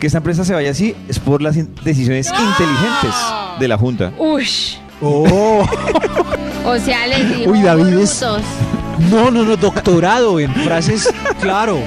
que 0.00 0.06
esta 0.06 0.18
empresa 0.18 0.44
se 0.44 0.54
vaya 0.54 0.70
así 0.70 0.94
es 1.08 1.18
por 1.18 1.42
las 1.42 1.56
in- 1.56 1.74
decisiones 1.84 2.28
inteligentes 2.28 3.14
de 3.58 3.68
la 3.68 3.76
junta. 3.78 4.12
Ush. 4.18 4.76
Oh. 5.02 5.66
O 6.66 6.78
sea, 6.78 7.06
les 7.06 7.36
digo 7.36 7.52
Uy, 7.52 7.60
David 7.60 7.98
es-. 7.98 8.22
No, 9.10 9.30
no, 9.30 9.42
no, 9.42 9.54
doctorado 9.56 10.40
en 10.40 10.52
frases, 10.54 11.12
claro. 11.40 11.78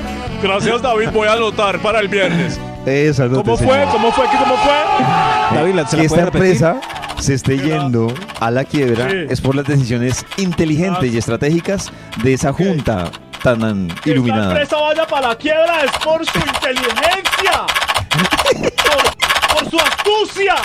Gracias, 0.44 0.84
David. 0.84 1.10
Voy 1.12 1.28
a 1.28 1.34
anotar 1.34 1.80
para 1.80 2.00
el 2.00 2.08
viernes. 2.08 2.60
Esa 2.86 3.26
no 3.26 3.38
¿Cómo 3.44 3.58
fue? 3.58 3.68
señor. 3.68 3.90
¿Cómo 3.92 4.12
fue? 4.12 4.26
¿Qué 4.30 4.38
¿Cómo 4.38 4.56
fue? 4.58 5.58
David, 5.58 5.74
¿la- 5.74 5.88
¿se 5.88 5.96
que 5.98 6.04
la 6.04 6.08
esta 6.08 6.22
empresa 6.22 6.76
se 7.20 7.34
esté 7.34 7.58
yendo 7.58 8.14
a 8.40 8.52
la 8.52 8.64
quiebra 8.66 9.10
Sí. 9.10 9.18
es 9.30 9.42
por 9.42 9.56
las 9.56 9.66
decisiones 9.66 10.24
inteligentes 10.38 11.02
Ah. 11.02 11.08
y 11.08 11.18
estratégicas 11.18 11.92
de 12.22 12.34
esa 12.34 12.54
junta 12.54 13.10
tan 13.42 13.64
an- 13.64 13.88
Que 13.88 13.94
esta 13.96 14.10
iluminada. 14.12 14.52
empresa 14.52 14.78
vaya 14.78 15.08
para 15.08 15.30
la 15.30 15.36
quiebra 15.36 15.84
es 15.86 15.92
por 16.04 16.24
su 16.24 16.38
inteligencia. 16.38 17.66
Por, 18.78 19.64
por 19.64 19.72
su 19.72 19.78
astucia. 19.80 20.56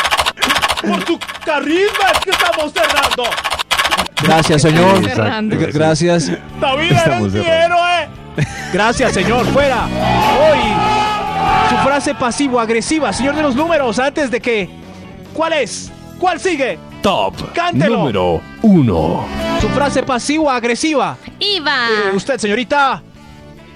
Por 0.83 1.07
su 1.07 1.19
carisma 1.45 2.11
es 2.13 2.19
que 2.21 2.31
estamos 2.31 2.73
cerrando. 2.73 3.25
Gracias, 4.23 4.63
señor. 4.63 5.03
Exacto, 5.05 5.57
Gracias. 5.73 6.33
David, 6.61 6.93
eres 6.93 7.33
mi 7.33 7.47
héroe. 7.47 8.09
Gracias, 8.73 9.13
señor. 9.13 9.47
Fuera. 9.47 9.87
Hoy, 9.87 10.59
su 11.71 11.77
frase 11.85 12.15
pasivo-agresiva, 12.15 13.13
señor 13.13 13.35
de 13.37 13.43
los 13.43 13.55
números, 13.55 13.99
antes 13.99 14.31
de 14.31 14.41
que. 14.41 14.71
¿Cuál 15.33 15.55
es? 15.55 15.91
¿Cuál 16.19 16.39
sigue? 16.41 16.79
Top 17.03 17.35
Cántelo. 17.53 17.99
número 17.99 18.41
1. 18.63 19.27
Su 19.61 19.69
frase 19.71 20.03
pasivo-agresiva. 20.03 21.17
Iba. 21.41 21.89
Eh, 21.91 22.15
usted, 22.17 22.39
señorita. 22.39 23.03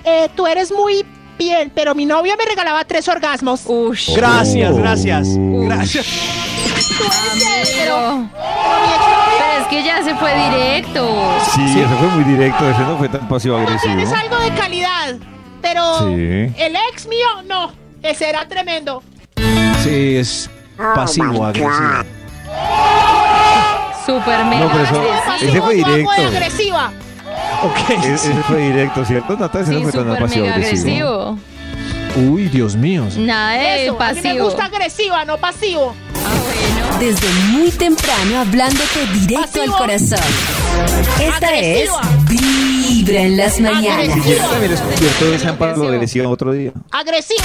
Eh, 0.04 0.28
tú 0.36 0.46
eres 0.46 0.70
muy 0.70 1.04
bien, 1.39 1.70
pero 1.74 1.95
mi 1.95 2.07
novio 2.07 2.34
me 2.39 2.45
regalaba 2.45 2.84
tres 2.84 3.09
orgasmos. 3.09 3.62
Ush. 3.66 4.14
Gracias, 4.16 4.76
gracias. 4.76 5.28
Gracias. 5.37 6.07
Pero 7.76 8.28
es 9.61 9.66
que 9.68 9.82
ya 9.84 10.03
se 10.03 10.14
fue 10.16 10.34
directo. 10.51 11.39
Sí, 11.55 11.80
eso 11.80 11.97
fue 11.99 12.09
muy 12.09 12.24
directo, 12.24 12.68
ese 12.68 12.80
no 12.80 12.97
fue 12.99 13.09
tan 13.09 13.28
pasivo 13.28 13.57
agresivo. 13.57 13.95
Tienes 13.97 14.12
algo 14.12 14.39
de 14.39 14.51
calidad, 14.55 15.14
pero 15.62 15.99
Sí. 15.99 16.53
el 16.59 16.76
ex 16.93 17.07
mío 17.07 17.26
no. 17.47 17.72
Ese 18.03 18.28
era 18.28 18.47
tremendo. 18.49 19.03
Sí, 19.82 20.16
es 20.16 20.49
pasivo-agresivo. 20.76 22.05
Super 24.05 24.45
mega. 24.45 24.64
No, 24.64 24.70
pero 24.70 24.84
eso- 24.84 24.95
agresivo. 25.01 25.34
ese 25.51 25.61
fue 25.61 25.61
Pasivo, 25.61 25.62
guapo 25.62 25.72
y 25.72 25.84
directo. 25.84 26.37
agresiva. 26.37 26.93
Ok. 27.66 27.90
E- 28.04 28.14
Ese 28.14 28.32
fue 28.48 28.58
directo, 28.70 29.04
¿cierto? 29.04 29.36
Nata, 29.36 29.60
ese 29.60 29.72
Sí, 29.72 29.82
no 29.82 29.90
fue 29.90 30.04
tan 30.04 30.16
pasivo 30.18 30.46
agresivo. 30.48 31.38
Uy, 32.16 32.48
Dios 32.48 32.76
mío. 32.76 33.06
Nada 33.18 33.52
de 33.52 33.84
Eso, 33.84 34.00
a 34.00 34.08
mí 34.12 34.14
me 34.16 34.22
pasivo. 34.22 34.44
gusta 34.46 34.64
agresiva, 34.64 35.24
no 35.26 35.36
pasivo. 35.38 35.94
Desde 36.98 37.28
muy 37.52 37.70
temprano 37.70 38.40
hablándote 38.40 39.06
directo 39.12 39.60
al 39.60 39.66
Pasivo. 39.70 39.76
corazón. 39.78 40.18
Esta 41.20 41.54
es 41.54 41.90
Agresiva. 41.90 42.00
Vibra 42.28 43.20
en 43.22 43.36
las 43.36 43.60
mañanas. 43.60 44.06
Yo 44.26 44.36
también 44.38 44.64
he 44.64 44.68
descubierto 44.68 45.34
esa 45.34 45.48
empalago 45.50 45.88
agresiva 45.88 46.28
otro 46.28 46.52
día. 46.52 46.72
Agresiva, 46.90 47.44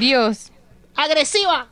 Dios. 0.00 0.50
agresiva. 0.96 1.68